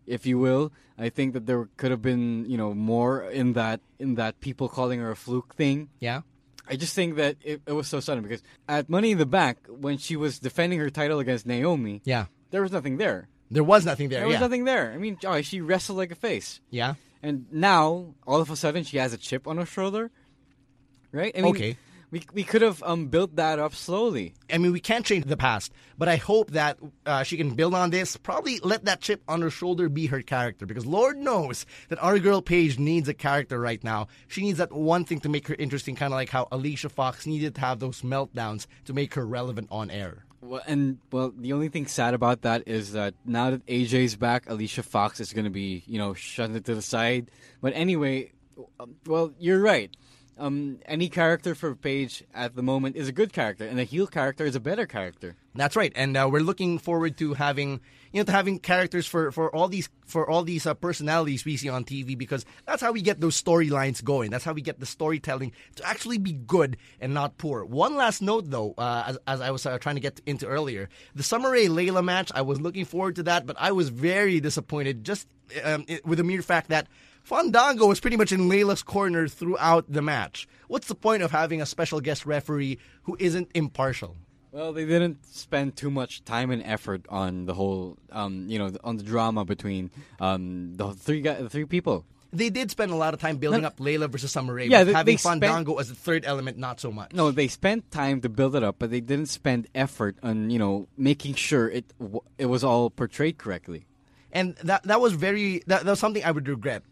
if 0.07 0.25
you 0.25 0.39
will. 0.39 0.71
I 0.97 1.09
think 1.09 1.33
that 1.33 1.45
there 1.45 1.69
could 1.77 1.91
have 1.91 2.01
been, 2.01 2.49
you 2.49 2.57
know, 2.57 2.73
more 2.73 3.21
in 3.23 3.53
that 3.53 3.81
in 3.99 4.15
that 4.15 4.39
people 4.39 4.67
calling 4.69 4.99
her 4.99 5.11
a 5.11 5.15
fluke 5.15 5.53
thing. 5.55 5.89
Yeah. 5.99 6.21
I 6.69 6.75
just 6.75 6.95
think 6.95 7.15
that 7.15 7.37
it, 7.43 7.61
it 7.65 7.71
was 7.71 7.87
so 7.87 7.99
sudden 7.99 8.23
because 8.23 8.41
at 8.67 8.89
Money 8.89 9.11
in 9.11 9.17
the 9.19 9.25
Bank, 9.25 9.57
when 9.69 9.97
she 9.97 10.15
was 10.15 10.39
defending 10.39 10.79
her 10.79 10.89
title 10.89 11.19
against 11.19 11.45
Naomi, 11.45 12.01
Yeah. 12.03 12.25
there 12.51 12.61
was 12.61 12.71
nothing 12.71 12.97
there. 12.97 13.29
There 13.49 13.63
was 13.63 13.85
nothing 13.85 14.09
there. 14.09 14.19
There 14.19 14.27
was 14.27 14.33
yeah. 14.33 14.39
nothing 14.41 14.65
there. 14.65 14.91
I 14.91 14.97
mean, 14.97 15.17
oh, 15.25 15.41
she 15.41 15.61
wrestled 15.61 15.97
like 15.97 16.11
a 16.11 16.15
face. 16.15 16.59
Yeah. 16.69 16.95
And 17.23 17.45
now, 17.51 18.13
all 18.27 18.41
of 18.41 18.49
a 18.51 18.55
sudden, 18.55 18.83
she 18.83 18.97
has 18.97 19.13
a 19.13 19.17
chip 19.17 19.47
on 19.47 19.57
her 19.57 19.65
shoulder. 19.65 20.11
Right? 21.13 21.31
I 21.37 21.41
mean, 21.41 21.55
Okay. 21.55 21.77
We, 22.09 22.21
we 22.33 22.43
could 22.45 22.61
have 22.61 22.81
um, 22.83 23.07
built 23.07 23.35
that 23.35 23.59
up 23.59 23.75
slowly. 23.75 24.33
I 24.51 24.57
mean, 24.59 24.71
we 24.71 24.79
can't 24.79 25.05
change 25.05 25.25
the 25.25 25.35
past, 25.35 25.73
but 25.97 26.07
I 26.07 26.15
hope 26.15 26.51
that 26.51 26.77
uh, 27.05 27.23
she 27.23 27.35
can 27.35 27.53
build 27.53 27.73
on 27.73 27.89
this. 27.89 28.15
Probably 28.15 28.59
let 28.59 28.85
that 28.85 29.01
chip 29.01 29.21
on 29.27 29.41
her 29.41 29.49
shoulder 29.49 29.89
be 29.89 30.07
her 30.07 30.21
character, 30.21 30.65
because 30.65 30.85
Lord 30.85 31.17
knows 31.17 31.65
that 31.89 32.01
our 32.01 32.17
girl 32.17 32.41
Paige 32.41 32.79
needs 32.79 33.09
a 33.09 33.13
character 33.13 33.59
right 33.59 33.83
now. 33.83 34.07
She 34.29 34.41
needs 34.41 34.59
that 34.59 34.71
one 34.71 35.03
thing 35.03 35.19
to 35.21 35.29
make 35.29 35.49
her 35.49 35.55
interesting, 35.59 35.95
kind 35.95 36.13
of 36.13 36.17
like 36.17 36.29
how 36.29 36.47
Alicia 36.49 36.87
Fox 36.87 37.25
needed 37.25 37.55
to 37.55 37.61
have 37.61 37.79
those 37.79 38.03
meltdowns 38.03 38.67
to 38.85 38.93
make 38.93 39.15
her 39.15 39.25
relevant 39.25 39.67
on 39.69 39.91
air. 39.91 40.23
Well, 40.39 40.61
and 40.65 40.99
well, 41.11 41.33
the 41.35 41.51
only 41.51 41.67
thing 41.67 41.87
sad 41.87 42.13
about 42.13 42.43
that 42.43 42.67
is 42.67 42.93
that 42.93 43.15
now 43.25 43.51
that 43.51 43.65
AJ's 43.65 44.15
back, 44.15 44.49
Alicia 44.49 44.83
Fox 44.83 45.19
is 45.19 45.33
going 45.33 45.45
to 45.45 45.51
be, 45.51 45.83
you 45.87 45.97
know, 45.97 46.13
shunned 46.13 46.63
to 46.63 46.75
the 46.75 46.81
side. 46.81 47.31
But 47.61 47.73
anyway, 47.75 48.31
um, 48.79 48.95
well, 49.05 49.33
you're 49.39 49.59
right. 49.59 49.93
Um, 50.39 50.79
any 50.85 51.09
character 51.09 51.55
for 51.55 51.75
Paige 51.75 52.23
at 52.33 52.55
the 52.55 52.61
moment 52.61 52.95
is 52.95 53.07
a 53.07 53.11
good 53.11 53.33
character, 53.33 53.65
and 53.65 53.79
a 53.79 53.83
heel 53.83 54.05
character 54.05 54.45
is 54.45 54.55
a 54.55 54.59
better 54.59 54.85
character. 54.85 55.35
That's 55.55 55.75
right, 55.75 55.91
and 55.95 56.15
uh, 56.15 56.29
we're 56.31 56.41
looking 56.41 56.77
forward 56.77 57.17
to 57.17 57.33
having 57.33 57.81
you 58.11 58.21
know 58.21 58.23
to 58.25 58.31
having 58.31 58.59
characters 58.59 59.07
for, 59.07 59.31
for 59.31 59.53
all 59.55 59.67
these 59.67 59.89
for 60.05 60.29
all 60.29 60.43
these 60.43 60.67
uh, 60.67 60.75
personalities 60.75 61.43
we 61.43 61.57
see 61.57 61.69
on 61.69 61.83
TV 61.83 62.15
because 62.17 62.45
that's 62.65 62.81
how 62.81 62.91
we 62.91 63.01
get 63.01 63.19
those 63.19 63.41
storylines 63.41 64.03
going. 64.03 64.29
That's 64.29 64.45
how 64.45 64.53
we 64.53 64.61
get 64.61 64.79
the 64.79 64.85
storytelling 64.85 65.53
to 65.75 65.87
actually 65.87 66.19
be 66.19 66.33
good 66.33 66.77
and 67.01 67.13
not 67.13 67.37
poor. 67.37 67.65
One 67.65 67.95
last 67.95 68.21
note 68.21 68.49
though, 68.49 68.75
uh, 68.77 69.05
as, 69.07 69.19
as 69.25 69.41
I 69.41 69.49
was 69.49 69.65
uh, 69.65 69.79
trying 69.79 69.95
to 69.95 70.01
get 70.01 70.21
into 70.27 70.45
earlier, 70.45 70.89
the 71.15 71.23
Summer 71.23 71.51
Rae 71.51 71.67
Layla 71.67 72.03
match. 72.03 72.31
I 72.35 72.43
was 72.43 72.61
looking 72.61 72.85
forward 72.85 73.15
to 73.15 73.23
that, 73.23 73.47
but 73.47 73.55
I 73.59 73.71
was 73.71 73.89
very 73.89 74.39
disappointed 74.39 75.03
just 75.03 75.27
um, 75.63 75.85
it, 75.87 76.05
with 76.05 76.19
the 76.19 76.23
mere 76.23 76.41
fact 76.41 76.69
that. 76.69 76.87
Fandango 77.27 77.87
was 77.87 77.99
pretty 77.99 78.15
much 78.15 78.31
in 78.31 78.47
Layla's 78.47 78.81
corner 78.83 79.27
throughout 79.27 79.83
the 79.91 80.01
match. 80.01 80.47
What's 80.69 80.87
the 80.87 80.95
point 80.95 81.23
of 81.23 81.31
having 81.31 81.61
a 81.61 81.65
special 81.65 81.99
guest 81.99 82.25
referee 82.25 82.77
who 83.03 83.17
isn't 83.19 83.51
impartial? 83.53 84.15
Well, 84.53 84.71
they 84.71 84.85
didn't 84.85 85.25
spend 85.25 85.75
too 85.75 85.91
much 85.91 86.23
time 86.23 86.51
and 86.51 86.63
effort 86.63 87.05
on 87.09 87.45
the 87.45 87.53
whole, 87.53 87.97
um, 88.13 88.45
you 88.47 88.57
know, 88.57 88.71
on 88.81 88.95
the 88.95 89.03
drama 89.03 89.43
between 89.43 89.91
um, 90.21 90.75
the 90.77 90.93
three 90.93 91.19
guy, 91.19 91.33
the 91.41 91.49
three 91.49 91.65
people. 91.65 92.05
They 92.31 92.49
did 92.49 92.71
spend 92.71 92.91
a 92.93 92.95
lot 92.95 93.13
of 93.13 93.19
time 93.19 93.37
building 93.37 93.63
No. 93.63 93.67
up 93.67 93.77
Layla 93.77 94.09
versus 94.09 94.31
Summer 94.31 94.53
Rae. 94.53 94.67
Yeah, 94.67 94.85
they- 94.85 94.93
having 94.93 95.13
they 95.15 95.17
spent- 95.17 95.43
Fandango 95.43 95.75
as 95.79 95.89
the 95.89 95.95
third 95.95 96.23
element, 96.25 96.57
not 96.57 96.79
so 96.79 96.93
much. 96.93 97.11
No, 97.11 97.31
they 97.31 97.49
spent 97.49 97.91
time 97.91 98.21
to 98.21 98.29
build 98.29 98.55
it 98.55 98.63
up, 98.63 98.77
but 98.79 98.89
they 98.89 99.01
didn't 99.01 99.27
spend 99.27 99.67
effort 99.75 100.15
on, 100.23 100.49
you 100.49 100.59
know, 100.59 100.87
making 100.97 101.33
sure 101.35 101.69
it 101.69 101.91
it 102.37 102.45
was 102.45 102.63
all 102.63 102.89
portrayed 102.89 103.37
correctly. 103.37 103.85
and 104.31 104.55
that 104.63 104.83
that 104.83 105.01
was 105.01 105.11
very 105.11 105.61
that, 105.67 105.83
that 105.83 105.91
was 105.91 105.99
something 105.99 106.23
I 106.23 106.31
would 106.31 106.47
regret. 106.47 106.83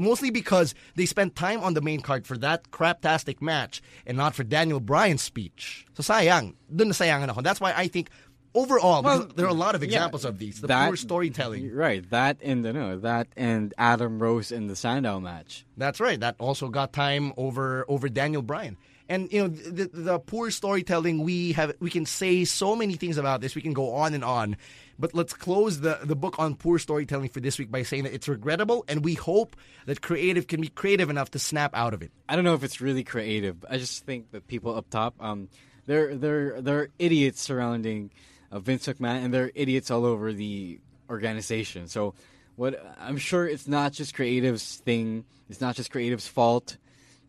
Mostly 0.00 0.30
because 0.30 0.72
they 0.96 1.04
spent 1.04 1.36
time 1.36 1.60
on 1.60 1.74
the 1.76 1.82
main 1.84 2.00
card 2.00 2.24
for 2.26 2.38
that 2.38 2.70
craptastic 2.72 3.42
match 3.44 3.82
and 4.08 4.16
not 4.16 4.34
for 4.34 4.44
Daniel 4.44 4.80
Bryan's 4.80 5.20
speech. 5.20 5.84
So 5.92 6.00
sayang, 6.02 6.54
dun 6.74 6.88
na 6.88 6.94
sayangan 6.96 7.28
ako. 7.28 7.42
That's 7.44 7.60
why 7.60 7.74
I 7.76 7.86
think 7.86 8.08
overall, 8.54 9.02
Well, 9.02 9.28
there 9.36 9.44
are 9.44 9.52
a 9.52 9.52
lot 9.52 9.74
of 9.74 9.82
yeah, 9.82 9.88
examples 9.92 10.24
of 10.24 10.38
these, 10.38 10.60
the 10.60 10.68
that- 10.68 10.88
poor 10.88 10.96
storytelling. 10.96 11.68
Right, 11.74 12.08
that 12.10 12.38
and 12.40 12.64
the 12.64 12.72
no, 12.72 12.98
that 12.98 13.28
and 13.36 13.74
Adam 13.76 14.18
Rose 14.18 14.50
in 14.50 14.66
the 14.68 14.74
Sandow 14.76 15.20
match. 15.20 15.66
That's 15.76 16.00
right. 16.00 16.18
That 16.18 16.36
also 16.38 16.68
got 16.68 16.92
time 16.92 17.32
over 17.36 17.84
over 17.86 18.08
Daniel 18.08 18.40
Bryan. 18.42 18.76
And 19.10 19.30
you 19.32 19.42
know 19.42 19.48
the, 19.48 19.90
the 19.92 20.18
poor 20.20 20.52
storytelling. 20.52 21.24
We 21.24 21.52
have 21.54 21.74
we 21.80 21.90
can 21.90 22.06
say 22.06 22.44
so 22.44 22.76
many 22.76 22.94
things 22.94 23.18
about 23.18 23.40
this. 23.40 23.56
We 23.56 23.60
can 23.60 23.72
go 23.72 23.94
on 23.96 24.14
and 24.14 24.22
on, 24.22 24.56
but 25.00 25.14
let's 25.14 25.32
close 25.32 25.80
the 25.80 25.98
the 26.04 26.14
book 26.14 26.38
on 26.38 26.54
poor 26.54 26.78
storytelling 26.78 27.28
for 27.30 27.40
this 27.40 27.58
week 27.58 27.72
by 27.72 27.82
saying 27.82 28.04
that 28.04 28.14
it's 28.14 28.28
regrettable, 28.28 28.84
and 28.86 29.04
we 29.04 29.14
hope 29.14 29.56
that 29.86 30.00
creative 30.00 30.46
can 30.46 30.60
be 30.60 30.68
creative 30.68 31.10
enough 31.10 31.32
to 31.32 31.40
snap 31.40 31.74
out 31.74 31.92
of 31.92 32.02
it. 32.02 32.12
I 32.28 32.36
don't 32.36 32.44
know 32.44 32.54
if 32.54 32.62
it's 32.62 32.80
really 32.80 33.02
creative. 33.02 33.64
I 33.68 33.78
just 33.78 34.06
think 34.06 34.30
that 34.30 34.46
people 34.46 34.76
up 34.76 34.88
top, 34.90 35.16
um, 35.18 35.48
they're 35.86 36.16
they're 36.16 36.60
they're 36.60 36.88
idiots 37.00 37.40
surrounding 37.40 38.12
uh, 38.52 38.60
Vince 38.60 38.86
McMahon, 38.86 39.24
and 39.24 39.34
they're 39.34 39.50
idiots 39.56 39.90
all 39.90 40.04
over 40.04 40.32
the 40.32 40.78
organization. 41.10 41.88
So, 41.88 42.14
what 42.54 42.80
I'm 43.00 43.18
sure 43.18 43.44
it's 43.44 43.66
not 43.66 43.92
just 43.92 44.14
creative's 44.14 44.76
thing. 44.76 45.24
It's 45.48 45.60
not 45.60 45.74
just 45.74 45.90
creative's 45.90 46.28
fault, 46.28 46.76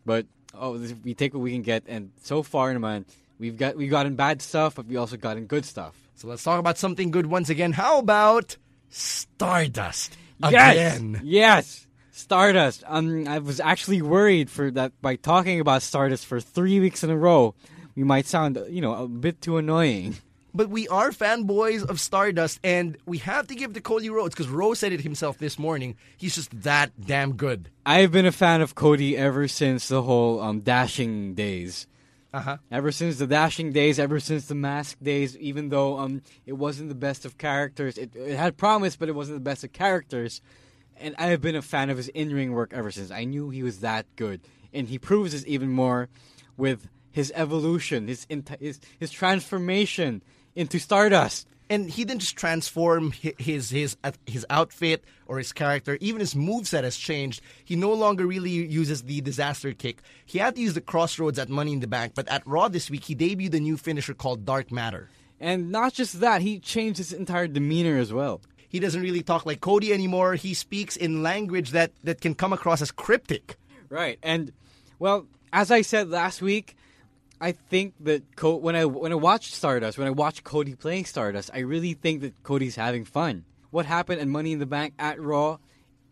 but 0.05 0.27
oh, 0.53 0.77
this- 0.77 0.93
we 1.03 1.13
take 1.13 1.33
what 1.33 1.41
we 1.41 1.51
can 1.51 1.61
get. 1.61 1.83
And 1.87 2.11
so 2.23 2.43
far, 2.43 2.69
in 2.71 2.77
a 2.77 2.79
man, 2.79 3.05
we've 3.39 3.57
got 3.57 3.75
we've 3.75 3.89
gotten 3.89 4.15
bad 4.15 4.41
stuff, 4.41 4.75
but 4.75 4.85
we 4.85 4.97
also 4.97 5.17
gotten 5.17 5.45
good 5.45 5.65
stuff. 5.65 5.95
So 6.15 6.27
let's 6.27 6.43
talk 6.43 6.59
about 6.59 6.77
something 6.77 7.09
good 7.11 7.25
once 7.25 7.49
again. 7.49 7.71
How 7.73 7.97
about 7.99 8.57
Stardust 8.89 10.17
Yes! 10.39 10.97
again? 10.97 11.21
Yes. 11.23 11.87
Stardust. 12.11 12.83
Um, 12.87 13.27
I 13.27 13.39
was 13.39 13.59
actually 13.59 14.01
worried 14.01 14.49
for 14.49 14.69
that 14.71 14.91
by 15.01 15.15
talking 15.15 15.59
about 15.59 15.81
Stardust 15.81 16.25
for 16.25 16.39
three 16.39 16.79
weeks 16.79 17.03
in 17.03 17.09
a 17.09 17.17
row, 17.17 17.55
we 17.95 18.03
might 18.03 18.25
sound, 18.27 18.59
you 18.69 18.81
know, 18.81 18.93
a 18.93 19.07
bit 19.07 19.41
too 19.41 19.57
annoying. 19.57 20.15
But 20.53 20.69
we 20.69 20.87
are 20.89 21.11
fanboys 21.11 21.87
of 21.87 21.99
Stardust, 21.99 22.59
and 22.63 22.97
we 23.05 23.19
have 23.19 23.47
to 23.47 23.55
give 23.55 23.73
to 23.73 23.81
Cody 23.81 24.09
Rhodes 24.09 24.35
because 24.35 24.49
Rose 24.49 24.79
said 24.79 24.91
it 24.91 25.01
himself 25.01 25.37
this 25.37 25.57
morning. 25.57 25.95
He's 26.17 26.35
just 26.35 26.61
that 26.63 26.91
damn 26.99 27.33
good. 27.37 27.69
I've 27.85 28.11
been 28.11 28.25
a 28.25 28.33
fan 28.33 28.61
of 28.61 28.75
Cody 28.75 29.15
ever 29.15 29.47
since 29.47 29.87
the 29.87 30.01
whole 30.01 30.41
um, 30.41 30.59
dashing 30.59 31.35
days. 31.35 31.87
Uh 32.33 32.41
huh. 32.41 32.57
Ever 32.69 32.91
since 32.91 33.17
the 33.17 33.27
dashing 33.27 33.71
days, 33.71 33.99
ever 33.99 34.19
since 34.19 34.47
the 34.47 34.55
mask 34.55 34.97
days, 35.01 35.37
even 35.37 35.69
though 35.69 35.99
um, 35.99 36.21
it 36.45 36.53
wasn't 36.53 36.89
the 36.89 36.95
best 36.95 37.25
of 37.25 37.37
characters, 37.37 37.97
it, 37.97 38.15
it 38.15 38.35
had 38.35 38.57
promise, 38.57 38.95
but 38.95 39.09
it 39.09 39.15
wasn't 39.15 39.37
the 39.37 39.49
best 39.49 39.63
of 39.63 39.71
characters. 39.71 40.41
And 40.97 41.15
I 41.17 41.27
have 41.27 41.41
been 41.41 41.55
a 41.55 41.61
fan 41.61 41.89
of 41.89 41.97
his 41.97 42.09
in-ring 42.09 42.51
work 42.51 42.73
ever 42.73 42.91
since. 42.91 43.09
I 43.09 43.23
knew 43.23 43.49
he 43.49 43.63
was 43.63 43.79
that 43.79 44.05
good, 44.15 44.41
and 44.73 44.87
he 44.87 44.99
proves 44.99 45.31
this 45.31 45.45
even 45.47 45.71
more 45.71 46.09
with 46.57 46.89
his 47.11 47.31
evolution, 47.35 48.07
his 48.07 48.25
his 48.59 48.79
his 48.97 49.11
transformation 49.11 50.21
into 50.55 50.79
Stardust. 50.79 51.47
and 51.69 51.89
he 51.89 52.03
didn't 52.03 52.19
just 52.19 52.35
transform 52.35 53.11
his 53.11 53.69
his 53.69 53.95
his 54.27 54.45
outfit 54.49 55.05
or 55.25 55.37
his 55.37 55.53
character. 55.53 55.97
Even 56.01 56.19
his 56.19 56.33
moveset 56.33 56.83
has 56.83 56.97
changed. 56.97 57.41
He 57.63 57.77
no 57.77 57.93
longer 57.93 58.27
really 58.27 58.51
uses 58.51 59.03
the 59.03 59.21
disaster 59.21 59.71
kick. 59.71 60.01
He 60.25 60.39
had 60.39 60.55
to 60.55 60.61
use 60.61 60.73
the 60.73 60.81
CrossRhodes 60.81 61.39
at 61.39 61.47
Money 61.47 61.71
in 61.71 61.79
the 61.79 61.87
Bank, 61.87 62.11
but 62.13 62.27
at 62.27 62.45
Raw 62.45 62.67
this 62.67 62.89
week 62.89 63.05
he 63.05 63.15
debuted 63.15 63.53
a 63.55 63.59
new 63.61 63.77
finisher 63.77 64.13
called 64.13 64.45
Dark 64.45 64.69
Matter. 64.69 65.09
And 65.39 65.71
not 65.71 65.93
just 65.93 66.19
that, 66.19 66.41
he 66.41 66.59
changed 66.59 66.97
his 66.97 67.13
entire 67.13 67.47
demeanor 67.47 67.97
as 67.97 68.11
well. 68.11 68.41
He 68.67 68.79
doesn't 68.79 69.01
really 69.01 69.23
talk 69.23 69.45
like 69.45 69.61
Cody 69.61 69.91
anymore. 69.93 70.35
He 70.35 70.53
speaks 70.53 70.95
in 70.97 71.23
language 71.23 71.71
that, 71.71 71.91
that 72.03 72.21
can 72.21 72.35
come 72.35 72.53
across 72.53 72.81
as 72.81 72.91
cryptic. 72.91 73.55
Right, 73.89 74.19
and 74.21 74.51
well, 74.99 75.25
as 75.51 75.71
I 75.71 75.81
said 75.81 76.09
last 76.09 76.41
week, 76.41 76.75
I 77.41 77.53
think 77.53 77.95
that 78.01 78.35
Co- 78.35 78.55
when 78.55 78.75
I 78.75 78.85
when 78.85 79.11
I 79.11 79.15
watched 79.15 79.53
Stardust, 79.55 79.97
when 79.97 80.07
I 80.07 80.11
watched 80.11 80.43
Cody 80.43 80.75
playing 80.75 81.05
Stardust, 81.05 81.49
I 81.53 81.59
really 81.59 81.93
think 81.93 82.21
that 82.21 82.43
Cody's 82.43 82.75
having 82.75 83.03
fun. 83.03 83.45
What 83.71 83.87
happened 83.87 84.21
at 84.21 84.27
Money 84.27 84.51
in 84.53 84.59
the 84.59 84.65
Bank 84.67 84.93
at 84.99 85.19
Raw, 85.19 85.57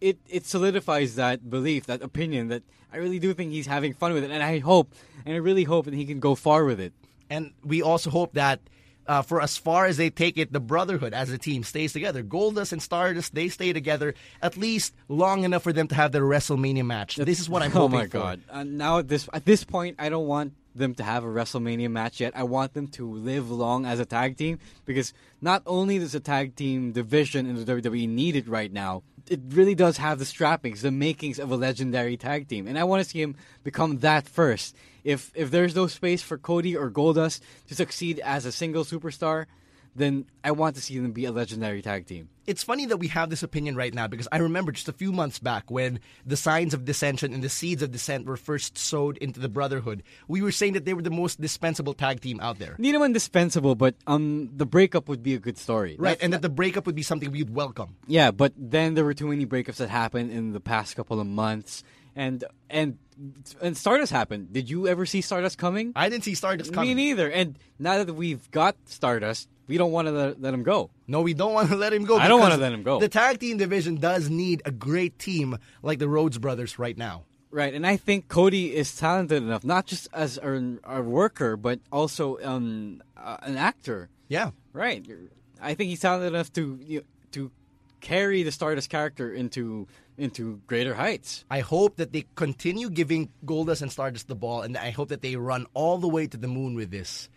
it 0.02 0.18
it 0.28 0.46
solidifies 0.48 1.15
that 1.15 1.48
belief, 1.50 1.86
that 1.86 2.02
opinion 2.02 2.48
that 2.48 2.63
I 2.92 2.98
really 2.98 3.20
do 3.20 3.34
think 3.36 3.52
he's 3.52 3.68
having 3.68 3.94
fun 3.94 4.13
with 4.13 4.24
it, 4.24 4.32
and 4.32 4.42
I 4.42 4.58
hope, 4.60 4.94
and 5.26 5.36
I 5.36 5.38
really 5.38 5.65
hope 5.65 5.86
that 5.86 5.94
he 5.94 6.06
can 6.06 6.20
go 6.20 6.34
far 6.34 6.65
with 6.65 6.80
it. 6.80 6.94
And 7.30 7.54
we 7.63 7.84
also 7.84 8.10
hope 8.10 8.34
that 8.34 8.60
uh, 9.06 9.22
for 9.22 9.42
as 9.42 9.58
far 9.58 9.86
as 9.86 9.98
they 9.98 10.10
take 10.10 10.38
it, 10.38 10.52
the 10.54 10.60
Brotherhood 10.60 11.13
as 11.13 11.30
a 11.32 11.38
team 11.38 11.63
stays 11.63 11.94
together. 11.94 12.24
Goldust 12.24 12.72
and 12.72 12.82
Stardust, 12.82 13.36
they 13.36 13.50
stay 13.50 13.74
together 13.74 14.13
at 14.42 14.58
least 14.58 14.96
long 15.08 15.44
enough 15.44 15.63
for 15.63 15.74
them 15.74 15.88
to 15.89 15.96
have 15.96 16.12
their 16.12 16.24
WrestleMania 16.24 16.86
match. 16.86 17.17
This 17.17 17.40
is 17.40 17.50
what 17.50 17.62
I'm 17.62 17.71
hoping. 17.82 18.10
for. 18.10 18.17
oh 18.17 18.21
my 18.21 18.36
god! 18.36 18.42
Uh, 18.50 18.63
now 18.63 19.00
at 19.00 19.08
this 19.08 19.30
at 19.34 19.46
this 19.46 19.63
point, 19.63 19.98
I 20.00 20.10
don't 20.10 20.27
want 20.27 20.54
them 20.76 20.96
to 20.96 21.04
have 21.04 21.24
a 21.24 21.28
WrestleMania 21.28 21.90
match 21.90 22.20
yet. 22.20 22.34
I 22.36 22.44
want 22.44 22.74
them 22.74 22.88
to 22.90 23.12
live 23.12 23.50
long 23.50 23.86
as 23.86 24.00
a 24.00 24.06
tag 24.06 24.38
team 24.38 24.60
because 24.86 25.13
not 25.42 25.63
only 25.65 26.00
does 26.00 26.15
a 26.15 26.20
tag 26.20 26.56
team 26.56 26.92
division 26.92 27.46
in 27.46 27.56
the 27.56 27.65
WWE 27.65 28.08
need 28.08 28.36
it 28.36 28.48
right 28.48 28.72
now, 28.72 29.04
it 29.30 29.42
really 29.50 29.76
does 29.76 29.98
have 29.98 30.20
the 30.20 30.26
strappings, 30.26 30.82
the 30.82 30.92
makings 30.92 31.40
of 31.40 31.52
a 31.52 31.56
legendary 31.56 32.17
tag 32.17 32.48
team, 32.48 32.67
and 32.67 32.80
I 32.80 32.84
want 32.84 33.04
to 33.04 33.10
see 33.10 33.22
him 33.22 33.36
become 33.63 34.00
that 34.00 34.28
first. 34.28 34.76
If 35.04 35.32
if 35.36 35.52
there's 35.52 35.76
no 35.76 35.88
space 35.88 36.22
for 36.22 36.38
Cody 36.38 36.76
or 36.76 36.90
Goldust 36.90 37.42
to 37.67 37.76
succeed 37.76 38.20
as 38.20 38.46
a 38.46 38.52
single 38.52 38.84
superstar, 38.84 39.46
then 39.96 40.25
I 40.44 40.52
want 40.52 40.75
to 40.75 40.81
see 40.81 40.98
them 40.98 41.12
be 41.12 41.25
a 41.25 41.31
legendary 41.31 41.81
tag 41.81 42.06
team. 42.08 42.29
It's 42.48 42.63
funny 42.63 42.87
that 42.87 42.98
we 42.98 43.08
have 43.10 43.29
this 43.29 43.44
opinion 43.44 43.75
right 43.75 43.94
now 43.94 44.08
because 44.08 44.27
I 44.31 44.37
remember 44.37 44.71
just 44.71 44.90
a 44.90 44.94
few 44.94 45.12
months 45.12 45.37
back 45.37 45.69
when 45.69 46.00
the 46.25 46.35
signs 46.37 46.73
of 46.73 46.83
dissension 46.83 47.31
and 47.33 47.44
the 47.44 47.50
seeds 47.50 47.83
of 47.83 47.92
dissent 47.92 48.25
were 48.25 48.37
first 48.37 48.75
sowed 48.77 49.17
into 49.17 49.40
the 49.40 49.50
Brotherhood. 49.50 50.02
We 50.27 50.42
were 50.42 50.52
saying 50.52 50.73
that 50.73 50.85
they 50.85 50.96
were 50.96 51.04
the 51.04 51.12
most 51.12 51.40
dispensable 51.40 51.94
tag 51.94 52.21
team 52.21 52.40
out 52.40 52.58
there. 52.58 52.73
Hindi 52.77 52.94
naman 52.94 53.13
dispensable, 53.13 53.75
but 53.75 53.94
um, 54.08 54.50
the 54.56 54.65
breakup 54.65 55.08
would 55.10 55.21
be 55.21 55.35
a 55.35 55.40
good 55.40 55.60
story. 55.60 55.96
Right, 56.00 56.12
That's- 56.12 56.23
and 56.23 56.33
that 56.33 56.42
the 56.42 56.50
breakup 56.50 56.87
would 56.87 56.96
be 56.96 57.04
something 57.04 57.29
we'd 57.31 57.52
welcome. 57.54 57.96
Yeah, 58.08 58.31
but 58.31 58.54
then 58.58 58.96
there 58.96 59.06
were 59.06 59.13
too 59.13 59.27
many 59.27 59.46
breakups 59.46 59.75
that 59.77 59.90
happened 59.90 60.31
in 60.31 60.54
the 60.54 60.60
past 60.60 60.96
couple 60.96 61.19
of 61.19 61.27
months, 61.27 61.83
and 62.16 62.44
and 62.70 62.98
and 63.62 63.76
Stardust 63.76 64.12
happened. 64.12 64.54
Did 64.54 64.70
you 64.70 64.88
ever 64.88 65.06
see 65.06 65.22
Stardust 65.22 65.58
coming? 65.58 65.92
I 65.96 66.10
didn't 66.10 66.24
see 66.24 66.36
Stardust 66.36 66.74
coming. 66.74 66.90
Me 66.90 67.10
neither. 67.10 67.30
And 67.30 67.58
now 67.78 68.04
that 68.04 68.14
we've 68.14 68.50
got 68.52 68.76
Stardust, 68.86 69.50
we 69.68 69.78
don't 69.78 69.92
want 69.92 70.08
to 70.08 70.12
let, 70.12 70.42
let 70.42 70.54
him 70.54 70.64
go. 70.64 70.90
No, 71.08 71.22
we 71.22 71.34
don't 71.34 71.54
want 71.54 71.70
to 71.70 71.76
let 71.76 71.94
him 71.94 72.06
go. 72.06 72.18
I 72.18 72.28
don't 72.28 72.40
wanna 72.40 72.58
let 72.58 72.72
him 72.72 72.84
go. 72.84 73.00
The 73.00 73.10
tag 73.10 73.40
team 73.40 73.58
division 73.58 73.96
does 73.96 74.30
need 74.30 74.62
a 74.66 74.72
great 74.72 75.20
team 75.20 75.58
like 75.82 76.00
the 76.00 76.08
Rhodes 76.08 76.38
brothers 76.38 76.80
right 76.80 76.98
now. 76.98 77.26
Right, 77.52 77.74
and 77.74 77.86
I 77.86 77.98
think 77.98 78.28
Cody 78.28 78.76
is 78.76 78.96
talented 78.96 79.42
enough, 79.42 79.64
not 79.64 79.88
just 79.88 80.08
as 80.14 80.38
a, 80.38 80.78
a 80.84 81.02
worker, 81.02 81.58
but 81.58 81.80
also 81.92 82.38
um, 82.44 83.02
uh, 83.18 83.38
an 83.42 83.58
actor. 83.58 84.10
Yeah. 84.28 84.52
Right. 84.72 85.04
I 85.60 85.74
think 85.74 85.90
he's 85.90 86.00
talented 86.00 86.32
enough 86.32 86.54
to 86.54 86.80
you 86.84 87.00
know, 87.00 87.06
to 87.32 87.52
carry 88.02 88.44
the 88.44 88.52
Stardust 88.52 88.90
character 88.90 89.34
into 89.34 89.88
into 90.20 90.62
greater 90.67 90.94
heights. 90.94 91.46
I 91.50 91.62
hope 91.62 91.98
that 91.98 92.13
they 92.13 92.26
continue 92.36 92.90
giving 92.90 93.30
Goldust 93.46 93.82
and 93.82 93.92
Stardust 93.92 94.28
the 94.28 94.36
ball, 94.36 94.62
and 94.62 94.78
I 94.78 94.92
hope 94.92 95.10
that 95.10 95.22
they 95.22 95.36
run 95.36 95.65
all 95.74 95.98
the 95.98 96.08
way 96.08 96.28
to 96.28 96.38
the 96.38 96.48
moon 96.48 96.76
with 96.76 96.92
this. 96.92 97.30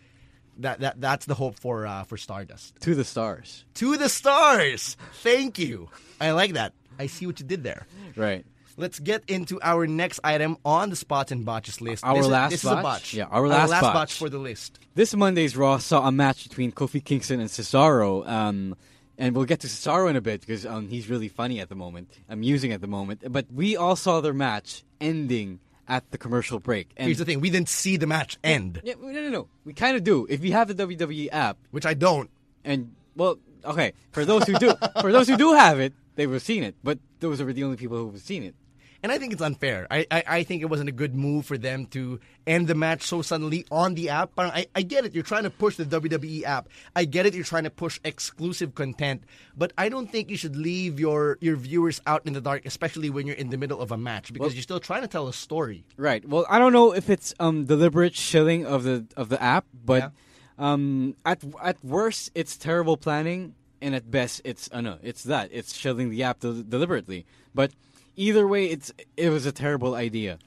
That 0.59 0.81
that 0.81 1.01
that's 1.01 1.25
the 1.25 1.33
hope 1.33 1.59
for 1.59 1.87
uh, 1.87 2.03
for 2.03 2.17
Stardust. 2.17 2.79
To 2.81 2.93
the 2.93 3.03
stars. 3.03 3.65
To 3.75 3.97
the 3.97 4.09
stars. 4.09 4.97
Thank 5.21 5.57
you. 5.57 5.89
I 6.21 6.31
like 6.31 6.53
that. 6.53 6.73
I 6.99 7.07
see 7.07 7.25
what 7.25 7.39
you 7.39 7.45
did 7.45 7.63
there. 7.63 7.87
Right. 8.15 8.45
Let's 8.75 8.99
get 8.99 9.23
into 9.27 9.59
our 9.61 9.85
next 9.85 10.19
item 10.23 10.57
on 10.65 10.89
the 10.89 10.95
spots 10.95 11.31
and 11.31 11.45
botches 11.45 11.79
list. 11.79 12.03
Our 12.03 12.15
this 12.15 12.25
is, 12.25 12.31
last 12.31 12.49
this 12.51 12.63
is 12.63 12.69
a 12.69 12.75
botch? 12.75 12.83
botch. 12.83 13.13
Yeah, 13.13 13.25
our 13.25 13.47
last 13.47 13.69
botch. 13.69 13.93
botch 13.93 14.13
for 14.13 14.29
the 14.29 14.39
list. 14.39 14.79
This 14.95 15.15
Monday's 15.15 15.55
Raw 15.55 15.77
saw 15.77 16.07
a 16.07 16.11
match 16.11 16.47
between 16.49 16.71
Kofi 16.71 17.03
Kingston 17.03 17.39
and 17.39 17.49
Cesaro. 17.49 18.27
Um, 18.27 18.75
and 19.17 19.35
we'll 19.35 19.45
get 19.45 19.59
to 19.61 19.67
Cesaro 19.67 20.09
in 20.09 20.15
a 20.15 20.21
bit 20.21 20.41
because 20.41 20.65
um, 20.65 20.87
he's 20.87 21.09
really 21.09 21.27
funny 21.27 21.59
at 21.59 21.69
the 21.69 21.75
moment, 21.75 22.09
amusing 22.29 22.71
at 22.71 22.81
the 22.81 22.87
moment. 22.87 23.21
But 23.31 23.45
we 23.51 23.75
all 23.75 23.95
saw 23.95 24.21
their 24.21 24.33
match 24.33 24.83
ending 24.99 25.59
at 25.87 26.09
the 26.11 26.17
commercial 26.17 26.59
break. 26.59 26.91
And 26.97 27.07
Here's 27.07 27.17
the 27.17 27.25
thing: 27.25 27.39
we 27.39 27.49
didn't 27.49 27.69
see 27.69 27.97
the 27.97 28.07
match 28.07 28.37
end, 28.43 28.81
Yeah, 28.83 28.95
no, 28.99 29.11
no, 29.11 29.29
no. 29.29 29.47
We 29.65 29.73
kind 29.73 29.95
of 29.95 30.03
do. 30.03 30.25
If 30.29 30.43
you 30.43 30.53
have 30.53 30.67
the 30.67 30.75
WWE 30.75 31.29
app, 31.31 31.57
which 31.71 31.85
I 31.85 31.93
don't. 31.93 32.29
and 32.63 32.95
well, 33.15 33.37
okay, 33.65 33.93
for 34.11 34.25
those 34.25 34.45
who 34.45 34.53
do, 34.53 34.73
for 35.01 35.11
those 35.11 35.27
who 35.27 35.37
do 35.37 35.53
have 35.53 35.79
it, 35.79 35.93
they 36.15 36.25
would 36.27 36.35
have 36.35 36.43
seen 36.43 36.63
it. 36.63 36.75
But 36.83 36.99
those 37.19 37.39
are 37.41 37.51
the 37.51 37.63
only 37.63 37.77
people 37.77 37.97
who 37.97 38.11
have 38.11 38.21
seen 38.21 38.43
it. 38.43 38.55
And 39.03 39.11
I 39.11 39.17
think 39.17 39.33
it's 39.33 39.41
unfair. 39.41 39.85
I, 39.91 40.07
I, 40.09 40.23
I 40.27 40.43
think 40.43 40.61
it 40.61 40.67
wasn't 40.67 40.87
a 40.87 40.93
good 40.93 41.13
move 41.13 41.45
for 41.45 41.57
them 41.57 41.87
to 41.87 42.21
end 42.47 42.69
the 42.69 42.73
match 42.75 43.03
so 43.03 43.21
suddenly 43.21 43.65
on 43.69 43.95
the 43.95 44.07
app. 44.07 44.31
But 44.33 44.53
I, 44.53 44.67
I 44.73 44.81
get 44.81 45.03
it. 45.03 45.13
You're 45.13 45.25
trying 45.25 45.43
to 45.43 45.49
push 45.49 45.75
the 45.75 45.83
WWE 45.83 46.43
app. 46.43 46.69
I 46.95 47.03
get 47.03 47.25
it. 47.25 47.33
You're 47.33 47.43
trying 47.43 47.65
to 47.65 47.69
push 47.69 47.99
exclusive 48.05 48.75
content. 48.75 49.23
But 49.57 49.73
I 49.77 49.89
don't 49.89 50.09
think 50.09 50.29
you 50.29 50.37
should 50.37 50.55
leave 50.55 51.01
your, 51.01 51.37
your 51.41 51.57
viewers 51.57 51.99
out 52.07 52.25
in 52.25 52.31
the 52.31 52.39
dark, 52.39 52.65
especially 52.65 53.09
when 53.09 53.27
you're 53.27 53.35
in 53.35 53.49
the 53.49 53.57
middle 53.57 53.81
of 53.81 53.91
a 53.91 53.97
match, 53.97 54.31
because 54.31 54.55
you're 54.55 54.63
still 54.63 54.79
trying 54.79 55.01
to 55.01 55.09
tell 55.09 55.27
a 55.27 55.33
story. 55.33 55.83
Right. 55.97 56.25
Well, 56.27 56.45
I 56.49 56.57
don't 56.57 56.71
know 56.71 56.93
if 56.93 57.09
it's 57.09 57.33
um 57.41 57.65
deliberate 57.65 58.15
shilling 58.15 58.65
of 58.65 58.83
the 58.83 59.05
of 59.17 59.27
the 59.27 59.41
app, 59.43 59.65
but 59.83 60.13
um 60.57 61.15
at 61.25 61.43
at 61.61 61.83
worst 61.83 62.31
it's 62.35 62.55
terrible 62.55 62.95
planning, 62.95 63.55
and 63.81 63.93
at 63.95 64.09
best 64.09 64.41
it's 64.45 64.69
uh, 64.71 64.79
no, 64.79 64.97
it's 65.03 65.23
that 65.23 65.49
it's 65.51 65.75
shilling 65.75 66.09
the 66.09 66.23
app 66.23 66.39
del- 66.39 66.63
deliberately. 66.63 67.25
But 67.53 67.71
either 68.15 68.47
way, 68.47 68.65
it's 68.65 68.91
it 69.17 69.29
was 69.29 69.45
a 69.45 69.51
terrible 69.51 69.95
idea. 69.95 70.39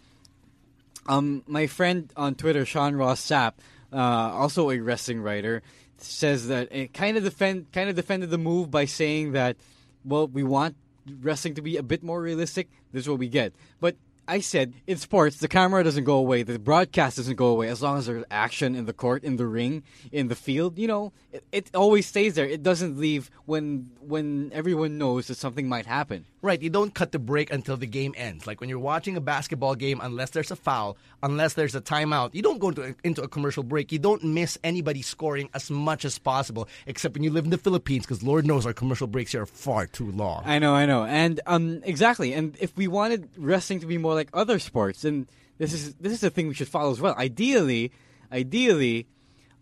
Um, 1.09 1.43
my 1.47 1.67
friend 1.67 2.13
on 2.17 2.35
Twitter, 2.35 2.65
Sean 2.65 2.97
Ross 2.97 3.21
Sapp, 3.21 3.53
uh, 3.93 3.97
also 3.97 4.71
a 4.71 4.79
wrestling 4.79 5.21
writer, 5.21 5.63
says 5.99 6.49
that 6.49 6.69
it 6.73 6.93
kind 6.93 7.17
of 7.17 7.25
defend 7.25 7.71
kind 7.73 7.89
of 7.89 7.97
defended 7.97 8.31
the 8.31 8.39
move 8.39 8.71
by 8.71 8.85
saying 8.85 9.33
that, 9.33 9.57
well, 10.05 10.27
we 10.27 10.43
want 10.43 10.77
wrestling 11.21 11.55
to 11.55 11.63
be 11.63 11.77
a 11.77 11.83
bit 11.83 12.03
more 12.03 12.21
realistic. 12.21 12.69
This 12.93 13.05
is 13.05 13.09
what 13.09 13.19
we 13.19 13.29
get. 13.29 13.53
But 13.81 13.97
I 14.29 14.41
said 14.41 14.75
in 14.87 14.97
sports, 14.97 15.37
the 15.39 15.49
camera 15.49 15.85
doesn't 15.85 16.05
go 16.05 16.17
away, 16.17 16.43
the 16.43 16.59
broadcast 16.59 17.17
doesn't 17.17 17.37
go 17.37 17.49
away 17.49 17.69
as 17.69 17.83
long 17.83 17.99
as 17.99 18.07
there's 18.07 18.25
action 18.31 18.75
in 18.75 18.87
the 18.87 18.93
court, 18.93 19.25
in 19.25 19.37
the 19.37 19.47
ring, 19.47 19.83
in 20.13 20.29
the 20.29 20.35
field. 20.35 20.79
You 20.79 20.89
know, 20.89 21.13
it, 21.33 21.45
it 21.53 21.71
always 21.75 22.07
stays 22.07 22.35
there. 22.35 22.47
It 22.47 22.63
doesn't 22.63 22.99
leave 22.99 23.31
when 23.47 23.91
when 24.01 24.51
everyone 24.53 24.99
knows 24.99 25.29
that 25.29 25.37
something 25.37 25.69
might 25.69 25.87
happen. 25.87 26.25
Right, 26.43 26.61
you 26.63 26.71
don't 26.71 26.95
cut 26.95 27.11
the 27.11 27.19
break 27.19 27.53
until 27.53 27.77
the 27.77 27.87
game 27.87 28.15
ends. 28.17 28.47
Like 28.47 28.61
when 28.61 28.71
you're 28.71 28.79
watching 28.79 29.17
a 29.17 29.21
basketball 29.21 29.75
game, 29.75 30.01
unless 30.03 30.31
there's 30.31 30.51
a 30.53 30.57
foul, 30.57 30.97
unless 31.23 31.55
there's 31.55 31.75
a 31.75 31.81
timeout, 31.81 32.35
you 32.35 32.43
don't 32.43 32.59
go 32.59 32.69
into 32.69 32.83
a, 32.83 32.95
into 33.03 33.23
a 33.23 33.29
commercial 33.29 33.65
break. 33.65 33.91
You 33.91 33.99
don't 33.99 34.23
miss 34.23 34.57
anybody 34.63 35.03
scoring 35.03 35.51
as 35.55 35.71
much 35.71 36.05
as 36.05 36.19
possible, 36.19 36.69
except 36.87 37.15
when 37.15 37.25
you 37.25 37.31
live 37.31 37.45
in 37.45 37.51
the 37.51 37.59
Philippines, 37.59 38.07
because 38.07 38.23
Lord 38.23 38.47
knows 38.47 38.65
our 38.65 38.73
commercial 38.73 39.07
breaks 39.07 39.33
here 39.33 39.43
are 39.43 39.47
far 39.47 39.87
too 39.87 40.11
long. 40.13 40.43
I 40.45 40.59
know, 40.59 40.75
I 40.75 40.87
know, 40.87 41.05
and 41.05 41.41
um, 41.47 41.83
exactly. 41.85 42.33
And 42.33 42.57
if 42.61 42.77
we 42.77 42.87
wanted 42.87 43.29
wrestling 43.37 43.81
to 43.81 43.87
be 43.87 43.99
more 43.99 44.16
like 44.17 44.31
other 44.33 44.59
sports, 44.59 45.05
And 45.05 45.27
this 45.59 45.73
is 45.73 45.95
this 45.95 46.13
is 46.13 46.21
the 46.21 46.31
thing 46.31 46.49
we 46.49 46.55
should 46.55 46.69
follow 46.69 46.91
as 46.91 47.01
well. 47.01 47.15
Ideally, 47.17 47.93
ideally, 48.33 49.07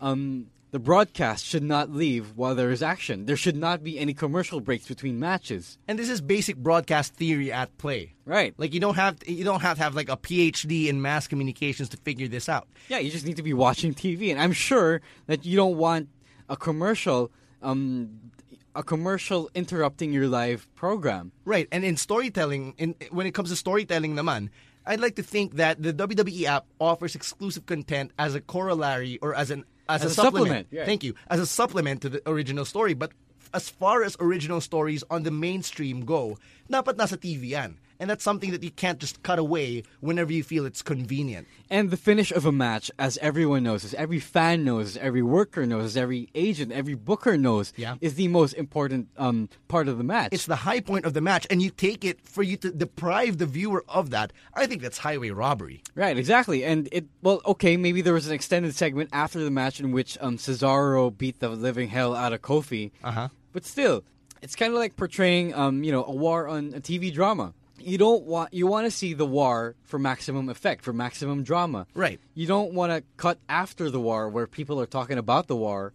um, 0.01 0.47
the 0.71 0.79
broadcast 0.81 1.45
should 1.45 1.63
not 1.63 1.91
leave 1.91 2.33
while 2.37 2.57
there 2.57 2.73
is 2.73 2.83
action. 2.83 3.27
There 3.27 3.37
should 3.37 3.57
not 3.57 3.85
be 3.85 3.97
any 3.99 4.13
commercial 4.13 4.59
breaks 4.61 4.89
between 4.89 5.21
matches. 5.21 5.79
and 5.87 5.97
this 5.99 6.09
is 6.09 6.21
basic 6.21 6.57
broadcast 6.57 7.15
theory 7.15 7.53
at 7.53 7.77
play. 7.79 8.15
Right. 8.25 8.55
Like 8.59 8.75
you 8.75 8.81
don't 8.81 8.97
have 8.97 9.19
you 9.27 9.45
don't 9.45 9.61
have 9.61 9.77
to 9.77 9.83
have 9.85 9.95
like 9.95 10.09
a 10.09 10.17
PhD 10.17 10.89
in 10.89 11.01
mass 11.01 11.29
communications 11.29 11.89
to 11.91 11.97
figure 11.99 12.27
this 12.27 12.49
out. 12.49 12.67
Yeah, 12.89 12.99
you 12.99 13.11
just 13.11 13.25
need 13.27 13.37
to 13.37 13.43
be 13.45 13.53
watching 13.53 13.95
TV, 13.95 14.33
and 14.33 14.41
I'm 14.41 14.53
sure 14.53 15.01
that 15.27 15.45
you 15.45 15.55
don't 15.57 15.77
want 15.77 16.09
a 16.49 16.57
commercial, 16.57 17.31
um, 17.63 18.33
a 18.75 18.83
commercial 18.83 19.51
interrupting 19.55 20.13
your 20.13 20.29
live 20.29 20.67
program. 20.75 21.33
Right, 21.45 21.69
and 21.71 21.85
in 21.85 21.97
storytelling, 21.97 22.75
in 22.79 22.95
when 23.11 23.27
it 23.27 23.35
comes 23.35 23.51
to 23.51 23.57
storytelling, 23.57 24.15
naman, 24.15 24.51
I'd 24.87 25.01
like 25.01 25.17
to 25.17 25.23
think 25.23 25.57
that 25.57 25.83
the 25.83 25.93
WWE 25.93 26.45
app 26.45 26.67
offers 26.79 27.15
exclusive 27.15 27.67
content 27.67 28.13
as 28.19 28.35
a 28.35 28.41
corollary 28.41 29.19
or 29.23 29.35
as 29.35 29.51
an 29.51 29.65
as, 29.89 30.03
As 30.03 30.05
a, 30.05 30.13
a 30.13 30.15
supplement. 30.15 30.37
supplement, 30.37 30.67
yeah. 30.73 30.85
Thank 30.85 31.05
you, 31.05 31.15
as 31.29 31.41
a 31.41 31.47
supplement 31.47 32.03
to 32.03 32.09
the 32.09 32.21
original 32.25 32.65
story. 32.65 32.95
But 32.95 33.13
as 33.53 33.69
far 33.69 34.03
as 34.03 34.17
original 34.19 34.61
stories 34.61 35.05
on 35.11 35.23
the 35.23 35.31
mainstream 35.31 36.05
go, 36.05 36.39
dapat 36.69 36.97
nasa 36.97 37.21
TV 37.21 37.53
yan. 37.53 37.77
And 38.05 38.11
that's 38.11 38.23
something 38.23 38.51
that 38.51 38.63
you 38.63 38.71
can't 38.71 38.99
just 38.99 39.23
cut 39.23 39.39
away 39.39 39.83
whenever 40.01 40.31
you 40.31 40.43
feel 40.43 40.67
it's 40.67 40.83
convenient. 40.83 41.49
And 41.71 41.91
the 41.91 41.97
finish 41.97 42.31
of 42.33 42.45
a 42.45 42.53
match, 42.53 42.91
as 42.99 43.17
everyone 43.23 43.63
knows, 43.63 43.83
as 43.83 43.95
every 43.95 44.21
fan 44.21 44.63
knows, 44.63 44.89
as 44.89 44.97
every 44.99 45.23
worker 45.23 45.65
knows, 45.65 45.85
as 45.85 45.97
every 45.97 46.29
agent, 46.35 46.71
every 46.71 46.93
booker 46.93 47.39
knows, 47.39 47.73
Yeah. 47.79 47.95
is 48.03 48.17
the 48.17 48.29
most 48.29 48.53
important 48.53 49.09
um, 49.17 49.49
part 49.69 49.89
of 49.89 49.97
the 49.97 50.05
match. 50.05 50.35
It's 50.35 50.45
the 50.45 50.57
high 50.69 50.81
point 50.81 51.07
of 51.07 51.15
the 51.15 51.23
match, 51.23 51.47
and 51.49 51.63
you 51.63 51.71
take 51.71 52.05
it 52.05 52.21
for 52.21 52.43
you 52.43 52.59
to 52.59 52.71
deprive 52.71 53.39
the 53.39 53.47
viewer 53.47 53.83
of 53.89 54.11
that. 54.11 54.35
I 54.53 54.67
think 54.67 54.83
that's 54.83 54.99
highway 54.99 55.31
robbery. 55.31 55.83
right, 55.95 56.19
exactly. 56.19 56.63
And 56.63 56.91
it, 56.93 57.07
well, 57.23 57.41
okay, 57.47 57.79
maybe 57.79 58.03
there 58.03 58.13
was 58.13 58.27
an 58.27 58.35
extended 58.35 58.75
segment 58.75 59.09
after 59.15 59.43
the 59.43 59.51
match 59.51 59.81
in 59.81 59.93
which 59.93 60.19
um, 60.21 60.37
Cesaro 60.37 61.09
beat 61.17 61.41
the 61.41 61.49
living 61.49 61.89
hell 61.89 62.15
out 62.15 62.35
of 62.35 62.43
Kofi. 62.43 62.91
Uh-huh. 63.03 63.29
But 63.55 63.65
still, 63.65 64.05
it's 64.43 64.55
kind 64.55 64.75
of 64.75 64.79
like 64.79 64.95
portraying, 64.95 65.55
um, 65.55 65.83
you 65.83 65.91
know, 65.91 66.05
a 66.05 66.13
war 66.13 66.47
on 66.49 66.75
a 66.75 66.81
TV 66.83 67.11
drama. 67.11 67.55
You 67.85 67.99
don't 67.99 68.25
want 68.25 68.55
you 68.55 68.67
want 68.67 68.87
to 68.87 68.91
see 68.91 69.15
the 69.15 69.27
war 69.27 69.77
for 69.83 69.99
maximum 69.99 70.49
effect, 70.49 70.85
for 70.85 70.93
maximum 70.93 71.43
drama. 71.43 71.87
Right. 71.95 72.21
You 72.35 72.47
don't 72.47 72.73
want 72.73 72.93
to 72.93 73.03
cut 73.17 73.39
after 73.49 73.91
the 73.91 74.01
war 74.01 74.29
where 74.29 74.47
people 74.47 74.81
are 74.81 74.87
talking 74.87 75.19
about 75.19 75.47
the 75.47 75.57
war, 75.57 75.93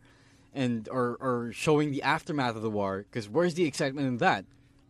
and 0.54 0.88
or 0.90 1.18
or 1.20 1.52
showing 1.54 1.92
the 1.92 2.04
aftermath 2.04 2.56
of 2.56 2.62
the 2.62 2.70
war. 2.70 3.06
Because 3.10 3.28
where's 3.28 3.56
the 3.56 3.66
excitement 3.66 4.08
in 4.08 4.18
that? 4.18 4.46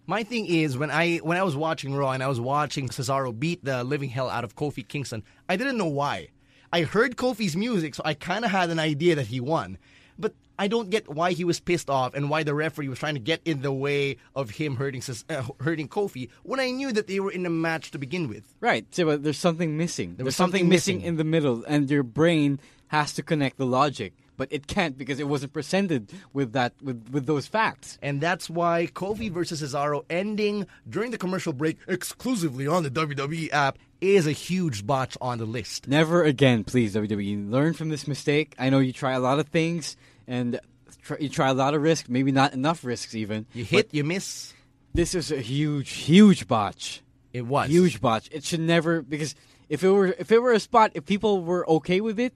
My 0.05 0.23
thing 0.23 0.47
is 0.47 0.77
when 0.77 0.89
I 0.91 1.17
when 1.17 1.37
I 1.37 1.43
was 1.43 1.55
watching 1.55 1.93
Raw 1.93 2.11
and 2.11 2.23
I 2.23 2.27
was 2.27 2.41
watching 2.41 2.89
Cesaro 2.89 3.37
beat 3.37 3.63
the 3.63 3.83
living 3.83 4.09
hell 4.09 4.29
out 4.29 4.43
of 4.43 4.55
Kofi 4.55 4.87
Kingston, 4.87 5.23
I 5.47 5.55
didn't 5.55 5.77
know 5.77 5.85
why. 5.85 6.29
I 6.71 6.81
heard 6.81 7.15
Kofi's 7.15 7.55
music, 7.55 7.95
so 7.95 8.03
I 8.05 8.13
kind 8.13 8.45
of 8.45 8.51
had 8.51 8.69
an 8.69 8.79
idea 8.79 9.15
that 9.15 9.27
he 9.27 9.39
won, 9.39 9.77
but 10.19 10.33
I 10.57 10.67
don't 10.67 10.89
get 10.89 11.07
why 11.07 11.31
he 11.31 11.45
was 11.45 11.59
pissed 11.59 11.89
off 11.89 12.13
and 12.13 12.29
why 12.29 12.43
the 12.43 12.53
referee 12.53 12.89
was 12.89 12.99
trying 12.99 13.13
to 13.13 13.19
get 13.19 13.41
in 13.45 13.61
the 13.61 13.71
way 13.71 14.17
of 14.35 14.49
him 14.49 14.75
hurting 14.75 15.01
uh, 15.29 15.43
hurting 15.61 15.87
Kofi 15.87 16.29
when 16.43 16.59
I 16.59 16.71
knew 16.71 16.91
that 16.91 17.07
they 17.07 17.19
were 17.19 17.31
in 17.31 17.45
a 17.45 17.49
match 17.49 17.91
to 17.91 17.97
begin 17.97 18.27
with. 18.27 18.43
Right. 18.59 18.85
So 18.93 19.05
but 19.05 19.23
there's 19.23 19.39
something 19.39 19.77
missing. 19.77 20.15
There 20.17 20.25
was 20.25 20.33
there's 20.33 20.35
something, 20.35 20.59
something 20.59 20.69
missing 20.69 20.97
missing. 20.97 21.07
in 21.07 21.15
the 21.15 21.23
middle, 21.23 21.63
and 21.65 21.89
your 21.89 22.03
brain 22.03 22.59
has 22.87 23.13
to 23.13 23.23
connect 23.23 23.57
the 23.57 23.65
logic 23.65 24.13
but 24.39 24.47
it 24.51 24.67
can't 24.67 24.97
because 24.97 25.19
it 25.19 25.27
wasn't 25.27 25.51
presented 25.51 26.11
with 26.33 26.53
that 26.53 26.73
with 26.81 27.09
with 27.11 27.25
those 27.27 27.45
facts. 27.45 27.99
And 28.01 28.21
that's 28.21 28.49
why 28.49 28.87
Kofi 28.87 29.29
versus 29.29 29.61
Cesaro 29.61 30.05
ending 30.09 30.65
during 30.89 31.11
the 31.11 31.17
commercial 31.17 31.51
break 31.51 31.77
exclusively 31.87 32.65
on 32.65 32.83
the 32.83 32.89
WWE 32.89 33.51
app 33.51 33.77
is 33.99 34.25
a 34.25 34.31
huge 34.31 34.87
botch 34.87 35.17
on 35.19 35.39
the 35.39 35.45
list. 35.45 35.89
Never 35.89 36.23
again, 36.23 36.63
please, 36.63 36.95
WWE. 36.95 37.51
Learn 37.51 37.73
from 37.73 37.89
this 37.89 38.07
mistake. 38.07 38.55
I 38.57 38.69
know 38.69 38.79
you 38.79 38.93
try 38.93 39.11
a 39.11 39.19
lot 39.19 39.39
of 39.39 39.49
things 39.49 39.97
and 40.25 40.57
try, 41.01 41.17
you 41.19 41.27
try 41.27 41.49
a 41.49 41.53
lot 41.53 41.73
of 41.73 41.81
risk, 41.81 42.07
maybe 42.07 42.31
not 42.31 42.53
enough 42.53 42.85
risks 42.85 43.13
even. 43.13 43.45
You 43.53 43.65
hit, 43.65 43.93
you 43.93 44.05
miss. 44.05 44.53
This 44.93 45.13
is 45.13 45.33
a 45.33 45.41
huge, 45.41 45.91
huge 45.91 46.47
botch. 46.47 47.01
It 47.33 47.45
was 47.45 47.69
Huge 47.69 47.99
botch. 47.99 48.29
It 48.31 48.45
should 48.45 48.61
never 48.61 49.01
because 49.01 49.35
if 49.67 49.83
it 49.83 49.89
were 49.89 50.15
if 50.17 50.31
it 50.31 50.39
were 50.41 50.53
a 50.53 50.61
spot, 50.61 50.91
if 50.93 51.05
people 51.05 51.43
were 51.43 51.69
okay 51.69 51.99
with 51.99 52.19
it, 52.19 52.33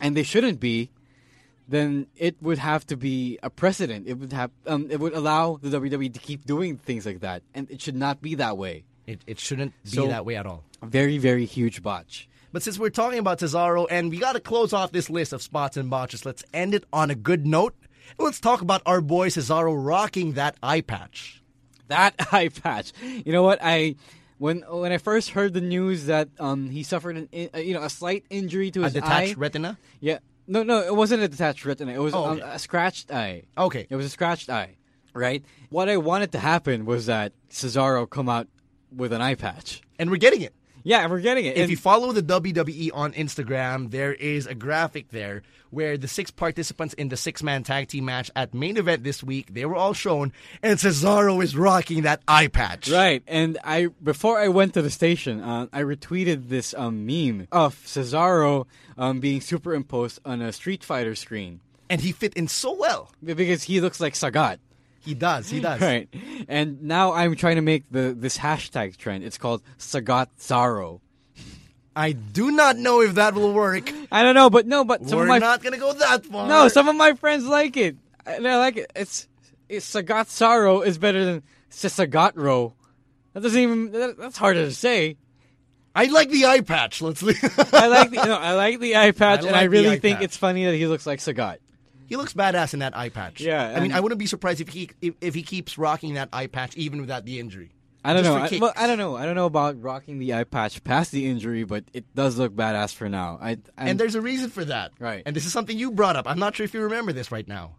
and 0.00 0.16
they 0.16 0.22
shouldn't 0.22 0.60
be, 0.60 0.90
then 1.70 2.06
it 2.16 2.36
would 2.42 2.58
have 2.58 2.84
to 2.88 2.96
be 2.96 3.38
a 3.42 3.48
precedent. 3.50 4.06
It 4.06 4.14
would 4.18 4.32
have 4.32 4.50
um, 4.66 4.88
it 4.90 4.98
would 5.00 5.14
allow 5.14 5.56
the 5.62 5.68
WWE 5.70 6.12
to 6.12 6.20
keep 6.20 6.44
doing 6.44 6.76
things 6.76 7.06
like 7.06 7.20
that, 7.20 7.42
and 7.54 7.70
it 7.70 7.80
should 7.80 7.96
not 7.96 8.20
be 8.20 8.34
that 8.36 8.58
way. 8.58 8.84
It, 9.06 9.20
it 9.26 9.38
shouldn't 9.40 9.72
be 9.84 9.90
So- 9.90 10.08
that 10.08 10.24
way 10.26 10.36
at 10.36 10.46
all. 10.46 10.64
Very, 10.82 11.18
very 11.18 11.44
huge 11.44 11.82
botch. 11.82 12.28
But 12.52 12.62
since 12.62 12.78
we're 12.78 12.90
talking 12.90 13.18
about 13.20 13.38
Cesaro 13.38 13.86
and 13.90 14.10
we 14.10 14.18
got 14.18 14.32
to 14.32 14.40
close 14.40 14.72
off 14.72 14.90
this 14.92 15.08
list 15.10 15.32
of 15.32 15.40
spots 15.42 15.76
and 15.76 15.88
botches, 15.90 16.24
let's 16.26 16.42
end 16.52 16.74
it 16.74 16.84
on 16.92 17.10
a 17.10 17.14
good 17.14 17.46
note. 17.46 17.74
Let's 18.18 18.40
talk 18.40 18.60
about 18.60 18.82
our 18.86 19.00
boy 19.00 19.28
Cesaro 19.28 19.72
rocking 19.76 20.32
that 20.32 20.56
eye 20.62 20.80
patch. 20.80 21.42
That 21.88 22.14
eye 22.32 22.48
patch. 22.48 22.92
You 23.02 23.32
know 23.32 23.42
what? 23.44 23.58
I 23.62 23.94
when 24.38 24.60
when 24.68 24.90
I 24.90 24.98
first 24.98 25.30
heard 25.30 25.52
the 25.54 25.60
news 25.60 26.06
that 26.06 26.28
um 26.40 26.70
he 26.70 26.82
suffered 26.82 27.16
an 27.16 27.28
in, 27.30 27.50
uh, 27.54 27.58
you 27.58 27.74
know 27.74 27.82
a 27.82 27.90
slight 27.90 28.24
injury 28.30 28.70
to 28.72 28.80
A 28.80 28.84
his 28.84 28.94
detached 28.94 29.36
eye. 29.36 29.38
retina? 29.38 29.78
yeah. 30.00 30.18
No, 30.46 30.62
no, 30.62 30.80
it 30.80 30.94
wasn't 30.94 31.22
a 31.22 31.28
detached 31.28 31.64
retina. 31.64 31.92
It 31.92 31.98
was 32.00 32.14
Oh, 32.14 32.24
um, 32.24 32.38
okay. 32.38 32.50
a 32.50 32.58
scratched 32.58 33.10
eye. 33.12 33.42
Okay. 33.56 33.86
It 33.88 33.96
was 33.96 34.06
a 34.06 34.08
scratched 34.08 34.50
eye, 34.50 34.76
right? 35.14 35.44
What 35.68 35.88
I 35.88 35.96
wanted 35.96 36.32
to 36.32 36.38
happen 36.38 36.84
was 36.86 37.06
that 37.06 37.32
Cesaro 37.50 38.08
come 38.08 38.28
out 38.28 38.48
with 38.94 39.12
an 39.12 39.20
eye 39.20 39.36
patch. 39.36 39.80
And 39.98 40.10
we're 40.10 40.16
getting 40.16 40.40
it. 40.42 40.54
Yeah, 40.82 41.06
we're 41.06 41.20
getting 41.20 41.44
it. 41.46 41.56
If 41.56 41.62
And- 41.62 41.70
you 41.70 41.76
follow 41.76 42.12
the 42.12 42.22
WWE 42.22 42.90
on 42.94 43.12
Instagram, 43.12 43.90
there 43.90 44.12
is 44.12 44.46
a 44.46 44.54
graphic 44.54 45.08
there 45.10 45.42
where 45.70 45.96
the 45.96 46.08
six 46.08 46.30
participants 46.30 46.94
in 46.94 47.08
the 47.10 47.16
six 47.16 47.42
man 47.42 47.62
tag 47.62 47.86
team 47.88 48.04
match 48.06 48.30
at 48.34 48.52
main 48.54 48.76
event 48.76 49.04
this 49.04 49.22
week, 49.22 49.54
they 49.54 49.64
were 49.64 49.76
all 49.76 49.92
shown, 49.92 50.32
and 50.62 50.78
Cesaro 50.78 51.42
is 51.42 51.56
rocking 51.56 52.02
that 52.02 52.22
eye 52.26 52.48
patch. 52.48 52.88
Right, 52.90 53.22
and 53.28 53.56
I 53.62 53.86
before 54.02 54.38
I 54.40 54.48
went 54.48 54.74
to 54.74 54.82
the 54.82 54.90
station, 54.90 55.40
uh, 55.40 55.66
I 55.72 55.82
retweeted 55.82 56.48
this 56.48 56.74
um, 56.76 57.06
meme 57.06 57.46
of 57.52 57.76
Cesaro 57.86 58.66
um, 58.98 59.20
being 59.20 59.40
superimposed 59.40 60.18
on 60.24 60.40
a 60.42 60.52
Street 60.52 60.82
Fighter 60.82 61.14
screen 61.14 61.60
And 61.88 62.00
he 62.00 62.12
fit 62.12 62.34
in 62.34 62.48
so 62.48 62.72
well. 62.74 63.12
because 63.24 63.64
he 63.64 63.80
looks 63.80 64.00
like 64.00 64.14
Sagat. 64.14 64.58
He 65.02 65.14
does, 65.14 65.48
he 65.48 65.60
does. 65.60 65.80
Right, 65.80 66.08
and 66.48 66.82
now 66.82 67.12
I'm 67.12 67.34
trying 67.36 67.56
to 67.56 67.62
make 67.62 67.84
the 67.90 68.14
this 68.16 68.36
hashtag 68.38 68.96
trend. 68.96 69.24
It's 69.24 69.38
called 69.38 69.62
Sagat 69.78 70.28
Zaro. 70.38 71.00
I 71.96 72.12
do 72.12 72.50
not 72.52 72.76
know 72.76 73.00
if 73.00 73.14
that 73.14 73.34
will 73.34 73.52
work. 73.52 73.90
I 74.12 74.22
don't 74.22 74.34
know, 74.34 74.48
but 74.50 74.66
no, 74.66 74.84
but 74.84 75.06
some 75.08 75.18
We're 75.18 75.24
of 75.24 75.28
my 75.28 75.38
not 75.38 75.62
going 75.62 75.72
to 75.72 75.78
go 75.80 75.92
that 75.92 76.24
far. 76.24 76.46
no, 76.48 76.68
some 76.68 76.88
of 76.88 76.96
my 76.96 77.14
friends 77.14 77.46
like 77.46 77.76
it. 77.76 77.96
And 78.24 78.46
I 78.46 78.58
like 78.58 78.76
it. 78.76 78.92
It's, 78.94 79.26
it's 79.68 79.92
Sagat 79.92 80.26
Zaro 80.26 80.86
is 80.86 80.98
better 80.98 81.24
than 81.24 81.42
Sagatro. 81.70 82.74
That 83.32 83.42
doesn't 83.42 83.60
even 83.60 83.92
that, 83.92 84.18
that's 84.18 84.36
harder 84.36 84.64
to 84.66 84.72
say. 84.72 85.16
I 85.94 86.04
like 86.06 86.30
the 86.30 86.46
eye 86.46 86.60
patch. 86.60 87.02
Let's 87.02 87.22
leave. 87.22 87.42
I 87.74 87.88
like 87.88 88.10
the 88.12 88.24
no, 88.24 88.36
I 88.36 88.52
like 88.54 88.78
the 88.78 88.96
eye 88.96 89.10
patch, 89.10 89.42
I 89.44 89.48
and 89.48 89.56
I 89.56 89.64
really 89.64 89.98
think 89.98 90.18
patch. 90.18 90.24
it's 90.26 90.36
funny 90.36 90.64
that 90.66 90.74
he 90.74 90.86
looks 90.86 91.06
like 91.06 91.18
Sagat. 91.18 91.58
He 92.10 92.16
looks 92.16 92.34
badass 92.34 92.74
in 92.74 92.80
that 92.80 92.96
eye 92.96 93.08
patch. 93.08 93.40
Yeah, 93.40 93.72
I 93.74 93.78
mean, 93.78 93.92
I 93.92 94.00
wouldn't 94.00 94.18
be 94.18 94.26
surprised 94.26 94.60
if 94.60 94.68
he 94.68 94.90
if, 95.00 95.14
if 95.20 95.32
he 95.32 95.44
keeps 95.44 95.78
rocking 95.78 96.14
that 96.14 96.28
eye 96.32 96.48
patch 96.48 96.76
even 96.76 97.00
without 97.00 97.24
the 97.24 97.38
injury. 97.38 97.70
I 98.04 98.14
don't 98.14 98.24
Just 98.24 98.52
know. 98.52 98.56
I, 98.56 98.60
well, 98.60 98.72
I 98.76 98.86
don't 98.88 98.98
know. 98.98 99.16
I 99.16 99.26
don't 99.26 99.36
know 99.36 99.46
about 99.46 99.80
rocking 99.80 100.18
the 100.18 100.34
eye 100.34 100.42
patch 100.42 100.82
past 100.82 101.12
the 101.12 101.26
injury, 101.26 101.62
but 101.62 101.84
it 101.92 102.12
does 102.16 102.36
look 102.36 102.52
badass 102.52 102.94
for 102.94 103.08
now. 103.08 103.38
I 103.40 103.50
I'm- 103.50 103.60
And 103.76 104.00
there's 104.00 104.16
a 104.16 104.20
reason 104.20 104.50
for 104.50 104.64
that. 104.64 104.90
Right. 104.98 105.22
And 105.24 105.36
this 105.36 105.46
is 105.46 105.52
something 105.52 105.78
you 105.78 105.92
brought 105.92 106.16
up. 106.16 106.26
I'm 106.26 106.38
not 106.38 106.56
sure 106.56 106.64
if 106.64 106.74
you 106.74 106.80
remember 106.80 107.12
this 107.12 107.30
right 107.30 107.46
now. 107.46 107.76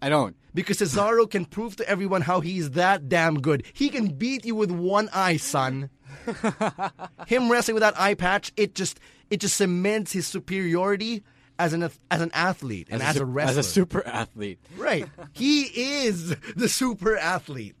I 0.00 0.10
don't. 0.10 0.36
Because 0.54 0.78
Cesaro 0.78 1.28
can 1.28 1.44
prove 1.44 1.76
to 1.76 1.88
everyone 1.88 2.22
how 2.22 2.40
he's 2.40 2.70
that 2.72 3.08
damn 3.08 3.40
good. 3.40 3.64
He 3.72 3.88
can 3.88 4.08
beat 4.08 4.44
you 4.44 4.54
with 4.54 4.70
one 4.70 5.08
eye, 5.12 5.38
son. 5.38 5.90
Him 7.26 7.50
wrestling 7.50 7.74
with 7.74 7.82
that 7.82 7.98
eye 7.98 8.14
patch, 8.14 8.52
it 8.56 8.74
just 8.74 9.00
it 9.30 9.40
just 9.40 9.56
cements 9.56 10.12
his 10.12 10.26
superiority 10.26 11.22
as 11.62 11.72
an 11.72 11.82
as 12.10 12.20
an 12.20 12.30
athlete 12.34 12.88
and 12.90 13.02
as, 13.02 13.16
a, 13.16 13.18
su- 13.20 13.24
wrestler. 13.24 13.50
as 13.50 13.56
a 13.56 13.62
super 13.62 14.06
athlete. 14.06 14.58
right. 14.76 15.06
He 15.32 15.62
is 16.06 16.34
the 16.56 16.68
super 16.68 17.16
athlete. 17.16 17.76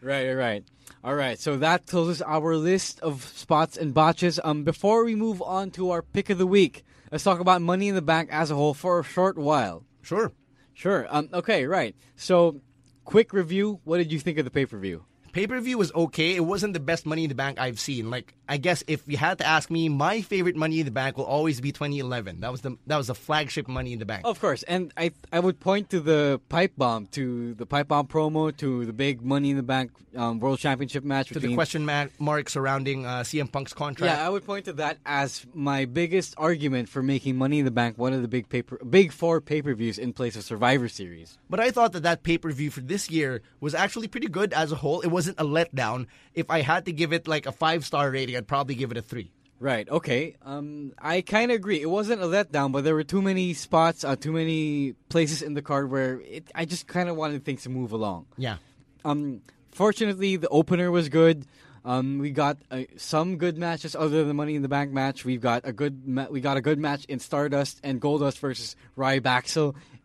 Right, 0.00 0.28
right, 0.28 0.34
right. 0.34 0.64
All 1.04 1.14
right, 1.14 1.38
so 1.38 1.56
that 1.58 1.86
closes 1.86 2.22
our 2.22 2.56
list 2.56 3.00
of 3.00 3.22
spots 3.24 3.76
and 3.76 3.92
botches. 3.94 4.40
Um, 4.42 4.64
before 4.64 5.04
we 5.04 5.14
move 5.14 5.40
on 5.42 5.70
to 5.72 5.90
our 5.90 6.02
pick 6.02 6.30
of 6.30 6.38
the 6.38 6.46
week, 6.46 6.82
let's 7.12 7.22
talk 7.24 7.40
about 7.40 7.62
Money 7.62 7.88
in 7.88 7.94
the 7.94 8.02
Bank 8.02 8.30
as 8.32 8.50
a 8.50 8.54
whole 8.56 8.74
for 8.74 8.98
a 9.00 9.04
short 9.04 9.36
while. 9.38 9.84
Sure. 10.02 10.32
Sure. 10.74 11.06
Um. 11.10 11.28
Okay. 11.32 11.66
Right. 11.66 11.94
So, 12.16 12.60
quick 13.04 13.32
review. 13.32 13.80
What 13.84 13.98
did 13.98 14.12
you 14.12 14.18
think 14.18 14.38
of 14.38 14.44
the 14.44 14.50
pay 14.50 14.66
per 14.66 14.78
view? 14.78 15.04
Pay 15.32 15.46
per 15.46 15.60
view 15.60 15.78
was 15.78 15.92
okay. 15.92 16.34
It 16.34 16.44
wasn't 16.44 16.74
the 16.74 16.80
best 16.80 17.06
Money 17.06 17.24
in 17.24 17.28
the 17.28 17.34
Bank 17.34 17.58
I've 17.58 17.80
seen. 17.80 18.10
Like 18.10 18.34
I 18.48 18.56
guess 18.56 18.82
if 18.86 19.02
you 19.06 19.16
had 19.16 19.38
to 19.38 19.46
ask 19.46 19.70
me, 19.70 19.88
my 19.88 20.22
favorite 20.22 20.56
Money 20.56 20.80
in 20.80 20.84
the 20.84 20.90
Bank 20.90 21.18
will 21.18 21.26
always 21.26 21.60
be 21.60 21.72
2011. 21.72 22.40
That 22.40 22.50
was 22.50 22.62
the 22.62 22.76
that 22.86 22.96
was 22.96 23.08
the 23.08 23.14
flagship 23.14 23.68
Money 23.68 23.92
in 23.92 23.98
the 23.98 24.06
Bank. 24.06 24.22
Of 24.24 24.40
course, 24.40 24.62
and 24.62 24.92
I 24.96 25.12
I 25.32 25.40
would 25.40 25.60
point 25.60 25.90
to 25.90 26.00
the 26.00 26.40
pipe 26.48 26.72
bomb, 26.76 27.06
to 27.08 27.54
the 27.54 27.66
pipe 27.66 27.88
bomb 27.88 28.06
promo, 28.06 28.56
to 28.58 28.86
the 28.86 28.92
big 28.92 29.22
Money 29.22 29.50
in 29.50 29.56
the 29.56 29.62
Bank 29.62 29.92
um, 30.16 30.40
World 30.40 30.58
Championship 30.58 31.04
match. 31.04 31.28
to 31.28 31.38
the 31.38 31.54
question 31.54 31.88
mark 32.18 32.48
surrounding 32.48 33.06
uh, 33.06 33.20
CM 33.20 33.50
Punk's 33.50 33.72
contract. 33.72 34.16
Yeah, 34.16 34.24
I 34.24 34.28
would 34.28 34.44
point 34.44 34.64
to 34.66 34.72
that 34.74 34.98
as 35.04 35.46
my 35.54 35.84
biggest 35.84 36.34
argument 36.38 36.88
for 36.88 37.02
making 37.02 37.36
Money 37.36 37.58
in 37.58 37.64
the 37.64 37.70
Bank 37.70 37.98
one 37.98 38.12
of 38.12 38.22
the 38.22 38.28
big 38.28 38.48
paper, 38.48 38.78
big 38.78 39.12
four 39.12 39.40
pay 39.40 39.62
per 39.62 39.74
views 39.74 39.98
in 39.98 40.12
place 40.12 40.36
of 40.36 40.44
Survivor 40.44 40.88
Series. 40.88 41.38
But 41.50 41.60
I 41.60 41.70
thought 41.70 41.92
that 41.92 42.02
that 42.02 42.22
pay 42.22 42.38
per 42.38 42.50
view 42.50 42.70
for 42.70 42.80
this 42.80 43.10
year 43.10 43.42
was 43.60 43.74
actually 43.74 44.08
pretty 44.08 44.28
good 44.28 44.52
as 44.52 44.72
a 44.72 44.76
whole. 44.76 45.00
It 45.02 45.08
wasn't 45.18 45.40
a 45.40 45.44
letdown. 45.44 46.06
If 46.32 46.48
I 46.48 46.62
had 46.62 46.84
to 46.86 46.92
give 46.92 47.12
it 47.12 47.26
like 47.26 47.46
a 47.46 47.50
five 47.50 47.84
star 47.84 48.08
rating, 48.08 48.36
I'd 48.36 48.46
probably 48.46 48.76
give 48.76 48.92
it 48.92 48.96
a 48.96 49.02
three. 49.02 49.32
Right. 49.58 49.88
Okay. 49.88 50.36
Um, 50.42 50.92
I 50.96 51.22
kind 51.22 51.50
of 51.50 51.56
agree. 51.56 51.82
It 51.82 51.90
wasn't 51.90 52.22
a 52.22 52.26
letdown, 52.26 52.70
but 52.70 52.84
there 52.84 52.94
were 52.94 53.02
too 53.02 53.20
many 53.20 53.52
spots, 53.54 54.04
uh, 54.04 54.14
too 54.14 54.30
many 54.30 54.92
places 55.08 55.42
in 55.42 55.54
the 55.54 55.62
card 55.62 55.90
where 55.90 56.20
it, 56.20 56.44
I 56.54 56.66
just 56.66 56.86
kind 56.86 57.08
of 57.08 57.16
wanted 57.16 57.44
things 57.44 57.64
to 57.64 57.68
move 57.68 57.90
along. 57.90 58.26
Yeah. 58.36 58.58
Um, 59.04 59.42
fortunately, 59.72 60.36
the 60.36 60.46
opener 60.50 60.92
was 60.92 61.08
good. 61.08 61.44
Um, 61.84 62.18
we 62.18 62.30
got 62.30 62.58
uh, 62.70 62.82
some 62.96 63.36
good 63.38 63.58
matches 63.58 63.96
other 63.96 64.18
than 64.18 64.28
the 64.28 64.34
Money 64.34 64.54
in 64.54 64.62
the 64.62 64.68
Bank 64.68 64.92
match. 64.92 65.24
We've 65.24 65.40
got 65.40 65.66
a 65.66 65.72
good 65.72 66.06
ma- 66.06 66.30
we 66.30 66.40
got 66.40 66.56
a 66.56 66.60
good 66.60 66.78
match 66.78 67.04
in 67.06 67.18
Stardust 67.18 67.80
and 67.82 68.00
Goldust 68.00 68.38
versus 68.38 68.76
Ryback. 68.96 69.48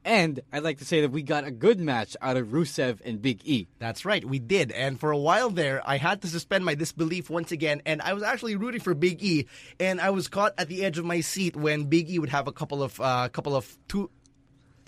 And 0.05 0.39
I'd 0.51 0.63
like 0.63 0.79
to 0.79 0.85
say 0.85 1.01
that 1.01 1.11
we 1.11 1.23
got 1.23 1.45
a 1.45 1.51
good 1.51 1.79
match 1.79 2.15
out 2.21 2.37
of 2.37 2.47
Rusev 2.47 2.99
and 3.05 3.21
Big 3.21 3.41
E. 3.45 3.67
That's 3.79 4.05
right, 4.05 4.23
we 4.23 4.39
did. 4.39 4.71
And 4.71 4.99
for 4.99 5.11
a 5.11 5.17
while 5.17 5.49
there, 5.49 5.81
I 5.85 5.97
had 5.97 6.21
to 6.23 6.27
suspend 6.27 6.65
my 6.65 6.75
disbelief 6.75 7.29
once 7.29 7.51
again. 7.51 7.81
And 7.85 8.01
I 8.01 8.13
was 8.13 8.23
actually 8.23 8.55
rooting 8.55 8.81
for 8.81 8.93
Big 8.93 9.23
E. 9.23 9.47
And 9.79 10.01
I 10.01 10.09
was 10.09 10.27
caught 10.27 10.53
at 10.57 10.67
the 10.67 10.83
edge 10.83 10.97
of 10.97 11.05
my 11.05 11.21
seat 11.21 11.55
when 11.55 11.85
Big 11.85 12.09
E 12.09 12.19
would 12.19 12.29
have 12.29 12.47
a 12.47 12.51
couple 12.51 12.83
of, 12.83 12.99
uh, 12.99 13.29
couple 13.29 13.55
of 13.55 13.77
two, 13.87 14.09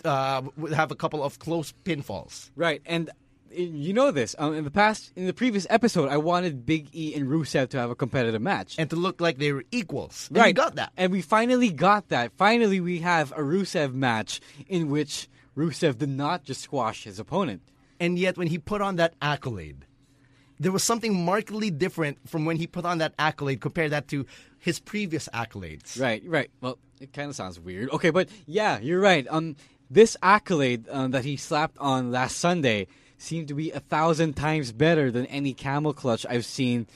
uh, 0.04 0.42
would 0.56 0.72
have 0.72 0.90
a 0.90 0.96
couple 0.96 1.22
of 1.22 1.38
close 1.38 1.72
pinfalls. 1.84 2.50
Right, 2.54 2.82
and 2.86 3.10
you 3.56 3.92
know 3.92 4.10
this. 4.10 4.34
Um, 4.38 4.54
in 4.54 4.64
the 4.64 4.70
past, 4.70 5.12
in 5.16 5.26
the 5.26 5.32
previous 5.32 5.66
episode, 5.70 6.08
I 6.08 6.16
wanted 6.16 6.66
Big 6.66 6.88
E 6.94 7.14
and 7.14 7.28
Rusev 7.28 7.68
to 7.70 7.78
have 7.78 7.90
a 7.90 7.94
competitive 7.94 8.42
match. 8.42 8.76
And 8.78 8.88
to 8.90 8.96
look 8.96 9.20
like 9.20 9.38
they 9.38 9.52
were 9.52 9.64
equals. 9.70 10.28
And 10.28 10.38
right, 10.38 10.48
we 10.48 10.52
got 10.52 10.76
that. 10.76 10.92
and 10.96 11.12
we 11.12 11.22
finally 11.22 11.70
got 11.70 12.08
that. 12.08 12.32
Finally, 12.36 12.80
we 12.80 13.00
have 13.00 13.32
a 13.32 13.40
Rusev 13.40 13.94
match 13.94 14.40
in 14.68 14.90
which 14.90 15.28
Rusev 15.56 15.98
did 15.98 16.10
not 16.10 16.44
just 16.44 16.60
squash 16.60 17.04
his 17.04 17.18
opponent. 17.18 17.62
And 17.98 18.18
yet, 18.18 18.36
when 18.36 18.48
he 18.48 18.58
put 18.58 18.82
on 18.82 18.96
that 18.96 19.14
accolade, 19.22 19.86
there 20.60 20.72
was 20.72 20.82
something 20.82 21.24
markedly 21.24 21.70
different 21.70 22.28
from 22.28 22.44
when 22.44 22.56
he 22.56 22.66
put 22.66 22.84
on 22.84 22.98
that 22.98 23.14
accolade. 23.18 23.60
Compare 23.60 23.88
that 23.90 24.08
to 24.08 24.26
his 24.58 24.80
previous 24.80 25.28
accolades. 25.32 26.00
Right, 26.00 26.22
right. 26.26 26.50
Well, 26.60 26.78
it 27.00 27.12
kind 27.12 27.28
of 27.30 27.36
sounds 27.36 27.58
weird. 27.58 27.90
Okay, 27.90 28.10
but 28.10 28.28
yeah, 28.46 28.78
you're 28.80 29.00
right. 29.00 29.26
Um, 29.30 29.56
this 29.90 30.16
accolade 30.22 30.86
um, 30.90 31.12
that 31.12 31.24
he 31.24 31.36
slapped 31.36 31.78
on 31.78 32.10
last 32.10 32.38
Sunday 32.38 32.88
seemed 33.18 33.48
to 33.48 33.54
be 33.54 33.70
a 33.70 33.80
thousand 33.80 34.34
times 34.34 34.72
better 34.72 35.10
than 35.10 35.26
any 35.26 35.54
camel 35.54 35.92
clutch 35.92 36.26
I've 36.28 36.44
seen 36.44 36.86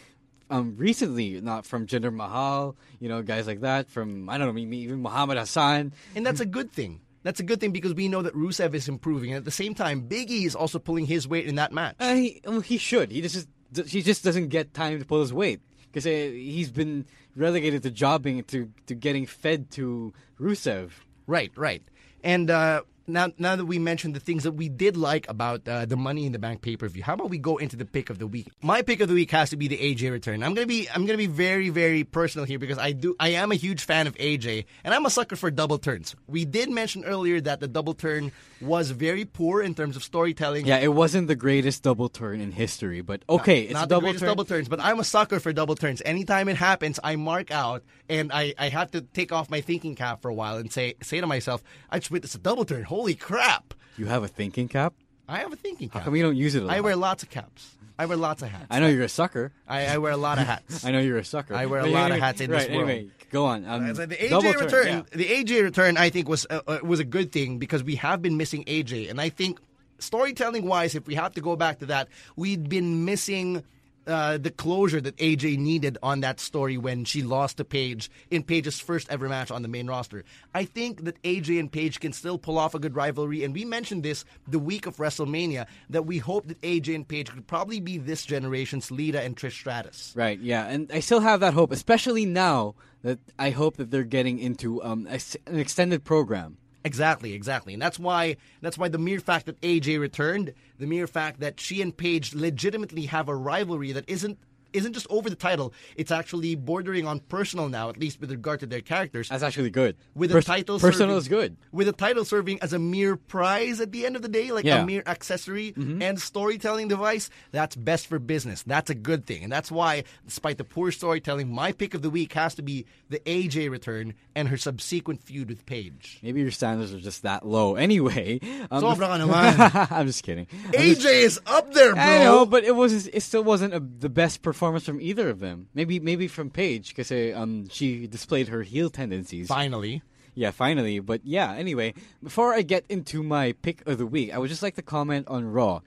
um, 0.50 0.74
recently. 0.76 1.40
Not 1.40 1.64
from 1.64 1.86
Jinder 1.86 2.12
Mahal, 2.12 2.76
you 2.98 3.08
know, 3.08 3.22
guys 3.22 3.46
like 3.46 3.60
that. 3.60 3.88
From 3.88 4.28
I 4.28 4.38
don't 4.38 4.46
know, 4.48 4.52
maybe 4.52 4.78
even 4.78 5.02
Muhammad 5.02 5.38
Hassan. 5.38 5.92
And 6.14 6.26
that's 6.26 6.40
a 6.40 6.46
good 6.46 6.72
thing. 6.72 7.00
That's 7.22 7.40
a 7.40 7.42
good 7.42 7.60
thing 7.60 7.72
because 7.72 7.94
we 7.94 8.08
know 8.08 8.22
that 8.22 8.34
Rusev 8.34 8.74
is 8.74 8.88
improving. 8.88 9.30
And 9.30 9.38
at 9.38 9.44
the 9.44 9.50
same 9.50 9.74
time, 9.74 10.00
Big 10.00 10.30
E 10.30 10.46
is 10.46 10.54
also 10.54 10.78
pulling 10.78 11.06
his 11.06 11.28
weight 11.28 11.46
in 11.46 11.56
that 11.56 11.70
match. 11.72 11.96
Uh, 12.00 12.14
he, 12.14 12.40
well, 12.46 12.60
he 12.60 12.78
should. 12.78 13.10
He 13.10 13.20
just 13.20 13.46
he 13.86 14.02
just 14.02 14.24
doesn't 14.24 14.48
get 14.48 14.74
time 14.74 14.98
to 14.98 15.04
pull 15.04 15.20
his 15.20 15.32
weight 15.32 15.60
because 15.86 16.06
uh, 16.06 16.10
he's 16.10 16.70
been 16.70 17.06
relegated 17.36 17.82
to 17.82 17.90
jobbing 17.90 18.42
to 18.44 18.70
to 18.86 18.94
getting 18.94 19.26
fed 19.26 19.70
to 19.72 20.12
Rusev. 20.40 20.90
Right, 21.26 21.52
right. 21.56 21.82
And 22.24 22.50
uh, 22.50 22.82
now, 23.12 23.28
now 23.38 23.56
that 23.56 23.64
we 23.66 23.78
mentioned 23.78 24.14
the 24.14 24.20
things 24.20 24.44
that 24.44 24.52
we 24.52 24.68
did 24.68 24.96
like 24.96 25.28
about 25.28 25.66
uh, 25.68 25.84
the 25.86 25.96
Money 25.96 26.26
in 26.26 26.32
the 26.32 26.38
Bank 26.38 26.62
pay 26.62 26.76
per 26.76 26.88
view, 26.88 27.02
how 27.02 27.14
about 27.14 27.30
we 27.30 27.38
go 27.38 27.56
into 27.56 27.76
the 27.76 27.84
pick 27.84 28.10
of 28.10 28.18
the 28.18 28.26
week? 28.26 28.48
My 28.62 28.82
pick 28.82 29.00
of 29.00 29.08
the 29.08 29.14
week 29.14 29.30
has 29.32 29.50
to 29.50 29.56
be 29.56 29.68
the 29.68 29.76
AJ 29.76 30.10
return. 30.12 30.42
I'm 30.42 30.54
gonna 30.54 30.66
be 30.66 30.88
I'm 30.88 31.06
gonna 31.06 31.18
be 31.18 31.26
very 31.26 31.68
very 31.68 32.04
personal 32.04 32.44
here 32.44 32.58
because 32.58 32.78
I 32.78 32.92
do 32.92 33.16
I 33.18 33.30
am 33.30 33.52
a 33.52 33.56
huge 33.56 33.82
fan 33.82 34.06
of 34.06 34.14
AJ 34.16 34.66
and 34.84 34.94
I'm 34.94 35.04
a 35.04 35.10
sucker 35.10 35.36
for 35.36 35.50
double 35.50 35.78
turns. 35.78 36.14
We 36.28 36.44
did 36.44 36.70
mention 36.70 37.04
earlier 37.04 37.40
that 37.40 37.60
the 37.60 37.68
double 37.68 37.94
turn 37.94 38.30
was 38.60 38.90
very 38.90 39.24
poor 39.24 39.62
in 39.62 39.74
terms 39.74 39.96
of 39.96 40.04
storytelling. 40.04 40.66
Yeah, 40.66 40.78
it 40.78 40.92
wasn't 40.94 41.26
the 41.26 41.34
greatest 41.36 41.82
double 41.82 42.08
turn 42.08 42.40
in 42.40 42.52
history, 42.52 43.00
but 43.00 43.22
okay, 43.28 43.62
it's 43.62 43.72
not 43.72 43.84
a 43.84 43.86
the 43.86 43.94
double 43.96 44.02
greatest 44.02 44.20
turn. 44.20 44.28
double 44.28 44.44
turns, 44.44 44.68
but 44.68 44.80
I'm 44.80 45.00
a 45.00 45.04
sucker 45.04 45.40
for 45.40 45.52
double 45.52 45.74
turns. 45.74 46.02
Anytime 46.04 46.48
it 46.48 46.56
happens, 46.56 47.00
I 47.02 47.16
mark 47.16 47.50
out 47.50 47.82
and 48.08 48.30
I, 48.32 48.54
I 48.58 48.68
have 48.68 48.92
to 48.92 49.00
take 49.00 49.32
off 49.32 49.50
my 49.50 49.60
thinking 49.60 49.94
cap 49.94 50.22
for 50.22 50.28
a 50.28 50.34
while 50.34 50.58
and 50.58 50.72
say 50.72 50.94
say 51.02 51.20
to 51.20 51.26
myself, 51.26 51.62
I 51.90 51.98
just 51.98 52.10
wait. 52.10 52.20
witnessed 52.20 52.34
a 52.34 52.38
double 52.38 52.66
turn. 52.66 52.82
Holy 52.82 52.99
crap! 53.14 53.74
You 53.96 54.06
have 54.06 54.22
a 54.22 54.28
thinking 54.28 54.68
cap? 54.68 54.94
I 55.28 55.38
have 55.38 55.52
a 55.52 55.56
thinking 55.56 55.88
cap. 55.88 56.00
How 56.00 56.04
come 56.06 56.16
you 56.16 56.22
don't 56.22 56.36
use 56.36 56.54
it 56.54 56.62
a 56.62 56.66
lot? 56.66 56.76
I 56.76 56.80
wear 56.80 56.96
lots 56.96 57.22
of 57.22 57.30
caps. 57.30 57.74
I 57.98 58.06
wear 58.06 58.16
lots 58.16 58.42
of 58.42 58.48
hats. 58.48 58.66
I 58.70 58.80
know 58.80 58.88
you're 58.88 59.02
a 59.04 59.08
sucker. 59.10 59.52
I, 59.68 59.86
I 59.86 59.98
wear 59.98 60.12
a 60.12 60.16
lot 60.16 60.38
of 60.38 60.46
hats. 60.46 60.84
I 60.86 60.90
know 60.90 61.00
you're 61.00 61.18
a 61.18 61.24
sucker. 61.24 61.54
I 61.54 61.66
wear 61.66 61.80
a 61.80 61.82
But 61.82 61.92
lot 61.92 62.10
of 62.12 62.18
hats 62.18 62.40
in 62.40 62.50
right, 62.50 62.66
this 62.66 62.74
world. 62.74 62.88
Anyway, 62.88 63.10
go 63.30 63.44
on. 63.44 63.66
Um, 63.66 63.94
So 63.94 64.06
the 64.06 64.16
AJ 64.16 64.40
turn, 64.42 64.60
return, 64.64 64.86
yeah. 64.86 65.02
the 65.12 65.26
AJ 65.26 65.62
return, 65.62 65.96
I 65.98 66.08
think 66.08 66.26
was 66.28 66.46
uh, 66.48 66.62
uh, 66.66 66.78
was 66.82 66.98
a 67.00 67.04
good 67.04 67.30
thing 67.30 67.58
because 67.58 67.84
we 67.84 67.96
have 67.96 68.22
been 68.22 68.36
missing 68.38 68.64
AJ, 68.64 69.10
and 69.10 69.20
I 69.20 69.28
think 69.28 69.60
storytelling 69.98 70.64
wise, 70.66 70.94
if 70.94 71.06
we 71.06 71.14
have 71.14 71.34
to 71.34 71.40
go 71.42 71.56
back 71.56 71.80
to 71.80 71.86
that, 71.86 72.08
we'd 72.36 72.68
been 72.68 73.04
missing. 73.04 73.62
Uh, 74.06 74.38
the 74.38 74.50
closure 74.50 75.00
that 75.00 75.16
AJ 75.18 75.58
needed 75.58 75.98
on 76.02 76.20
that 76.20 76.40
story 76.40 76.78
when 76.78 77.04
she 77.04 77.22
lost 77.22 77.58
to 77.58 77.64
Paige 77.64 78.10
in 78.30 78.42
Paige's 78.42 78.80
first 78.80 79.10
ever 79.10 79.28
match 79.28 79.50
on 79.50 79.60
the 79.60 79.68
main 79.68 79.86
roster. 79.86 80.24
I 80.54 80.64
think 80.64 81.04
that 81.04 81.20
AJ 81.22 81.60
and 81.60 81.70
Paige 81.70 82.00
can 82.00 82.12
still 82.12 82.38
pull 82.38 82.58
off 82.58 82.74
a 82.74 82.78
good 82.78 82.96
rivalry, 82.96 83.44
and 83.44 83.52
we 83.52 83.64
mentioned 83.64 84.02
this 84.02 84.24
the 84.48 84.58
week 84.58 84.86
of 84.86 84.96
WrestleMania 84.96 85.66
that 85.90 86.06
we 86.06 86.18
hope 86.18 86.48
that 86.48 86.60
AJ 86.62 86.94
and 86.94 87.06
Paige 87.06 87.30
could 87.30 87.46
probably 87.46 87.78
be 87.78 87.98
this 87.98 88.24
generation's 88.24 88.90
Lita 88.90 89.20
and 89.20 89.36
Trish 89.36 89.52
Stratus. 89.52 90.12
Right, 90.16 90.40
yeah, 90.40 90.66
and 90.66 90.90
I 90.92 91.00
still 91.00 91.20
have 91.20 91.40
that 91.40 91.52
hope, 91.54 91.70
especially 91.70 92.24
now 92.24 92.74
that 93.02 93.18
I 93.38 93.50
hope 93.50 93.76
that 93.76 93.90
they're 93.90 94.04
getting 94.04 94.38
into 94.38 94.82
um, 94.82 95.06
an 95.06 95.58
extended 95.58 96.04
program. 96.04 96.56
Exactly, 96.82 97.34
exactly, 97.34 97.74
and 97.74 97.82
that's 97.82 97.98
why 97.98 98.36
that's 98.62 98.78
why 98.78 98.88
the 98.88 98.98
mere 98.98 99.20
fact 99.20 99.46
that 99.46 99.60
AJ 99.60 100.00
returned, 100.00 100.54
the 100.78 100.86
mere 100.86 101.06
fact 101.06 101.40
that 101.40 101.60
she 101.60 101.82
and 101.82 101.94
Paige 101.94 102.34
legitimately 102.34 103.06
have 103.06 103.28
a 103.28 103.36
rivalry 103.36 103.92
that 103.92 104.08
isn't 104.08 104.38
isn't 104.72 104.92
just 104.92 105.06
over 105.10 105.28
the 105.30 105.36
title; 105.36 105.72
it's 105.96 106.10
actually 106.10 106.54
bordering 106.54 107.06
on 107.06 107.20
personal 107.20 107.68
now, 107.68 107.88
at 107.88 107.98
least 107.98 108.20
with 108.20 108.30
regard 108.30 108.60
to 108.60 108.66
their 108.66 108.80
characters. 108.80 109.28
That's 109.28 109.42
actually 109.42 109.70
good. 109.70 109.96
with 110.14 110.30
Pers- 110.30 110.44
the 110.44 110.52
title 110.52 110.78
personal 110.78 111.08
serving, 111.08 111.16
is 111.18 111.28
good. 111.28 111.56
With 111.72 111.86
the 111.86 111.92
title 111.92 112.24
serving 112.24 112.58
as 112.62 112.72
a 112.72 112.78
mere 112.78 113.16
prize 113.16 113.80
at 113.80 113.92
the 113.92 114.06
end 114.06 114.16
of 114.16 114.22
the 114.22 114.28
day, 114.28 114.52
like 114.52 114.64
Yeah. 114.64 114.76
Mm-hmm. 114.76 114.82
a 114.84 114.86
mere 114.86 115.02
accessory 115.06 115.74
and 115.76 116.20
storytelling 116.20 116.88
device, 116.88 117.30
that's 117.52 117.74
best 117.76 118.06
for 118.06 118.18
business. 118.18 118.62
That's 118.62 118.90
a 118.90 118.94
good 118.94 119.26
thing. 119.26 119.42
And 119.44 119.52
that's 119.52 119.70
why, 119.72 120.04
despite 120.26 120.58
the 120.58 120.64
poor 120.64 120.90
storytelling, 120.92 121.52
my 121.52 121.72
pick 121.72 121.94
of 121.94 122.02
the 122.02 122.10
week 122.10 122.32
has 122.34 122.54
to 122.56 122.62
be 122.62 122.86
the 123.08 123.18
AJ 123.20 123.70
return 123.70 124.14
and 124.34 124.48
her 124.48 124.56
subsequent 124.56 125.22
feud 125.22 125.48
with 125.48 125.66
Paige. 125.66 126.20
Maybe 126.22 126.40
your 126.40 126.50
standards 126.50 126.92
are 126.92 127.00
just 127.00 127.22
that 127.22 127.44
low. 127.46 127.74
Anyway, 127.80 128.38
um. 128.70 128.80
I'm 129.90 130.06
just 130.06 130.22
kidding. 130.22 130.46
I'm 130.66 130.72
just- 130.72 131.00
AJ 131.00 131.06
is 131.22 131.40
up 131.46 131.72
there, 131.72 131.94
bro. 131.94 132.02
I 132.02 132.18
know, 132.18 132.46
but 132.46 132.62
it 132.64 132.72
was 132.76 133.06
it 133.08 133.22
still 133.22 133.42
wasn't 133.42 133.74
a, 133.74 133.80
the 133.80 134.08
best 134.08 134.42
performance 134.42 134.59
from 134.60 135.00
either 135.00 135.28
of 135.28 135.40
them. 135.40 135.68
Maybe 135.74 135.98
maybe 135.98 136.28
from 136.28 136.50
Paige 136.50 136.94
because 136.94 137.10
um 137.34 137.68
she 137.68 138.06
displayed 138.06 138.48
her 138.48 138.62
heel 138.62 138.90
tendencies. 138.90 139.48
Finally. 139.48 140.02
Yeah, 140.34 140.52
finally. 140.52 141.00
But 141.00 141.22
yeah, 141.24 141.52
anyway, 141.54 141.94
before 142.22 142.54
I 142.54 142.62
get 142.62 142.84
into 142.88 143.22
my 143.22 143.52
pick 143.62 143.86
of 143.86 143.98
the 143.98 144.06
week, 144.06 144.32
I 144.32 144.38
would 144.38 144.48
just 144.48 144.62
like 144.62 144.76
to 144.76 144.82
comment 144.82 145.26
on 145.28 145.44
Raw. 145.46 145.80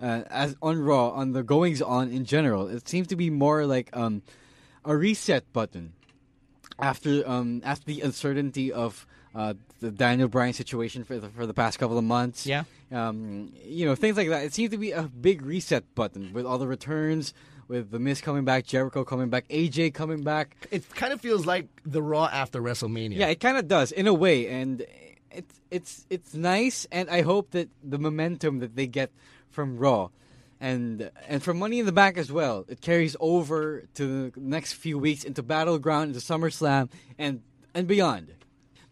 Uh, 0.00 0.22
as 0.28 0.56
on 0.60 0.78
Raw, 0.78 1.10
on 1.10 1.32
the 1.32 1.42
goings 1.42 1.80
on 1.80 2.10
in 2.10 2.24
general, 2.24 2.68
it 2.68 2.88
seems 2.88 3.06
to 3.08 3.16
be 3.16 3.30
more 3.30 3.64
like 3.64 3.96
um, 3.96 4.22
a 4.84 4.94
reset 4.96 5.50
button 5.52 5.92
after 6.78 7.26
um, 7.26 7.62
after 7.64 7.86
the 7.86 8.02
uncertainty 8.02 8.72
of 8.72 9.06
uh, 9.34 9.54
the 9.80 9.90
Daniel 9.90 10.28
Bryan 10.28 10.52
situation 10.52 11.04
for 11.04 11.18
the, 11.18 11.28
for 11.28 11.46
the 11.46 11.54
past 11.54 11.78
couple 11.78 11.98
of 11.98 12.04
months. 12.04 12.46
Yeah. 12.46 12.64
Um, 12.92 13.52
you 13.64 13.84
know, 13.84 13.94
things 13.94 14.16
like 14.16 14.28
that. 14.28 14.44
It 14.44 14.54
seems 14.54 14.70
to 14.70 14.78
be 14.78 14.92
a 14.92 15.02
big 15.02 15.42
reset 15.42 15.94
button 15.94 16.32
with 16.32 16.46
all 16.46 16.58
the 16.58 16.66
returns, 16.66 17.34
with 17.68 17.90
The 17.90 17.98
Miz 17.98 18.20
coming 18.20 18.44
back, 18.44 18.66
Jericho 18.66 19.04
coming 19.04 19.28
back, 19.28 19.48
AJ 19.48 19.94
coming 19.94 20.22
back. 20.22 20.56
It 20.70 20.88
kind 20.94 21.12
of 21.12 21.20
feels 21.20 21.46
like 21.46 21.68
the 21.84 22.02
Raw 22.02 22.26
after 22.26 22.60
WrestleMania. 22.60 23.16
Yeah, 23.16 23.28
it 23.28 23.40
kind 23.40 23.56
of 23.56 23.68
does 23.68 23.92
in 23.92 24.06
a 24.06 24.14
way, 24.14 24.48
and 24.48 24.84
it's 25.30 25.60
it's 25.70 26.06
it's 26.10 26.34
nice, 26.34 26.86
and 26.90 27.10
I 27.10 27.22
hope 27.22 27.50
that 27.50 27.68
the 27.82 27.98
momentum 27.98 28.60
that 28.60 28.76
they 28.76 28.86
get 28.86 29.10
from 29.50 29.76
Raw, 29.76 30.10
and 30.60 31.10
and 31.28 31.42
from 31.42 31.58
Money 31.58 31.80
in 31.80 31.86
the 31.86 31.92
Bank 31.92 32.16
as 32.18 32.30
well, 32.32 32.64
it 32.68 32.80
carries 32.80 33.16
over 33.20 33.84
to 33.94 34.30
the 34.30 34.40
next 34.40 34.74
few 34.74 34.98
weeks 34.98 35.24
into 35.24 35.42
Battleground, 35.42 36.14
into 36.14 36.20
SummerSlam, 36.20 36.90
and 37.18 37.42
and 37.74 37.86
beyond. 37.86 38.32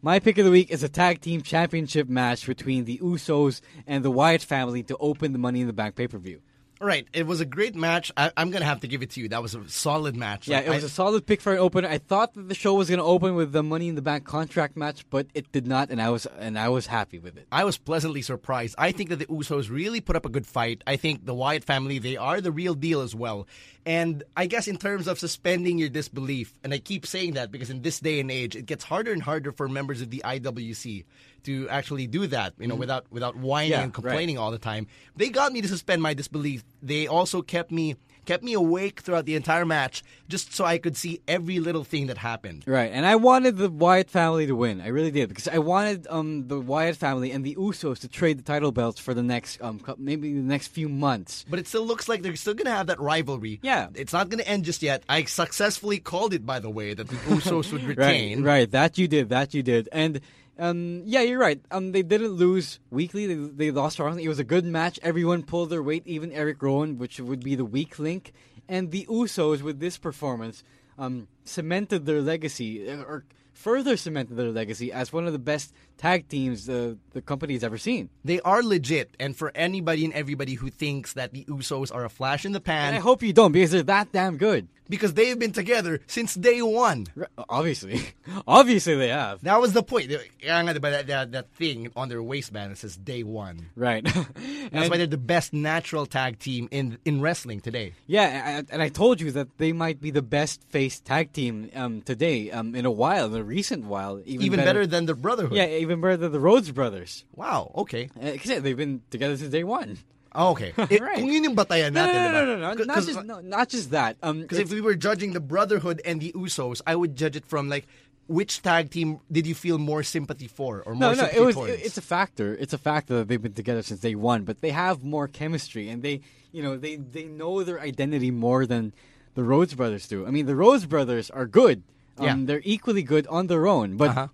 My 0.02 0.18
pick 0.18 0.36
of 0.36 0.44
the 0.44 0.50
week 0.50 0.70
is 0.70 0.82
a 0.82 0.88
tag 0.90 1.22
team 1.22 1.40
championship 1.40 2.10
match 2.10 2.46
between 2.46 2.84
the 2.84 2.98
Usos 2.98 3.62
and 3.86 4.04
the 4.04 4.10
Wyatt 4.10 4.42
family 4.42 4.82
to 4.82 4.96
open 4.98 5.32
the 5.32 5.38
Money 5.38 5.62
in 5.62 5.66
the 5.66 5.72
Bank 5.72 5.94
pay 5.94 6.06
per 6.06 6.18
view. 6.18 6.42
Right. 6.84 7.08
It 7.14 7.26
was 7.26 7.40
a 7.40 7.46
great 7.46 7.74
match. 7.74 8.12
I, 8.14 8.30
I'm 8.36 8.50
going 8.50 8.60
to 8.60 8.66
have 8.66 8.80
to 8.80 8.86
give 8.88 9.02
it 9.02 9.10
to 9.12 9.20
you. 9.20 9.30
That 9.30 9.40
was 9.40 9.54
a 9.54 9.66
solid 9.70 10.14
match. 10.16 10.48
Yeah, 10.48 10.58
Like, 10.58 10.66
it 10.66 10.70
was 10.70 10.84
I- 10.84 10.86
a 10.86 10.90
solid 10.90 11.24
pick 11.26 11.40
for 11.40 11.52
an 11.54 11.58
opener. 11.58 11.88
I 11.88 11.96
thought 11.96 12.34
that 12.34 12.48
the 12.50 12.54
show 12.54 12.74
was 12.74 12.88
going 12.90 12.98
to 12.98 13.04
open 13.04 13.34
with 13.34 13.52
the 13.52 13.62
Money 13.62 13.88
in 13.88 13.94
the 13.94 14.02
Bank 14.02 14.24
contract 14.26 14.76
match, 14.76 15.06
but 15.08 15.26
it 15.32 15.50
did 15.50 15.66
not, 15.66 15.88
and 15.88 16.00
I 16.02 16.10
was 16.10 16.26
and 16.38 16.58
I 16.58 16.68
was 16.68 16.86
happy 16.86 17.18
with 17.18 17.38
it. 17.38 17.46
I 17.50 17.64
was 17.64 17.78
pleasantly 17.78 18.20
surprised. 18.20 18.74
I 18.76 18.92
think 18.92 19.08
that 19.08 19.16
the 19.16 19.26
Usos 19.26 19.70
really 19.70 20.02
put 20.02 20.14
up 20.14 20.26
a 20.26 20.28
good 20.28 20.46
fight. 20.46 20.82
I 20.86 20.96
think 20.96 21.24
the 21.24 21.32
Wyatt 21.34 21.64
family, 21.64 21.98
they 21.98 22.18
are 22.18 22.42
the 22.42 22.52
real 22.52 22.74
deal 22.74 23.00
as 23.00 23.14
well. 23.14 23.46
And 23.86 24.22
I 24.36 24.44
guess 24.46 24.68
in 24.68 24.76
terms 24.76 25.08
of 25.08 25.18
suspending 25.18 25.78
your 25.78 25.88
disbelief, 25.90 26.52
and 26.62 26.72
I 26.74 26.78
keep 26.78 27.06
saying 27.06 27.32
that 27.34 27.50
because 27.50 27.70
in 27.70 27.80
this 27.80 27.98
day 28.00 28.20
and 28.20 28.30
age, 28.30 28.56
it 28.56 28.66
gets 28.66 28.84
harder 28.84 29.12
and 29.12 29.22
harder 29.22 29.52
for 29.52 29.68
members 29.68 30.00
of 30.02 30.10
the 30.10 30.22
IWC 30.24 31.04
to 31.44 31.68
actually 31.68 32.06
do 32.06 32.26
that, 32.28 32.54
you 32.58 32.66
know, 32.66 32.74
without 32.74 33.06
without 33.10 33.36
whining 33.36 33.70
Yeah, 33.72 33.82
and 33.82 33.94
complaining 33.94 34.38
all 34.38 34.50
the 34.50 34.58
time. 34.58 34.86
They 35.16 35.28
got 35.30 35.52
me 35.52 35.60
to 35.62 35.68
suspend 35.68 36.02
my 36.02 36.14
disbelief. 36.14 36.64
They 36.82 37.06
also 37.06 37.42
kept 37.42 37.70
me 37.70 37.96
kept 38.26 38.42
me 38.42 38.54
awake 38.54 39.00
throughout 39.00 39.26
the 39.26 39.34
entire 39.34 39.66
match 39.66 40.02
just 40.30 40.54
so 40.54 40.64
I 40.64 40.78
could 40.78 40.96
see 40.96 41.20
every 41.28 41.58
little 41.60 41.84
thing 41.84 42.06
that 42.06 42.16
happened. 42.16 42.64
Right, 42.66 42.90
and 42.90 43.04
I 43.04 43.16
wanted 43.16 43.58
the 43.58 43.68
Wyatt 43.68 44.08
family 44.08 44.46
to 44.46 44.56
win. 44.56 44.80
I 44.80 44.86
really 44.86 45.10
did 45.10 45.28
because 45.28 45.46
I 45.46 45.58
wanted 45.58 46.06
um, 46.08 46.48
the 46.48 46.58
Wyatt 46.58 46.96
family 46.96 47.30
and 47.32 47.44
the 47.44 47.54
Usos 47.56 47.98
to 48.00 48.08
trade 48.08 48.38
the 48.38 48.42
title 48.42 48.72
belts 48.72 48.98
for 48.98 49.12
the 49.12 49.22
next 49.22 49.60
um, 49.62 49.78
maybe 49.98 50.32
the 50.32 50.40
next 50.40 50.68
few 50.68 50.88
months. 50.88 51.44
But 51.50 51.58
it 51.58 51.68
still 51.68 51.84
looks 51.86 52.08
like 52.08 52.22
they're 52.22 52.34
still 52.36 52.54
going 52.54 52.64
to 52.64 52.70
have 52.70 52.86
that 52.86 52.98
rivalry. 52.98 53.60
Yeah. 53.62 53.88
It's 53.94 54.14
not 54.14 54.30
going 54.30 54.42
to 54.42 54.48
end 54.48 54.64
just 54.64 54.82
yet. 54.82 55.02
I 55.06 55.24
successfully 55.24 55.98
called 55.98 56.32
it, 56.32 56.46
by 56.46 56.60
the 56.60 56.70
way, 56.70 56.94
that 56.94 57.06
the 57.08 57.16
Usos 57.16 57.72
would 57.72 57.82
Right, 57.84 57.98
retain. 57.98 58.42
right. 58.42 58.70
That 58.70 58.96
you 58.96 59.06
did. 59.06 59.28
That 59.28 59.52
you 59.52 59.62
did. 59.62 59.86
And 59.92 60.22
um, 60.58 61.02
yeah, 61.04 61.20
you're 61.22 61.38
right. 61.38 61.60
Um, 61.70 61.92
they 61.92 62.02
didn't 62.02 62.32
lose 62.32 62.78
weakly. 62.90 63.26
They, 63.26 63.34
they 63.34 63.70
lost 63.70 63.94
strongly. 63.94 64.24
It 64.24 64.28
was 64.28 64.38
a 64.38 64.44
good 64.44 64.64
match. 64.64 64.98
Everyone 65.02 65.42
pulled 65.42 65.70
their 65.70 65.82
weight. 65.82 66.06
Even 66.06 66.32
Eric 66.32 66.62
Rowan, 66.62 66.98
which 66.98 67.18
would 67.18 67.42
be 67.42 67.54
the 67.54 67.64
weak 67.64 67.98
link, 67.98 68.32
and 68.68 68.90
the 68.90 69.06
Usos 69.06 69.62
with 69.62 69.80
this 69.80 69.98
performance 69.98 70.62
um, 70.98 71.28
cemented 71.44 72.06
their 72.06 72.22
legacy, 72.22 72.88
uh, 72.88 73.02
or 73.02 73.24
further 73.52 73.96
cemented 73.96 74.36
their 74.36 74.50
legacy 74.50 74.92
as 74.92 75.12
one 75.12 75.26
of 75.26 75.32
the 75.32 75.38
best 75.38 75.72
tag 75.98 76.28
teams 76.28 76.66
the 76.66 76.98
the 77.12 77.22
company's 77.22 77.62
ever 77.64 77.78
seen. 77.78 78.08
They 78.24 78.40
are 78.40 78.62
legit. 78.62 79.14
And 79.20 79.36
for 79.36 79.52
anybody 79.54 80.04
and 80.04 80.12
everybody 80.14 80.54
who 80.54 80.68
thinks 80.70 81.12
that 81.14 81.32
the 81.32 81.44
Usos 81.44 81.94
are 81.94 82.04
a 82.04 82.08
flash 82.10 82.44
in 82.44 82.52
the 82.52 82.60
pan, 82.60 82.88
And 82.88 82.96
I 82.96 83.00
hope 83.00 83.22
you 83.22 83.32
don't 83.32 83.52
because 83.52 83.70
they're 83.70 83.84
that 83.84 84.10
damn 84.12 84.36
good. 84.36 84.66
because 84.88 85.14
they've 85.14 85.38
been 85.38 85.52
together 85.52 86.00
since 86.08 86.34
day 86.34 86.60
one. 86.60 87.06
Obviously, 87.48 88.00
obviously 88.48 88.96
they 88.96 89.08
have. 89.08 89.40
That 89.42 89.60
was 89.60 89.72
the 89.72 89.82
point. 89.82 90.10
That, 90.10 91.06
that, 91.06 91.32
that 91.32 91.50
thing 91.54 91.90
on 91.96 92.08
their 92.08 92.22
waistband 92.22 92.72
that 92.72 92.76
says 92.78 92.96
day 92.96 93.22
one. 93.22 93.66
Right. 93.76 94.04
That's 94.72 94.90
why 94.90 94.96
they're 94.96 95.06
the 95.06 95.16
best 95.16 95.52
natural 95.52 96.06
tag 96.06 96.38
team 96.38 96.68
in 96.70 96.98
in 97.04 97.20
wrestling 97.20 97.60
today. 97.60 97.94
Yeah, 98.06 98.62
and- 98.70 98.82
I 98.82 98.88
told 98.88 99.20
you 99.20 99.30
that 99.32 99.56
they 99.58 99.72
might 99.72 100.00
be 100.00 100.10
the 100.10 100.22
best 100.22 100.62
face 100.68 101.00
tag 101.00 101.32
team 101.32 101.70
um, 101.74 102.02
today, 102.02 102.50
um, 102.50 102.74
in 102.74 102.84
a 102.84 102.90
while, 102.90 103.26
in 103.34 103.40
a 103.40 103.44
recent 103.44 103.84
while, 103.86 104.20
even, 104.26 104.44
Even 104.46 104.60
better, 104.60 104.86
than 104.86 105.06
the 105.06 105.14
Brotherhood. 105.14 105.56
Yeah, 105.56 105.64
even 105.84 106.00
better 106.00 106.16
than 106.16 106.32
the 106.32 106.40
Rhodes 106.40 106.72
brothers. 106.72 107.24
Wow, 107.36 107.70
okay. 107.86 108.08
Uh, 108.16 108.40
kasi 108.40 108.58
they've 108.58 108.76
been 108.76 109.02
together 109.12 109.36
since 109.36 109.52
day 109.52 109.62
one. 109.64 110.00
Oh, 110.34 110.50
okay. 110.58 110.74
It, 110.90 110.98
Right. 110.98 111.22
Kung 111.22 111.30
yun 111.30 111.44
yung 111.44 111.54
batayan 111.54 111.92
No, 111.94 112.02
no, 112.02 112.10
natin, 112.10 112.18
no, 112.18 112.26
diba? 112.26 112.32
no, 112.34 112.42
no, 112.42 112.72
no, 112.74 112.84
not 112.90 113.02
just 113.06 113.22
no, 113.22 113.36
not 113.38 113.68
just 113.70 113.90
that. 113.94 114.16
Um, 114.18 114.42
Because 114.42 114.58
if 114.58 114.72
we 114.74 114.80
were 114.82 114.96
judging 114.98 115.30
the 115.30 115.38
Brotherhood 115.38 116.02
and 116.02 116.18
the 116.18 116.32
Usos, 116.34 116.82
I 116.82 116.96
would 116.98 117.14
judge 117.14 117.36
it 117.38 117.46
from 117.46 117.70
like 117.70 117.86
which 118.26 118.58
tag 118.64 118.90
team 118.90 119.20
did 119.30 119.46
you 119.46 119.54
feel 119.54 119.78
more 119.78 120.02
sympathy 120.02 120.48
for 120.50 120.82
or 120.82 120.98
no, 120.98 121.12
more 121.12 121.14
no, 121.14 121.22
sympathy 121.28 121.38
it 121.38 121.44
was 121.46 121.54
towards? 121.54 121.72
it- 121.78 121.86
it's 121.86 121.98
a 122.00 122.02
factor. 122.02 122.56
It's 122.58 122.72
a 122.74 122.82
factor 122.82 123.22
that 123.22 123.28
they've 123.30 123.38
been 123.40 123.54
together 123.54 123.82
since 123.86 124.00
day 124.02 124.16
one, 124.18 124.42
but 124.42 124.58
they 124.58 124.72
have 124.74 125.04
more 125.06 125.28
chemistry, 125.30 125.86
and 125.92 126.02
they, 126.02 126.18
you 126.50 126.64
know, 126.66 126.74
they 126.74 126.96
they 126.98 127.30
know 127.30 127.62
their 127.62 127.78
identity 127.78 128.32
more 128.34 128.66
than 128.66 128.90
the 129.38 129.44
Rhodes 129.46 129.74
brothers 129.78 130.08
do. 130.10 130.26
I 130.26 130.34
mean, 130.34 130.46
the 130.50 130.56
Rhodes 130.58 130.86
brothers 130.86 131.30
are 131.30 131.46
good. 131.46 131.84
Um, 132.18 132.26
Yeah. 132.26 132.36
they're 132.42 132.66
equally 132.66 133.02
good 133.06 133.26
on 133.30 133.46
their 133.46 133.66
own, 133.70 133.94
but 133.98 134.10
Uh-huh. 134.10 134.28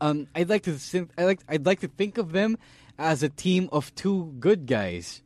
Um, 0.00 0.26
I'd 0.34 0.48
like 0.48 0.62
to 0.64 0.72
think, 0.72 1.10
I 1.18 1.24
like 1.24 1.40
I'd 1.48 1.66
like 1.66 1.80
to 1.80 1.88
think 1.88 2.18
of 2.18 2.32
them 2.32 2.58
as 2.98 3.22
a 3.22 3.28
team 3.28 3.68
of 3.72 3.94
two 3.94 4.34
good 4.40 4.66
guys, 4.66 5.22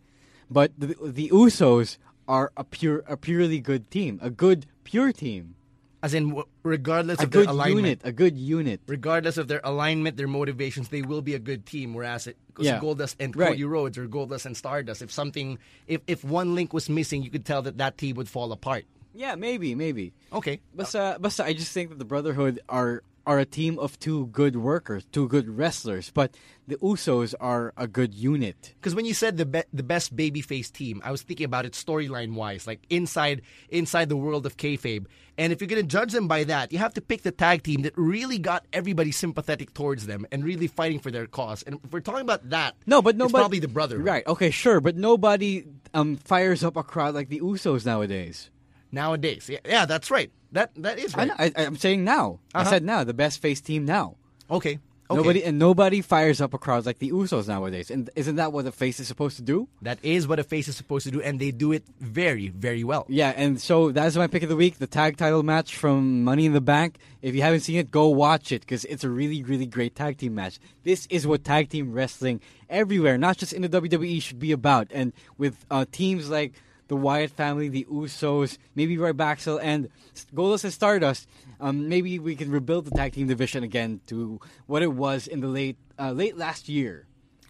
but 0.50 0.72
the 0.78 0.94
the 1.02 1.28
Usos 1.30 1.98
are 2.28 2.52
a 2.56 2.64
pure 2.64 3.04
a 3.06 3.16
purely 3.16 3.60
good 3.60 3.90
team, 3.90 4.18
a 4.22 4.30
good 4.30 4.66
pure 4.84 5.12
team, 5.12 5.54
As 6.02 6.14
in, 6.14 6.42
regardless 6.62 7.20
a 7.20 7.24
of 7.24 7.30
their 7.30 7.42
good 7.42 7.50
alignment, 7.50 7.86
unit, 7.86 8.00
a 8.04 8.12
good 8.12 8.36
unit. 8.38 8.80
regardless 8.86 9.36
of 9.38 9.48
their 9.48 9.60
alignment, 9.64 10.16
their 10.16 10.28
motivations, 10.28 10.88
they 10.88 11.02
will 11.02 11.22
be 11.22 11.34
a 11.34 11.38
good 11.38 11.64
team. 11.66 11.94
Whereas 11.94 12.26
it, 12.26 12.36
Yeah. 12.58 12.80
Goldust 12.80 13.16
and 13.20 13.34
Right. 13.36 13.48
Cody 13.54 13.64
Rhodes 13.64 13.96
or 13.98 14.06
Goldust 14.08 14.46
and 14.46 14.56
Stardust, 14.56 15.02
if 15.02 15.10
something, 15.10 15.58
if 15.86 16.00
if 16.06 16.24
one 16.24 16.54
link 16.54 16.72
was 16.72 16.88
missing, 16.88 17.22
you 17.22 17.30
could 17.30 17.44
tell 17.44 17.62
that 17.62 17.78
that 17.78 17.96
team 17.98 18.16
would 18.16 18.28
fall 18.28 18.52
apart. 18.52 18.84
Yeah, 19.14 19.34
maybe, 19.36 19.74
maybe. 19.74 20.12
Okay, 20.32 20.60
Basta, 20.74 21.18
basta, 21.20 21.44
I 21.44 21.52
just 21.52 21.72
think 21.72 21.90
that 21.90 21.98
the 21.98 22.04
Brotherhood 22.08 22.60
are 22.68 23.02
are 23.26 23.38
a 23.38 23.44
team 23.44 23.78
of 23.78 23.98
two 23.98 24.26
good 24.26 24.56
workers, 24.56 25.04
two 25.12 25.28
good 25.28 25.48
wrestlers, 25.48 26.10
but 26.12 26.34
the 26.66 26.76
Usos 26.76 27.34
are 27.40 27.72
a 27.76 27.86
good 27.86 28.14
unit. 28.14 28.74
Because 28.80 28.94
when 28.94 29.04
you 29.04 29.14
said 29.14 29.36
the 29.36 29.46
be- 29.46 29.62
the 29.72 29.82
best 29.82 30.14
babyface 30.16 30.70
team, 30.72 31.00
I 31.04 31.10
was 31.10 31.22
thinking 31.22 31.44
about 31.44 31.64
it 31.64 31.72
storyline 31.72 32.34
wise, 32.34 32.66
like 32.66 32.80
inside 32.90 33.42
inside 33.68 34.08
the 34.08 34.16
world 34.16 34.44
of 34.46 34.56
kayfabe. 34.56 35.06
And 35.38 35.52
if 35.52 35.60
you're 35.60 35.68
gonna 35.68 35.82
judge 35.84 36.12
them 36.12 36.28
by 36.28 36.44
that, 36.44 36.72
you 36.72 36.78
have 36.78 36.94
to 36.94 37.00
pick 37.00 37.22
the 37.22 37.30
tag 37.32 37.62
team 37.62 37.82
that 37.82 37.94
really 37.96 38.38
got 38.38 38.66
everybody 38.72 39.12
sympathetic 39.12 39.72
towards 39.72 40.06
them 40.06 40.26
and 40.32 40.44
really 40.44 40.66
fighting 40.66 40.98
for 40.98 41.10
their 41.10 41.26
cause. 41.26 41.62
And 41.62 41.78
if 41.84 41.92
we're 41.92 42.00
talking 42.00 42.20
about 42.22 42.50
that, 42.50 42.74
No, 42.86 43.00
but 43.02 43.10
it's 43.10 43.18
nobody. 43.18 43.40
probably 43.42 43.58
the 43.60 43.68
brother. 43.68 43.98
Right? 43.98 44.26
Okay, 44.26 44.50
sure, 44.50 44.80
but 44.80 44.96
nobody 44.96 45.64
um 45.94 46.16
fires 46.16 46.62
up 46.64 46.76
a 46.76 46.82
crowd 46.82 47.14
like 47.14 47.28
the 47.28 47.40
Usos 47.40 47.86
nowadays. 47.86 48.50
Nowadays, 48.90 49.48
yeah, 49.48 49.58
yeah, 49.64 49.86
that's 49.86 50.10
right. 50.10 50.30
That 50.52 50.70
that 50.76 50.98
is 50.98 51.14
I, 51.14 51.26
right. 51.26 51.52
I, 51.56 51.64
I'm 51.64 51.76
saying 51.76 52.04
now. 52.04 52.38
I 52.54 52.60
Uh-huh. 52.60 52.70
said 52.70 52.84
now, 52.84 53.04
the 53.04 53.14
best 53.14 53.40
face 53.40 53.60
team 53.60 53.84
now. 53.84 54.16
Okay. 54.50 54.78
okay. 55.08 55.16
Nobody 55.16 55.44
and 55.44 55.58
nobody 55.58 56.00
fires 56.02 56.40
up 56.42 56.52
a 56.52 56.58
crowd 56.58 56.84
like 56.84 56.98
the 56.98 57.10
Usos 57.10 57.48
nowadays. 57.48 57.90
And 57.90 58.10
isn't 58.16 58.36
that 58.36 58.52
what 58.52 58.66
a 58.66 58.72
face 58.72 59.00
is 59.00 59.08
supposed 59.08 59.36
to 59.36 59.42
do? 59.42 59.66
That 59.80 59.98
is 60.02 60.28
what 60.28 60.38
a 60.38 60.44
face 60.44 60.68
is 60.68 60.76
supposed 60.76 61.04
to 61.06 61.10
do, 61.10 61.20
and 61.22 61.40
they 61.40 61.50
do 61.52 61.72
it 61.72 61.84
very, 62.00 62.48
very 62.48 62.84
well. 62.84 63.06
Yeah, 63.08 63.32
and 63.34 63.58
so 63.60 63.92
that's 63.92 64.14
my 64.16 64.26
pick 64.26 64.42
of 64.42 64.48
the 64.50 64.56
week, 64.56 64.78
the 64.78 64.86
tag 64.86 65.16
title 65.16 65.42
match 65.42 65.74
from 65.76 66.22
Money 66.24 66.44
in 66.44 66.52
the 66.52 66.60
Bank. 66.60 66.96
If 67.22 67.34
you 67.34 67.40
haven't 67.42 67.60
seen 67.60 67.76
it, 67.78 67.90
go 67.90 68.08
watch 68.08 68.52
it 68.52 68.60
because 68.60 68.84
it's 68.86 69.04
a 69.04 69.10
really, 69.10 69.42
really 69.42 69.66
great 69.66 69.94
tag 69.96 70.18
team 70.18 70.34
match. 70.34 70.58
This 70.84 71.06
is 71.08 71.26
what 71.26 71.44
tag 71.44 71.70
team 71.70 71.92
wrestling 71.94 72.40
everywhere, 72.68 73.16
not 73.16 73.38
just 73.38 73.52
in 73.54 73.62
the 73.62 73.68
WWE, 73.70 74.20
should 74.20 74.38
be 74.38 74.52
about. 74.52 74.88
And 74.92 75.12
with 75.38 75.64
uh, 75.70 75.86
teams 75.90 76.28
like 76.28 76.52
the 76.92 76.96
Wyatt 76.96 77.30
family, 77.30 77.70
the 77.70 77.86
Usos, 77.90 78.58
maybe 78.74 78.98
RybAxel, 78.98 79.58
and 79.62 79.88
Goldust 80.34 80.64
and 80.64 80.72
Stardust, 80.74 81.26
um, 81.58 81.88
maybe 81.88 82.18
we 82.18 82.36
can 82.36 82.50
rebuild 82.50 82.84
the 82.84 82.90
tag 82.90 83.14
team 83.14 83.28
division 83.28 83.64
again 83.64 84.02
to 84.08 84.38
what 84.66 84.82
it 84.82 84.92
was 84.92 85.26
in 85.26 85.40
the 85.40 85.48
late 85.48 85.78
uh, 85.98 86.12
late 86.12 86.36
last 86.36 86.68
year. 86.68 87.06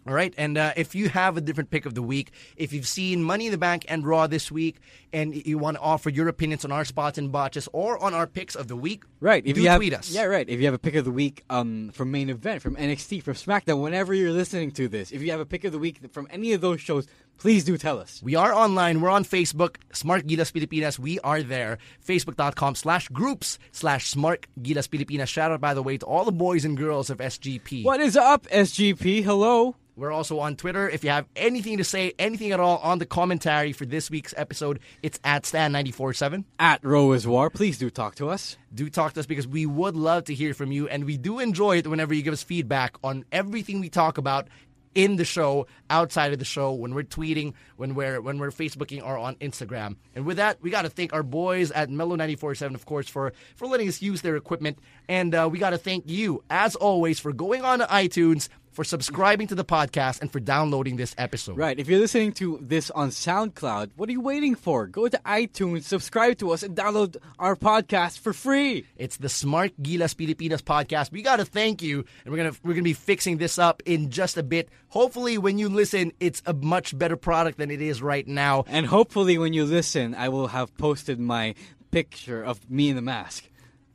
All 0.07 0.15
right, 0.15 0.35
and 0.37 0.59
uh, 0.59 0.73
if 0.77 0.95
you 0.97 1.09
have 1.09 1.37
a 1.37 1.41
different 1.41 1.71
pick 1.71 1.87
of 1.87 1.95
the 1.95 2.03
week, 2.03 2.33
if 2.57 2.73
you've 2.73 2.89
seen 2.89 3.23
Money 3.23 3.47
in 3.47 3.53
the 3.53 3.59
Bank 3.59 3.85
and 3.89 4.05
Raw 4.05 4.29
this 4.29 4.51
week, 4.51 4.79
and 5.13 5.35
you 5.35 5.59
want 5.59 5.77
to 5.77 5.81
offer 5.81 6.11
your 6.11 6.27
opinions 6.27 6.65
on 6.65 6.73
our 6.73 6.85
spots 6.85 7.19
and 7.19 7.31
botches 7.31 7.69
or 7.73 8.03
on 8.03 8.13
our 8.13 8.27
picks 8.27 8.55
of 8.57 8.67
the 8.69 8.77
week, 8.77 9.05
Right. 9.21 9.47
If 9.47 9.55
do 9.55 9.63
you 9.63 9.69
have, 9.69 9.79
tweet 9.79 9.95
us. 9.95 10.11
Yeah, 10.11 10.25
right. 10.25 10.49
If 10.49 10.59
you 10.59 10.65
have 10.65 10.75
a 10.75 10.79
pick 10.79 10.97
of 10.97 11.05
the 11.05 11.13
week 11.13 11.45
um, 11.49 11.91
from 11.93 12.11
main 12.11 12.29
event, 12.31 12.61
from 12.61 12.75
NXT, 12.75 13.23
from 13.23 13.35
SmackDown, 13.35 13.81
whenever 13.81 14.13
you're 14.13 14.33
listening 14.33 14.73
to 14.73 14.89
this, 14.89 15.13
if 15.13 15.23
you 15.23 15.31
have 15.31 15.39
a 15.39 15.47
pick 15.47 15.63
of 15.63 15.71
the 15.71 15.79
week 15.79 16.01
from 16.11 16.27
any 16.31 16.53
of 16.53 16.61
those 16.61 16.81
shows, 16.81 17.07
please 17.43 17.65
do 17.65 17.77
tell 17.77 17.99
us. 17.99 18.21
We 18.23 18.37
are 18.37 18.55
online. 18.55 19.01
We're 19.01 19.11
on 19.11 19.25
Facebook, 19.25 19.75
Smark 19.93 20.23
Gilas 20.29 20.53
Pilipinas. 20.53 20.97
We 20.97 21.19
are 21.21 21.43
there. 21.43 21.79
Facebook.com 22.07 22.77
slash 22.77 23.09
groups 23.09 23.59
slash 23.73 24.15
Smark 24.15 24.45
Gilas 24.61 24.89
Pilipinas. 24.89 25.29
Shout 25.29 25.51
out, 25.51 25.61
by 25.61 25.75
the 25.75 25.83
way, 25.83 25.99
to 25.99 26.07
all 26.07 26.25
the 26.25 26.31
boys 26.31 26.65
and 26.65 26.77
girls 26.77 27.11
of 27.11 27.19
SGP. 27.19 27.83
What 27.83 28.01
is 28.01 28.17
up, 28.17 28.45
SGP? 28.47 29.25
Hello. 29.25 29.75
We're 29.97 30.13
also 30.13 30.39
on 30.39 30.55
Twitter. 30.55 30.89
If 30.89 31.03
you 31.03 31.11
have 31.11 31.27
anything 31.35 31.79
to 31.79 31.85
say, 31.85 32.15
anything 32.17 32.53
at 32.53 32.61
all 32.61 32.79
on 32.79 33.01
the 33.01 33.07
commentary 33.07 33.73
for 33.73 33.87
this 33.87 34.09
week's 34.09 34.33
episode, 34.37 34.79
it's 35.03 35.19
at 35.25 35.43
Stan947. 35.43 36.45
At 36.61 36.83
Ro 36.85 37.11
is 37.13 37.27
War, 37.27 37.51
please 37.51 37.77
do 37.77 37.91
talk 37.91 38.15
to 38.15 38.29
us. 38.29 38.57
do 38.73 38.89
talk 38.89 39.15
to 39.15 39.21
us 39.21 39.27
because 39.27 39.47
we 39.47 39.67
would 39.67 39.97
love 39.97 40.25
to 40.25 40.35
hear 40.35 40.55
from 40.55 40.73
you 40.73 40.89
and 40.89 41.05
we 41.05 41.19
do 41.19 41.41
enjoy 41.41 41.77
it 41.79 41.87
whenever 41.87 42.15
you 42.15 42.23
give 42.23 42.33
us 42.33 42.43
feedback 42.43 42.97
on 43.05 43.25
everything 43.33 43.81
we 43.81 43.91
talk 43.91 44.17
about 44.17 44.49
in 44.95 45.17
the 45.17 45.25
show 45.25 45.67
outside 45.91 46.33
of 46.33 46.39
the 46.39 46.45
show 46.45 46.73
when 46.73 46.95
we're 46.95 47.03
tweeting 47.03 47.55
when 47.83 47.97
we're 47.97 48.21
when 48.21 48.39
we're 48.39 48.53
facebooking 48.53 49.05
or 49.05 49.19
on 49.19 49.35
instagram 49.37 49.97
and 50.15 50.25
with 50.25 50.37
that 50.37 50.63
we 50.63 50.71
got 50.71 50.83
to 50.83 50.89
thank 50.89 51.13
our 51.13 51.25
boys 51.25 51.73
at 51.73 51.91
mellow 51.91 52.15
947 52.15 52.77
of 52.77 52.87
course 52.87 53.09
for 53.09 53.33
for 53.57 53.67
letting 53.67 53.89
us 53.89 54.01
use 54.01 54.21
their 54.21 54.37
equipment 54.37 54.79
and 55.09 55.35
uh, 55.35 55.49
we 55.51 55.59
got 55.59 55.71
to 55.71 55.79
thank 55.79 56.09
you 56.09 56.45
as 56.49 56.77
always 56.77 57.19
for 57.19 57.33
going 57.33 57.63
on 57.65 57.81
to 57.81 57.87
itunes 57.87 58.49
for 58.73 58.85
subscribing 58.85 59.47
to 59.49 59.55
the 59.55 59.65
podcast 59.65 60.21
and 60.21 60.33
for 60.33 60.41
downloading 60.41 60.97
this 60.97 61.15
episode 61.19 61.57
Right. 61.57 61.79
If 61.79 61.89
you're 61.89 61.99
listening 62.01 62.33
to 62.35 62.59
this 62.63 62.91
on 62.91 63.11
SoundCloud, 63.11 63.91
what 63.97 64.09
are 64.09 64.13
you 64.13 64.21
waiting 64.21 64.55
for? 64.55 64.87
Go 64.87 65.09
to 65.09 65.21
iTunes, 65.27 65.83
subscribe 65.83 66.39
to 66.39 66.53
us, 66.53 66.63
and 66.63 66.77
download 66.77 67.17
our 67.39 67.57
podcast 67.57 68.19
for 68.21 68.33
free. 68.33 68.87
It's 68.97 69.17
the 69.19 69.29
Smark 69.29 69.73
Gilas 69.81 70.15
Pilipinas 70.17 70.63
podcast. 70.63 71.13
We 71.13 71.23
got 71.23 71.37
to 71.37 71.45
thank 71.45 71.83
you, 71.83 72.05
and 72.25 72.33
we're 72.33 72.39
gonna 72.39 72.57
we're 72.63 72.75
gonna 72.75 72.85
be 72.85 72.93
fixing 72.93 73.39
this 73.39 73.59
up 73.59 73.83
in 73.85 74.11
just 74.11 74.37
a 74.37 74.43
bit. 74.43 74.69
Hopefully, 74.89 75.37
when 75.37 75.59
you 75.59 75.69
listen, 75.69 76.13
it's 76.21 76.43
a 76.47 76.55
much 76.55 76.97
better 76.97 77.17
product 77.17 77.59
than 77.59 77.71
it 77.73 77.83
is 77.83 78.01
right 78.03 78.27
now. 78.27 78.65
And 78.69 78.87
hopefully, 78.87 79.39
when 79.39 79.53
you 79.53 79.65
listen, 79.65 80.15
I 80.15 80.29
will 80.29 80.47
have 80.49 80.77
posted 80.77 81.19
my 81.19 81.55
picture 81.91 82.43
of 82.43 82.71
me 82.71 82.91
in 82.91 82.97
the 82.97 83.03
mask. 83.03 83.45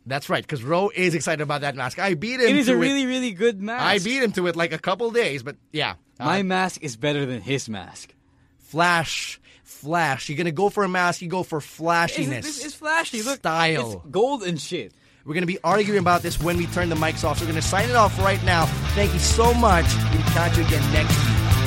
That's 0.06 0.30
right, 0.30 0.42
because 0.44 0.64
Ro 0.64 0.90
is 0.94 1.16
excited 1.16 1.42
about 1.42 1.62
that 1.62 1.76
mask. 1.76 2.00
I 2.00 2.14
beat 2.14 2.40
him. 2.40 2.48
It 2.48 2.56
is 2.56 2.70
a 2.70 2.78
really, 2.78 3.06
really 3.06 3.32
good 3.32 3.62
mask. 3.62 3.84
I 3.86 4.00
beat 4.00 4.24
him 4.24 4.32
to 4.34 4.48
it 4.48 4.56
like 4.56 4.72
a 4.72 4.78
couple 4.78 5.12
days, 5.12 5.44
but 5.44 5.58
yeah. 5.72 5.96
Uh, 6.20 6.26
My 6.26 6.44
mask 6.44 6.82
is 6.82 6.96
better 6.96 7.26
than 7.26 7.42
his 7.42 7.68
mask. 7.70 8.14
flash, 8.58 9.40
flash. 9.64 10.30
You're 10.30 10.38
gonna 10.38 10.52
go 10.52 10.70
for 10.70 10.84
a 10.84 10.90
mask. 10.90 11.22
You 11.22 11.28
go 11.28 11.44
for 11.44 11.62
flashiness. 11.62 12.46
This 12.46 12.66
is 12.66 12.74
flashy. 12.74 13.22
Look, 13.22 13.40
style. 13.40 13.92
It's 13.94 14.12
gold 14.12 14.44
and 14.44 14.60
shit. 14.60 14.94
We're 15.26 15.34
going 15.34 15.42
to 15.44 15.48
be 15.48 15.60
arguing 15.62 16.00
about 16.00 16.22
this 16.22 16.42
when 16.42 16.56
we 16.56 16.68
turn 16.68 16.88
the 16.88 16.96
mics 16.96 17.26
off. 17.26 17.40
So 17.40 17.44
we're 17.46 17.52
going 17.52 17.62
to 17.62 17.68
sign 17.68 17.90
it 17.90 17.98
off 17.98 18.18
right 18.20 18.42
now. 18.46 18.66
Thank 18.96 19.12
you 19.12 19.20
so 19.20 19.54
much. 19.54 19.86
We'll 20.14 20.22
catch 20.32 20.58
you 20.58 20.64
again 20.66 20.94
next 20.94 21.18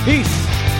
week. 0.06 0.24
Peace. 0.24 0.80